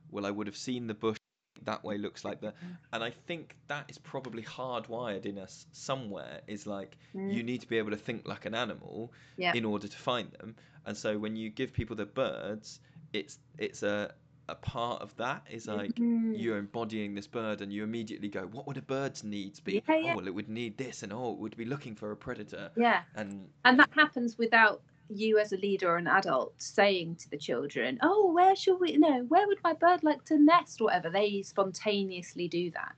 well, 0.10 0.26
I 0.26 0.32
would 0.32 0.48
have 0.48 0.56
seen 0.58 0.88
the 0.88 0.94
bush 0.94 1.18
that 1.64 1.84
way 1.84 1.97
looks 1.97 2.24
like 2.26 2.41
that 2.41 2.55
and 2.93 3.03
i 3.03 3.09
think 3.28 3.55
that 3.68 3.86
is 3.89 3.97
probably 3.99 4.43
hardwired 4.43 5.26
in 5.26 5.38
us 5.38 5.66
somewhere 5.72 6.41
is 6.47 6.66
like 6.68 6.97
Mm. 7.16 7.34
you 7.34 7.43
need 7.43 7.59
to 7.62 7.68
be 7.68 7.78
able 7.78 7.91
to 7.91 7.97
think 7.97 8.26
like 8.28 8.45
an 8.45 8.55
animal 8.55 9.12
Yeah. 9.38 9.53
in 9.53 9.66
order 9.66 9.88
to 9.88 9.97
find 9.97 10.32
them 10.32 10.55
and 10.86 10.95
so 10.95 11.18
when 11.18 11.36
you 11.36 11.49
give 11.49 11.74
people 11.74 11.95
the 11.95 12.05
birds 12.05 12.80
it's 13.14 13.39
it's 13.57 13.84
a 13.84 14.14
a 14.49 14.55
part 14.55 15.01
of 15.01 15.16
that 15.18 15.45
is 15.49 15.68
like 15.68 15.91
Mhm. 15.95 16.34
you're 16.38 16.57
embodying 16.57 17.14
this 17.16 17.28
bird 17.28 17.62
and 17.62 17.72
you 17.72 17.84
immediately 17.84 18.28
go 18.28 18.47
what 18.47 18.66
would 18.68 18.78
a 18.78 18.82
bird's 18.82 19.24
needs 19.24 19.59
be 19.59 19.74
Yeah, 19.88 19.95
yeah. 19.95 20.14
oh 20.14 20.16
well 20.18 20.28
it 20.28 20.34
would 20.34 20.49
need 20.49 20.78
this 20.78 21.03
and 21.03 21.14
oh 21.14 21.32
it 21.34 21.38
would 21.39 21.55
be 21.57 21.66
looking 21.66 21.95
for 21.95 22.12
a 22.12 22.16
predator 22.18 22.72
Yeah. 22.76 23.03
and 23.16 23.49
And 23.66 23.78
that 23.80 23.89
happens 23.93 24.38
without 24.38 24.82
you 25.14 25.38
as 25.39 25.53
a 25.53 25.57
leader 25.57 25.89
or 25.89 25.97
an 25.97 26.07
adult 26.07 26.53
saying 26.62 27.16
to 27.18 27.30
the 27.30 27.38
children, 27.38 27.99
"Oh, 28.01 28.32
where 28.32 28.55
should 28.55 28.80
we? 28.80 28.97
No, 28.97 29.24
where 29.28 29.47
would 29.47 29.59
my 29.64 29.74
bird 29.74 30.03
like 30.03 30.24
to 30.26 30.38
nest? 30.38 30.82
Or 30.82 30.86
whatever." 30.86 31.09
They 31.09 31.41
spontaneously 31.43 32.47
do 32.47 32.72
that 32.72 32.95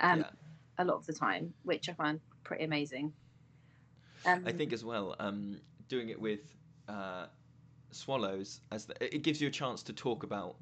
um, 0.00 0.20
yeah 0.20 0.30
a 0.78 0.84
lot 0.84 0.96
of 0.96 1.06
the 1.06 1.12
time, 1.12 1.52
which 1.64 1.88
I 1.88 1.92
find 1.92 2.20
pretty 2.44 2.64
amazing. 2.64 3.12
Um, 4.24 4.44
I 4.46 4.52
think 4.52 4.72
as 4.72 4.84
well, 4.84 5.14
um, 5.18 5.60
doing 5.88 6.08
it 6.08 6.20
with 6.20 6.40
uh, 6.88 7.26
swallows 7.90 8.60
as 8.72 8.86
the, 8.86 9.14
it 9.14 9.22
gives 9.22 9.40
you 9.40 9.48
a 9.48 9.50
chance 9.50 9.82
to 9.84 9.92
talk 9.92 10.22
about 10.22 10.56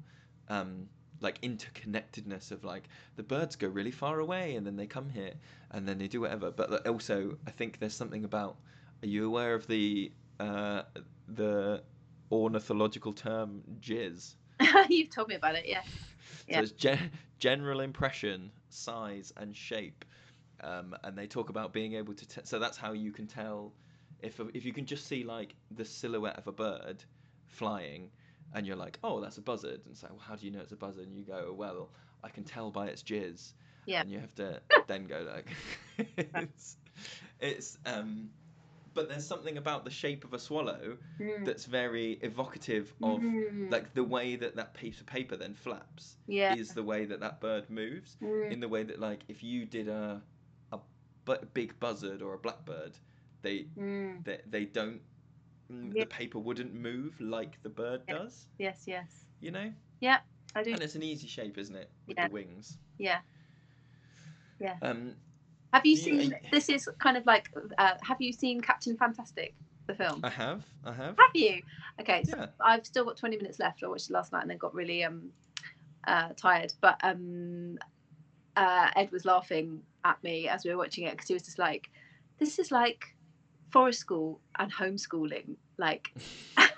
um, 0.49 0.87
like 1.21 1.41
interconnectedness 1.41 2.51
of 2.51 2.63
like 2.63 2.83
the 3.15 3.23
birds 3.23 3.55
go 3.55 3.67
really 3.67 3.91
far 3.91 4.19
away 4.19 4.55
and 4.55 4.65
then 4.65 4.75
they 4.75 4.85
come 4.85 5.09
here 5.09 5.33
and 5.71 5.87
then 5.87 5.97
they 5.97 6.07
do 6.07 6.21
whatever. 6.21 6.51
But 6.51 6.87
also, 6.87 7.37
I 7.47 7.51
think 7.51 7.79
there's 7.79 7.95
something 7.95 8.23
about. 8.23 8.57
Are 9.03 9.07
you 9.07 9.27
aware 9.27 9.53
of 9.53 9.67
the 9.67 10.11
uh, 10.39 10.83
the 11.27 11.83
ornithological 12.31 13.13
term 13.13 13.61
jizz? 13.79 14.35
you've 14.89 15.09
told 15.09 15.27
me 15.27 15.35
about 15.35 15.55
it. 15.55 15.65
Yeah. 15.67 15.81
Yeah. 16.47 16.57
So 16.57 16.63
it's 16.63 16.71
gen- 16.71 17.11
general 17.39 17.81
impression, 17.81 18.51
size, 18.69 19.33
and 19.37 19.55
shape. 19.55 20.05
Um, 20.61 20.95
and 21.03 21.17
they 21.17 21.27
talk 21.27 21.49
about 21.49 21.73
being 21.73 21.93
able 21.93 22.13
to. 22.13 22.27
T- 22.27 22.41
so 22.43 22.59
that's 22.59 22.77
how 22.77 22.93
you 22.93 23.11
can 23.11 23.27
tell 23.27 23.73
if 24.21 24.39
if 24.53 24.65
you 24.65 24.73
can 24.73 24.85
just 24.85 25.07
see 25.07 25.23
like 25.23 25.55
the 25.71 25.85
silhouette 25.85 26.37
of 26.37 26.47
a 26.47 26.51
bird 26.51 27.03
flying, 27.47 28.09
and 28.53 28.65
you're 28.65 28.75
like, 28.75 28.97
oh, 29.03 29.19
that's 29.19 29.37
a 29.37 29.41
buzzard. 29.41 29.81
And 29.85 29.95
so, 29.95 30.07
well, 30.09 30.19
how 30.19 30.35
do 30.35 30.45
you 30.45 30.51
know 30.51 30.61
it's 30.61 30.71
a 30.71 30.77
buzzard? 30.77 31.07
And 31.07 31.17
you 31.17 31.23
go, 31.23 31.53
well, 31.55 31.89
I 32.23 32.29
can 32.29 32.43
tell 32.43 32.71
by 32.71 32.87
its 32.87 33.03
jizz. 33.03 33.53
Yeah. 33.85 34.01
And 34.01 34.09
you 34.09 34.19
have 34.19 34.33
to 34.35 34.61
then 34.87 35.05
go 35.05 35.27
like, 35.33 35.47
it's, 36.17 36.77
it's 37.39 37.77
um, 37.85 38.29
but 38.95 39.07
there's 39.09 39.27
something 39.27 39.57
about 39.57 39.83
the 39.83 39.91
shape 39.91 40.23
of 40.23 40.33
a 40.33 40.39
swallow 40.39 40.97
Mm. 41.19 41.45
that's 41.45 41.65
very 41.65 42.13
evocative 42.23 42.91
of 43.03 43.19
Mm. 43.21 43.69
like 43.69 43.93
the 43.93 44.03
way 44.03 44.35
that 44.37 44.55
that 44.55 44.73
piece 44.73 44.99
of 45.01 45.05
paper 45.05 45.35
then 45.35 45.53
flaps 45.53 46.15
yeah. 46.27 46.55
is 46.55 46.73
the 46.73 46.81
way 46.83 47.05
that 47.05 47.19
that 47.19 47.39
bird 47.41 47.69
moves 47.69 48.17
Mm. 48.21 48.51
in 48.51 48.59
the 48.61 48.67
way 48.69 48.83
that 48.83 48.99
like 48.99 49.21
if 49.27 49.43
you 49.43 49.65
did 49.65 49.87
a 49.89 50.21
a 50.71 50.79
bu- 51.25 51.45
big 51.53 51.79
buzzard 51.79 52.21
or 52.21 52.33
a 52.33 52.37
blackbird 52.39 52.93
they 53.43 53.65
Mm. 53.77 54.23
they, 54.23 54.39
they 54.49 54.65
don't 54.65 55.01
mm, 55.71 55.93
Yeah. 55.93 56.03
the 56.03 56.07
paper 56.07 56.39
wouldn't 56.39 56.73
move 56.73 57.19
like 57.21 57.61
the 57.63 57.69
bird 57.69 58.01
Yeah. 58.07 58.15
does 58.19 58.47
Yes. 58.57 58.83
Yes. 58.87 59.25
you 59.41 59.51
know 59.51 59.71
yeah 59.99 60.19
I 60.55 60.63
do. 60.63 60.71
and 60.71 60.81
it's 60.81 60.95
an 60.95 61.03
easy 61.03 61.27
shape 61.27 61.57
isn't 61.57 61.75
it 61.75 61.89
with 62.07 62.17
the 62.17 62.29
wings 62.31 62.77
yeah 62.97 63.19
Yeah. 64.59 64.77
um 64.81 65.15
Have 65.75 65.85
you 65.85 65.91
You- 65.91 65.97
seen? 65.97 66.35
This 66.51 66.69
is 66.69 66.87
kind 66.99 67.17
of 67.17 67.25
like. 67.25 67.49
Uh, 67.77 67.95
have 68.01 68.21
you 68.21 68.31
seen 68.31 68.61
Captain 68.61 68.95
Fantastic, 68.95 69.53
the 69.87 69.93
film? 69.93 70.21
i 70.23 70.29
have 70.29 70.63
i 70.85 70.93
have 70.93 71.17
Have 71.17 71.33
you? 71.33 71.61
Okay, 71.99 72.23
so 72.23 72.37
yeah 72.37 72.45
I've 72.61 72.85
still 72.85 73.03
got 73.03 73.17
20 73.17 73.35
minutes 73.35 73.59
left. 73.59 73.83
I 73.83 73.87
watched 73.87 74.09
it 74.09 74.13
last 74.13 74.31
night 74.31 74.43
and 74.43 74.49
then 74.51 74.57
got 74.57 74.73
really 74.73 75.03
um 75.03 75.31
uh, 76.07 76.29
tired. 76.37 76.71
But 76.79 76.97
um 77.03 77.77
uh, 78.55 78.89
Ed 78.95 79.11
was 79.11 79.25
laughing 79.25 79.81
at 80.05 80.23
me 80.23 80.47
as 80.47 80.63
we 80.63 80.71
were 80.71 80.77
watching 80.77 81.03
it 81.07 81.11
because 81.11 81.27
he 81.27 81.33
was 81.33 81.43
just 81.43 81.59
like, 81.59 81.89
"This 82.39 82.57
is 82.57 82.71
like 82.71 83.13
forest 83.69 83.99
school 83.99 84.39
and 84.57 84.71
homeschooling. 84.71 85.57
Like, 85.77 86.13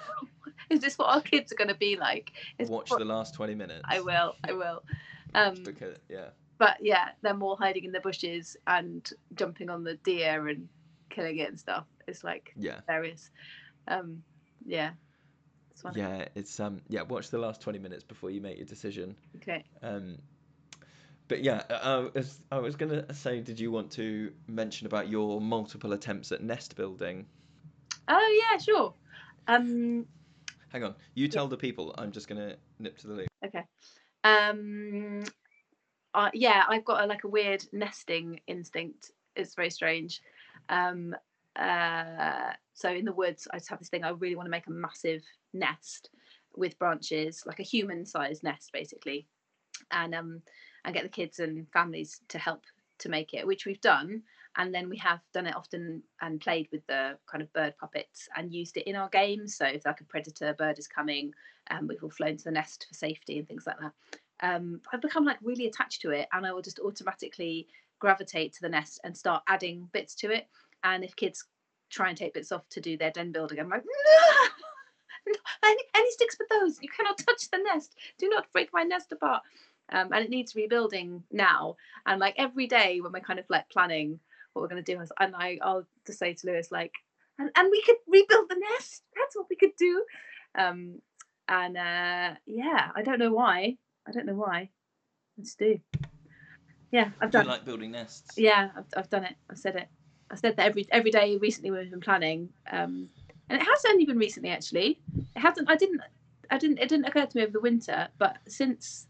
is 0.71 0.79
this 0.79 0.97
what 0.97 1.09
our 1.13 1.21
kids 1.21 1.51
are 1.51 1.55
going 1.55 1.67
to 1.67 1.75
be 1.75 1.97
like?" 1.97 2.31
Is 2.57 2.67
watch 2.67 2.89
what- 2.89 2.97
the 2.97 3.05
last 3.05 3.35
20 3.35 3.53
minutes 3.53 3.83
I 3.87 3.99
will. 3.99 4.33
I 4.43 4.53
will. 4.53 4.81
Um, 5.35 5.53
yeah 6.09 6.29
but 6.57 6.77
yeah, 6.81 7.09
they're 7.21 7.33
more 7.33 7.57
hiding 7.57 7.83
in 7.83 7.91
the 7.91 7.99
bushes 7.99 8.57
and 8.67 9.09
jumping 9.35 9.69
on 9.69 9.83
the 9.83 9.95
deer 9.95 10.47
and 10.47 10.67
killing 11.09 11.37
it 11.37 11.49
and 11.49 11.59
stuff. 11.59 11.85
It's 12.07 12.23
like 12.23 12.53
yeah 12.55 12.79
hilarious. 12.87 13.29
Um, 13.87 14.23
yeah. 14.65 14.91
It's 15.71 15.83
yeah 15.95 16.25
it's 16.35 16.59
um 16.59 16.81
yeah 16.89 17.03
watch 17.03 17.29
the 17.29 17.37
last 17.37 17.61
20 17.61 17.77
minutes 17.77 18.03
before 18.03 18.31
you 18.31 18.41
make 18.41 18.57
your 18.57 18.65
decision 18.65 19.15
Okay. 19.37 19.63
Um, 19.83 20.17
but 21.27 21.43
yeah, 21.43 21.63
uh, 21.69 22.09
I 22.15 22.17
was, 22.17 22.39
I 22.51 22.59
was 22.59 22.75
going 22.75 22.91
to 22.91 23.13
say, 23.13 23.41
did 23.41 23.59
you 23.59 23.69
want 23.71 23.91
to 23.91 24.31
mention 24.47 24.87
about 24.87 25.09
your 25.09 25.41
multiple 25.41 25.93
attempts 25.93 26.31
at 26.31 26.41
nest 26.41 26.75
building? 26.75 27.25
Oh 28.07 28.41
yeah, 28.51 28.57
sure. 28.57 28.93
Um, 29.47 30.05
Hang 30.69 30.83
on, 30.83 30.95
you 31.15 31.27
tell 31.27 31.47
the 31.47 31.57
people. 31.57 31.93
I'm 31.97 32.11
just 32.11 32.27
going 32.27 32.39
to 32.39 32.57
nip 32.79 32.97
to 32.99 33.07
the 33.07 33.13
loo. 33.13 33.27
okay. 33.45 33.63
Um, 34.23 35.23
uh, 36.17 36.31
yeah, 36.33 36.63
I've 36.67 36.83
got 36.83 37.03
a, 37.03 37.05
like 37.05 37.25
a 37.25 37.27
weird 37.27 37.63
nesting 37.71 38.39
instinct. 38.47 39.11
It's 39.35 39.53
very 39.53 39.69
strange. 39.69 40.21
Um, 40.67 41.15
uh, 41.55 42.53
so 42.73 42.89
in 42.89 43.05
the 43.05 43.13
woods, 43.13 43.47
I 43.53 43.57
just 43.57 43.69
have 43.69 43.77
this 43.77 43.89
thing. 43.89 44.03
I 44.03 44.09
really 44.09 44.35
want 44.35 44.47
to 44.47 44.51
make 44.51 44.65
a 44.65 44.71
massive 44.71 45.21
nest 45.53 46.09
with 46.55 46.79
branches, 46.79 47.43
like 47.45 47.59
a 47.59 47.63
human-sized 47.63 48.43
nest, 48.43 48.71
basically, 48.73 49.27
and 49.91 50.15
um, 50.15 50.41
and 50.85 50.95
get 50.95 51.03
the 51.03 51.09
kids 51.09 51.37
and 51.37 51.67
families 51.71 52.19
to 52.29 52.39
help 52.39 52.63
to 52.97 53.09
make 53.09 53.35
it, 53.35 53.45
which 53.45 53.67
we've 53.67 53.81
done. 53.81 54.23
And 54.55 54.73
then 54.73 54.89
we 54.89 54.97
have 54.97 55.19
done 55.35 55.45
it 55.45 55.55
often 55.55 56.01
and 56.19 56.41
played 56.41 56.67
with 56.71 56.81
the 56.87 57.19
kind 57.31 57.43
of 57.43 57.53
bird 57.53 57.75
puppets 57.79 58.27
and 58.35 58.51
used 58.51 58.75
it 58.77 58.87
in 58.87 58.95
our 58.95 59.09
games. 59.09 59.55
So 59.55 59.67
if 59.67 59.85
like 59.85 60.01
a 60.01 60.05
predator 60.05 60.55
bird 60.57 60.79
is 60.79 60.87
coming, 60.87 61.31
um, 61.69 61.85
we've 61.85 62.03
all 62.03 62.09
flown 62.09 62.37
to 62.37 62.43
the 62.43 62.49
nest 62.49 62.87
for 62.89 62.95
safety 62.95 63.37
and 63.37 63.47
things 63.47 63.67
like 63.67 63.79
that. 63.79 63.91
Um, 64.41 64.81
I've 64.93 65.01
become 65.01 65.25
like 65.25 65.37
really 65.41 65.67
attached 65.67 66.01
to 66.01 66.11
it, 66.11 66.27
and 66.33 66.45
I 66.45 66.53
will 66.53 66.61
just 66.61 66.79
automatically 66.79 67.67
gravitate 67.99 68.53
to 68.53 68.61
the 68.61 68.69
nest 68.69 68.99
and 69.03 69.15
start 69.15 69.43
adding 69.47 69.89
bits 69.93 70.15
to 70.15 70.31
it. 70.31 70.47
And 70.83 71.03
if 71.03 71.15
kids 71.15 71.45
try 71.89 72.09
and 72.09 72.17
take 72.17 72.33
bits 72.33 72.51
off 72.51 72.67
to 72.69 72.81
do 72.81 72.97
their 72.97 73.11
den 73.11 73.31
building, 73.31 73.59
I'm 73.59 73.69
like, 73.69 73.83
no, 73.85 75.33
any, 75.63 75.81
any 75.95 76.11
sticks 76.11 76.35
but 76.37 76.47
those. 76.49 76.81
You 76.81 76.89
cannot 76.89 77.17
touch 77.17 77.49
the 77.49 77.57
nest. 77.57 77.95
Do 78.17 78.29
not 78.29 78.51
break 78.53 78.69
my 78.73 78.83
nest 78.83 79.11
apart. 79.11 79.43
Um, 79.91 80.09
and 80.11 80.23
it 80.23 80.29
needs 80.29 80.55
rebuilding 80.55 81.23
now. 81.31 81.77
And 82.05 82.19
like 82.19 82.35
every 82.37 82.67
day 82.67 82.99
when 83.01 83.11
we're 83.11 83.21
kind 83.21 83.39
of 83.39 83.45
like 83.49 83.69
planning 83.69 84.19
what 84.53 84.61
we're 84.61 84.67
going 84.67 84.83
to 84.83 84.95
do, 84.95 85.01
and 85.19 85.35
I, 85.35 85.59
I'll 85.61 85.85
just 86.05 86.19
say 86.19 86.33
to 86.33 86.47
Lewis 86.47 86.71
like, 86.71 86.93
and, 87.39 87.49
and 87.55 87.69
we 87.71 87.81
could 87.83 87.97
rebuild 88.07 88.49
the 88.49 88.61
nest. 88.73 89.03
That's 89.15 89.35
what 89.35 89.47
we 89.49 89.55
could 89.55 89.75
do. 89.77 90.03
Um, 90.57 91.01
and 91.47 91.77
uh, 91.77 92.35
yeah, 92.45 92.89
I 92.95 93.01
don't 93.03 93.19
know 93.19 93.31
why. 93.31 93.77
I 94.07 94.11
don't 94.11 94.25
know 94.25 94.35
why. 94.35 94.69
Let's 95.37 95.55
do. 95.55 95.79
Yeah, 96.91 97.09
I've 97.21 97.31
Do 97.31 97.39
you 97.39 97.43
like 97.43 97.65
building 97.65 97.91
nests? 97.91 98.37
Yeah, 98.37 98.69
I've, 98.75 98.85
I've 98.95 99.09
done 99.09 99.25
it. 99.25 99.35
I've 99.49 99.57
said 99.57 99.75
it. 99.75 99.87
I 100.31 100.35
said 100.35 100.55
that 100.57 100.65
every 100.65 100.87
every 100.91 101.11
day 101.11 101.37
recently 101.37 101.71
we've 101.71 101.91
been 101.91 101.99
planning, 101.99 102.49
um, 102.71 103.09
and 103.49 103.61
it 103.61 103.65
has 103.65 103.83
only 103.89 104.05
been 104.05 104.17
recently 104.17 104.49
actually. 104.49 104.99
It 105.35 105.39
hasn't. 105.39 105.69
I 105.69 105.75
didn't. 105.75 106.01
I 106.49 106.57
didn't. 106.57 106.79
It 106.79 106.89
didn't 106.89 107.05
occur 107.05 107.25
to 107.25 107.37
me 107.37 107.43
over 107.43 107.51
the 107.51 107.59
winter, 107.59 108.07
but 108.17 108.37
since 108.47 109.07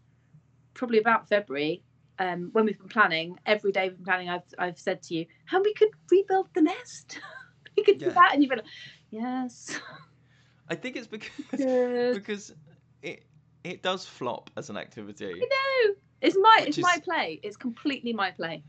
probably 0.74 0.98
about 0.98 1.28
February, 1.28 1.82
um, 2.18 2.50
when 2.52 2.64
we've 2.64 2.78
been 2.78 2.88
planning, 2.88 3.38
every 3.46 3.72
day 3.72 3.88
we've 3.88 3.96
been 3.96 4.04
planning, 4.04 4.28
I've 4.28 4.42
I've 4.58 4.78
said 4.78 5.02
to 5.04 5.14
you, 5.14 5.26
"How 5.44 5.62
we 5.62 5.72
could 5.74 5.90
rebuild 6.10 6.48
the 6.54 6.62
nest? 6.62 7.20
we 7.76 7.84
could 7.84 8.00
Yeah. 8.00 8.08
do 8.08 8.14
that," 8.14 8.30
and 8.32 8.42
you've 8.42 8.50
been, 8.50 8.58
like, 8.58 8.66
"Yes, 9.10 9.80
I 10.68 10.74
think 10.74 10.96
it's 10.96 11.06
because 11.10 11.32
because 12.14 12.54
it 13.68 13.82
does 13.82 14.06
flop 14.06 14.50
as 14.56 14.70
an 14.70 14.76
activity. 14.76 15.34
no, 15.38 15.94
it's 16.22 16.36
my 16.40 16.58
Which 16.60 16.68
it's 16.70 16.78
my 16.78 16.98
play. 17.04 17.38
It's 17.42 17.56
completely 17.56 18.12
my 18.12 18.30
play. 18.30 18.62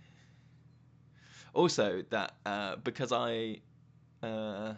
Also, 1.54 2.04
that 2.10 2.36
uh, 2.46 2.76
because 2.78 3.12
I 3.12 3.62
uh, 4.22 4.74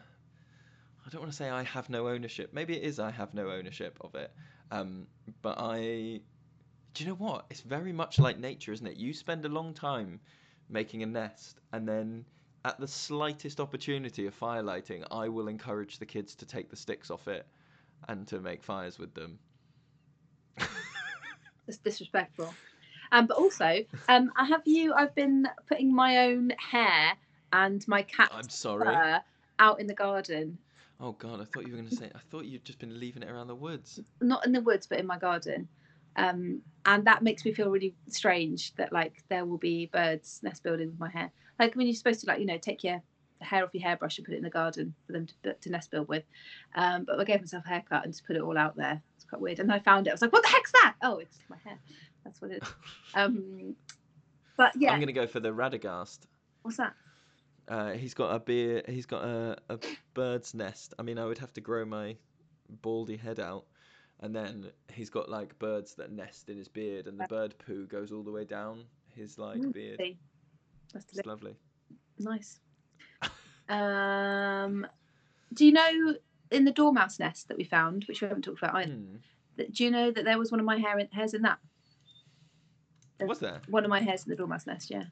I 1.06 1.10
don't 1.10 1.22
want 1.22 1.32
to 1.32 1.38
say 1.38 1.50
I 1.50 1.64
have 1.64 1.90
no 1.90 2.08
ownership. 2.08 2.54
Maybe 2.54 2.78
it 2.78 2.84
is 2.84 3.00
I 3.00 3.12
have 3.12 3.34
no 3.34 3.50
ownership 3.50 3.98
of 4.02 4.16
it. 4.16 4.32
Um, 4.70 5.08
but 5.42 5.58
I, 5.60 6.22
do 6.94 7.04
you 7.04 7.08
know 7.08 7.16
what? 7.16 7.46
It's 7.50 7.62
very 7.62 7.92
much 7.92 8.20
like 8.20 8.40
nature, 8.40 8.72
isn't 8.72 8.88
it? 8.88 8.98
You 8.98 9.14
spend 9.14 9.44
a 9.44 9.50
long 9.50 9.74
time 9.74 10.22
making 10.70 11.04
a 11.04 11.08
nest, 11.08 11.60
and 11.74 11.88
then 11.88 12.26
at 12.64 12.80
the 12.80 12.88
slightest 12.88 13.60
opportunity 13.60 14.28
of 14.28 14.34
fire 14.34 14.62
lighting, 14.62 15.04
I 15.12 15.28
will 15.28 15.48
encourage 15.48 15.98
the 15.98 16.06
kids 16.06 16.36
to 16.36 16.46
take 16.46 16.70
the 16.70 16.78
sticks 16.78 17.10
off 17.10 17.28
it 17.28 17.46
and 18.08 18.28
to 18.28 18.40
make 18.40 18.64
fires 18.64 18.98
with 18.98 19.14
them. 19.14 19.40
It's 21.68 21.78
disrespectful. 21.78 22.53
Um, 23.12 23.28
but 23.28 23.38
also, 23.38 23.84
um, 24.09 24.32
I 24.38 24.45
have 24.45 24.62
you. 24.66 24.93
I've 24.93 25.14
been 25.16 25.47
putting 25.68 25.93
my 25.93 26.26
own 26.26 26.51
hair 26.51 27.14
and 27.51 27.86
my 27.88 28.03
cat's 28.03 28.34
I'm 28.34 28.49
sorry. 28.49 28.86
fur 28.86 29.22
out 29.59 29.80
in 29.80 29.88
the 29.88 29.93
garden. 29.93 30.57
Oh 30.99 31.14
God, 31.14 31.41
I 31.41 31.45
thought 31.45 31.66
you 31.66 31.74
were 31.74 31.78
going 31.80 31.89
to 31.89 31.95
say. 31.95 32.09
I 32.14 32.20
thought 32.30 32.45
you'd 32.45 32.64
just 32.64 32.80
been 32.80 32.99
leaving 32.99 33.24
it 33.24 33.30
around 33.30 33.47
the 33.47 33.55
woods. 33.55 33.99
not 34.22 34.45
in 34.45 34.51
the 34.51 34.62
woods 34.62 34.88
but 34.88 34.99
in 34.99 35.07
my 35.07 35.18
garden 35.18 35.68
um 36.18 36.62
and 36.86 37.05
that 37.05 37.24
makes 37.24 37.45
me 37.45 37.53
feel 37.53 37.70
really 37.70 37.93
strange 38.09 38.74
that 38.76 38.91
like 38.91 39.24
there 39.30 39.45
will 39.45 39.57
be 39.57 39.86
birds 39.88 40.39
nest 40.43 40.64
building 40.64 40.88
with 40.88 40.99
my 40.99 41.09
hair 41.09 41.32
like 41.59 41.76
when 41.76 41.88
you're 41.88 41.95
supposed 41.95 42.20
to 42.20 42.28
like 42.28 42.39
you 42.39 42.45
know 42.45 42.57
take 42.57 42.84
your 42.84 43.01
hair 43.39 43.64
off 43.64 43.74
your 43.74 43.84
hairbrush 43.84 44.18
and 44.18 44.26
put 44.26 44.34
it 44.34 44.38
in 44.38 44.43
the 44.43 44.49
garden 44.49 44.93
for 45.07 45.14
them 45.14 45.26
to, 45.43 45.53
to 45.53 45.70
nest 45.70 45.89
build 45.89 46.07
with 46.07 46.24
um 46.76 47.05
but 47.05 47.20
i 47.20 47.24
gave 47.24 47.39
myself 47.39 47.64
a 47.66 47.70
haircut 47.70 48.03
and 48.03 48.14
just 48.14 48.26
put 48.28 48.36
it 48.36 48.41
all 48.41 48.57
out 48.57 48.76
there 48.76 49.01
quite 49.32 49.42
weird 49.42 49.60
and 49.60 49.72
i 49.72 49.80
found 49.80 50.06
it 50.06 50.12
i 50.12 50.14
was 50.14 50.22
like 50.22 50.32
what 50.34 50.44
the 50.44 50.50
heck's 50.50 50.72
that 50.74 50.96
oh 51.02 51.18
it's 51.18 51.40
my 51.50 51.58
hair 51.64 51.78
that's 52.24 52.42
what 52.42 52.52
it 52.52 52.62
is 52.62 52.70
um 53.16 53.76
but 54.58 54.72
yeah 54.78 54.92
I'm 54.92 55.00
going 55.00 55.08
to 55.08 55.14
go 55.14 55.26
for 55.26 55.40
the 55.40 55.50
Radagast. 55.50 56.20
what's 56.62 56.78
that 56.78 56.94
Uh, 57.68 57.92
he's 57.92 58.14
got 58.14 58.36
a 58.36 58.40
beer. 58.40 58.84
He's 58.88 59.06
got 59.06 59.24
a, 59.24 59.58
a 59.70 59.80
bird's 60.14 60.54
nest. 60.54 60.94
I 61.00 61.04
mean, 61.04 61.18
I 61.18 61.26
would 61.26 61.38
have 61.38 61.54
to 61.54 61.62
grow 61.62 61.86
my 61.86 62.18
baldy 62.82 63.16
head 63.16 63.40
out, 63.40 63.66
and 64.20 64.36
then 64.36 64.72
he's 64.94 65.10
got 65.10 65.30
like 65.30 65.58
birds 65.58 65.96
that 65.96 66.12
nest 66.12 66.50
in 66.50 66.58
his 66.58 66.68
beard, 66.68 67.08
and 67.08 67.18
the 67.18 67.28
bird 67.28 67.56
poo 67.66 67.88
goes 67.88 68.12
all 68.12 68.24
the 68.24 68.32
way 68.32 68.44
down 68.44 68.84
his 69.16 69.38
like 69.38 69.62
beard. 69.72 70.00
that's 70.94 71.06
It's 71.14 71.26
lovely. 71.26 71.56
Nice. 72.20 72.60
um, 73.70 74.86
do 75.54 75.66
you 75.66 75.72
know 75.72 76.16
in 76.52 76.66
the 76.66 76.72
dormouse 76.72 77.20
nest 77.20 77.47
that 77.47 77.58
we 77.58 77.64
found, 77.64 78.04
which 78.06 78.22
we 78.22 78.28
haven't 78.28 78.43
talked 78.43 78.62
about 78.62 78.76
either? 78.76 78.93
Hmm. 78.93 79.16
that- 79.58 79.74
Do 79.74 79.84
you 79.84 79.91
know 79.91 80.12
that 80.12 80.26
there 80.26 80.38
was 80.38 80.52
one 80.52 80.60
of 80.60 80.66
my 80.66 80.78
hair 80.78 81.08
hairs 81.12 81.34
in 81.34 81.41
that? 81.43 81.60
Was 83.20 83.39
there? 83.39 83.62
One 83.68 83.84
of 83.84 83.89
my 83.89 83.99
hairs 83.99 84.26
in 84.26 84.32
the 84.32 84.36
dormouse 84.36 84.66
nest. 84.66 84.89
Yeah. 84.89 85.04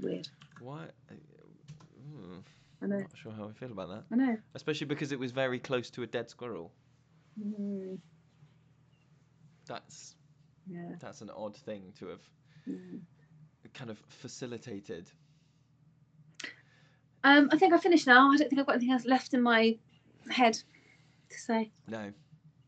Weird. 0.00 0.28
Why? 0.60 0.86
Hmm, 1.08 2.38
I 2.82 2.86
know. 2.86 2.98
Not 2.98 3.16
sure 3.16 3.32
how 3.32 3.48
I 3.48 3.52
feel 3.52 3.70
about 3.70 3.88
that. 3.88 4.04
I 4.10 4.16
know. 4.16 4.36
Especially 4.54 4.86
because 4.86 5.12
it 5.12 5.18
was 5.18 5.30
very 5.30 5.58
close 5.58 5.90
to 5.90 6.02
a 6.02 6.06
dead 6.06 6.28
squirrel. 6.28 6.72
Mm, 7.40 7.98
That's 9.66 10.16
yeah. 10.66 10.94
that's 11.00 11.20
an 11.20 11.30
odd 11.30 11.56
thing 11.56 11.92
to 11.98 12.06
have 12.08 12.20
mm. 12.68 13.00
kind 13.72 13.90
of 13.90 13.98
facilitated. 14.08 15.10
Um, 17.24 17.48
I 17.52 17.58
think 17.58 17.72
I 17.72 17.78
finished 17.78 18.06
now. 18.06 18.30
I 18.30 18.36
don't 18.36 18.48
think 18.48 18.60
I've 18.60 18.66
got 18.66 18.76
anything 18.76 18.92
else 18.92 19.06
left 19.06 19.34
in 19.34 19.42
my 19.42 19.76
head 20.30 20.54
to 21.30 21.38
say. 21.38 21.70
No. 21.88 22.12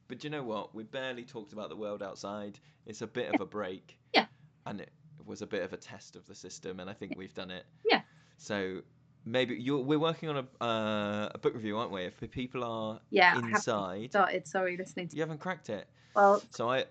But 0.09 0.21
do 0.21 0.27
you 0.27 0.31
know 0.31 0.43
what? 0.43 0.75
We 0.75 0.83
barely 0.85 1.25
talked 1.25 1.53
about 1.53 1.69
the 1.69 1.77
world 1.77 2.03
outside. 2.03 2.59
It's 2.87 3.03
a 3.03 3.07
bit 3.07 3.35
of 3.35 3.41
a 3.41 3.47
break. 3.47 3.99
Yeah. 4.15 4.27
And 4.65 4.81
it 4.81 4.91
was 5.27 5.43
a 5.43 5.47
bit 5.47 5.63
of 5.63 5.73
a 5.73 5.77
test 5.77 6.17
of 6.17 6.27
the 6.27 6.35
system, 6.35 6.81
and 6.81 6.89
I 6.89 6.93
think 6.95 7.15
we've 7.17 7.35
done 7.35 7.51
it. 7.51 7.65
Yeah. 7.85 8.01
So 8.39 8.81
maybe 9.25 9.57
you're, 9.57 9.81
we're 9.83 9.99
working 9.99 10.29
on 10.29 10.37
a, 10.61 10.65
uh, 10.65 11.29
a 11.35 11.39
book 11.39 11.55
review, 11.55 11.77
aren't 11.77 11.91
we? 11.91 12.03
If 12.03 12.19
people 12.31 12.65
are 12.65 13.01
Yeah. 13.11 13.33
I 13.33 13.35
haven't 13.35 13.51
inside, 13.51 14.11
started. 14.11 14.47
Sorry, 14.47 14.77
listening 14.77 15.09
to. 15.09 15.17
you 15.17 15.23
haven't 15.23 15.39
cracked 15.41 15.69
it. 15.69 15.87
Well, 16.15 16.43
So 16.51 16.71
I 16.71 16.85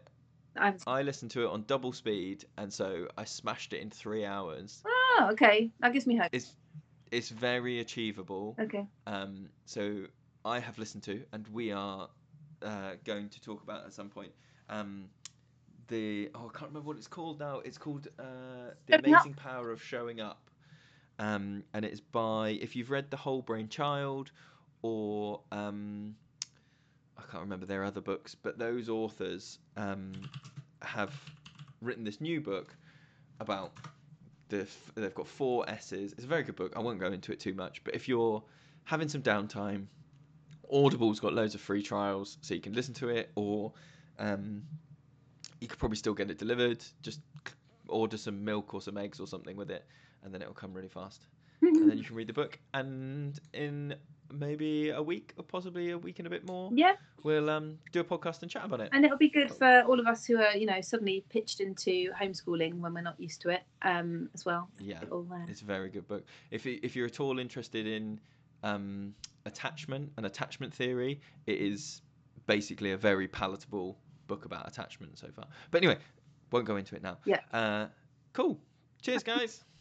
I'm. 0.58 0.78
I 0.86 1.02
listened 1.02 1.32
to 1.32 1.46
it 1.46 1.50
on 1.50 1.64
double 1.68 1.94
speed, 1.94 2.46
and 2.58 2.72
so 2.72 3.08
I 3.18 3.24
smashed 3.26 3.74
it 3.74 3.82
in 3.82 3.90
three 3.90 4.24
hours. 4.26 4.84
Oh, 4.86 5.30
okay. 5.32 5.72
That 5.80 5.94
gives 5.94 6.06
me 6.06 6.16
hope. 6.16 6.30
It's 6.32 6.54
it's 7.12 7.30
very 7.30 7.80
achievable. 7.80 8.56
Okay. 8.60 8.86
Um, 9.08 9.50
so 9.66 10.06
I 10.44 10.60
have 10.60 10.78
listened 10.78 11.04
to, 11.04 11.24
and 11.32 11.48
we 11.50 11.72
are 11.72 12.10
uh, 12.62 12.92
going 13.04 13.30
to 13.30 13.42
talk 13.42 13.64
about 13.64 13.86
at 13.86 13.94
some 13.94 14.10
point. 14.10 14.32
Um, 14.70 15.06
the 15.88 16.30
oh, 16.34 16.52
I 16.54 16.58
can't 16.58 16.70
remember 16.72 16.88
what 16.88 16.98
it's 16.98 17.08
called 17.08 17.40
now. 17.40 17.60
It's 17.60 17.78
called 17.78 18.08
uh, 18.20 18.74
the 18.88 18.96
Up. 18.96 19.06
Amazing 19.06 19.34
Power 19.36 19.72
of 19.72 19.82
Showing 19.82 20.20
Up, 20.20 20.50
um, 21.20 21.64
and 21.74 21.86
it's 21.86 22.00
by 22.00 22.50
if 22.62 22.76
you've 22.76 22.90
read 22.90 23.12
The 23.12 23.18
Whole 23.18 23.42
Brain 23.42 23.70
Child, 23.70 24.32
or 24.82 25.42
um, 25.52 26.16
I 27.18 27.22
can't 27.32 27.44
remember 27.44 27.66
their 27.66 27.84
other 27.84 28.02
books, 28.02 28.36
but 28.36 28.58
those 28.58 28.90
authors 28.90 29.60
um, 29.78 30.14
have 30.82 31.14
written 31.82 32.04
this 32.04 32.20
new 32.20 32.42
book 32.42 32.76
about 33.40 33.74
the 34.50 34.68
they've 34.96 35.14
got 35.14 35.28
four 35.28 35.70
S's. 35.70 36.14
It's 36.14 36.24
a 36.24 36.28
very 36.28 36.44
good 36.44 36.56
book. 36.56 36.74
I 36.76 36.80
won't 36.80 37.00
go 37.00 37.12
into 37.12 37.32
it 37.32 37.40
too 37.40 37.54
much, 37.54 37.84
but 37.84 37.96
if 37.96 38.08
you're 38.08 38.44
having 38.84 39.08
some 39.08 39.22
downtime, 39.22 39.86
Audible's 40.72 41.20
got 41.20 41.34
loads 41.34 41.56
of 41.56 41.62
free 41.62 41.82
trials, 41.82 42.38
so 42.42 42.54
you 42.54 42.62
can 42.62 42.74
listen 42.74 42.94
to 42.96 43.10
it, 43.10 43.32
or 43.36 43.74
um, 44.20 44.64
you 45.60 45.68
could 45.68 45.80
probably 45.80 45.98
still 45.98 46.14
get 46.14 46.30
it 46.30 46.38
delivered. 46.38 46.84
Just 47.02 47.22
order 47.88 48.18
some 48.18 48.44
milk 48.44 48.74
or 48.74 48.82
some 48.82 48.98
eggs 48.98 49.20
or 49.20 49.28
something 49.28 49.56
with 49.56 49.72
it, 49.72 49.86
and 50.24 50.34
then 50.34 50.42
it'll 50.42 50.54
come 50.54 50.74
really 50.74 50.90
fast. 50.90 51.26
and 51.62 51.90
then 51.90 51.98
you 51.98 52.04
can 52.04 52.16
read 52.16 52.28
the 52.28 52.34
book. 52.34 52.60
And 52.74 53.40
in 53.54 53.96
maybe 54.32 54.90
a 54.90 55.02
week, 55.02 55.34
or 55.38 55.44
possibly 55.44 55.92
a 55.92 55.98
week 55.98 56.20
and 56.20 56.28
a 56.28 56.30
bit 56.30 56.48
more, 56.48 56.70
yeah, 56.74 56.94
we'll 57.24 57.50
um, 57.50 57.78
do 57.92 58.00
a 58.00 58.04
podcast 58.04 58.42
and 58.42 58.52
chat 58.52 58.66
about 58.66 58.82
it. 58.82 58.90
and 58.92 59.06
it'll 59.06 59.18
be 59.18 59.30
good 59.30 59.52
for 59.52 59.82
all 59.84 60.00
of 60.00 60.08
us 60.08 60.26
who 60.26 60.38
are, 60.38 60.56
you 60.56 60.66
know, 60.66 60.82
suddenly 60.82 61.24
pitched 61.30 61.60
into 61.60 62.12
homeschooling 62.14 62.80
when 62.80 62.94
we're 62.94 63.02
not 63.02 63.20
used 63.20 63.42
to 63.42 63.50
it, 63.50 63.64
um, 63.82 64.30
as 64.34 64.46
well. 64.46 64.70
Yeah. 64.80 65.02
It 65.02 65.12
all 65.12 65.24
there. 65.24 65.46
It's 65.48 65.62
a 65.62 65.66
very 65.66 65.90
good 65.90 66.08
book. 66.08 66.26
If 66.52 66.66
if 66.66 66.96
you're 66.96 67.08
at 67.08 67.20
all 67.20 67.40
interested 67.40 67.88
in 67.88 68.20
um, 68.64 69.14
attachment 69.46 70.12
and 70.18 70.26
attachment 70.26 70.74
theory, 70.74 71.22
it 71.46 71.60
is 71.60 72.02
basically 72.48 72.92
a 72.92 72.98
very 72.98 73.28
palatable 73.28 73.98
book 74.28 74.46
about 74.46 74.68
attachment 74.68 75.18
so 75.18 75.28
far. 75.36 75.46
But 75.72 75.80
anyway, 75.84 75.98
won't 76.52 76.66
go 76.66 76.78
into 76.78 76.96
it 76.96 77.04
now. 77.04 77.18
Yeah. 77.26 77.40
Uh, 77.54 77.88
cool. 78.34 78.60
Cheers, 79.02 79.24
guys. 79.24 79.64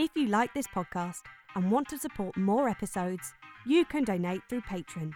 If 0.00 0.16
you 0.16 0.28
like 0.28 0.54
this 0.54 0.66
podcast 0.66 1.20
and 1.54 1.70
want 1.70 1.86
to 1.90 1.98
support 1.98 2.34
more 2.34 2.70
episodes, 2.70 3.34
you 3.66 3.84
can 3.84 4.02
donate 4.02 4.40
through 4.48 4.62
Patreon. 4.62 5.12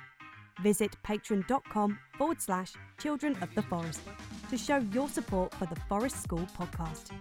Visit 0.63 0.95
patreon.com 1.03 1.99
forward 2.19 2.43
slash 2.43 2.75
children 2.99 3.35
of 3.41 3.49
the 3.55 3.63
forest 3.63 4.03
to 4.51 4.59
show 4.59 4.77
your 4.93 5.09
support 5.09 5.55
for 5.55 5.65
the 5.65 5.81
Forest 5.89 6.23
School 6.23 6.47
podcast. 6.59 7.13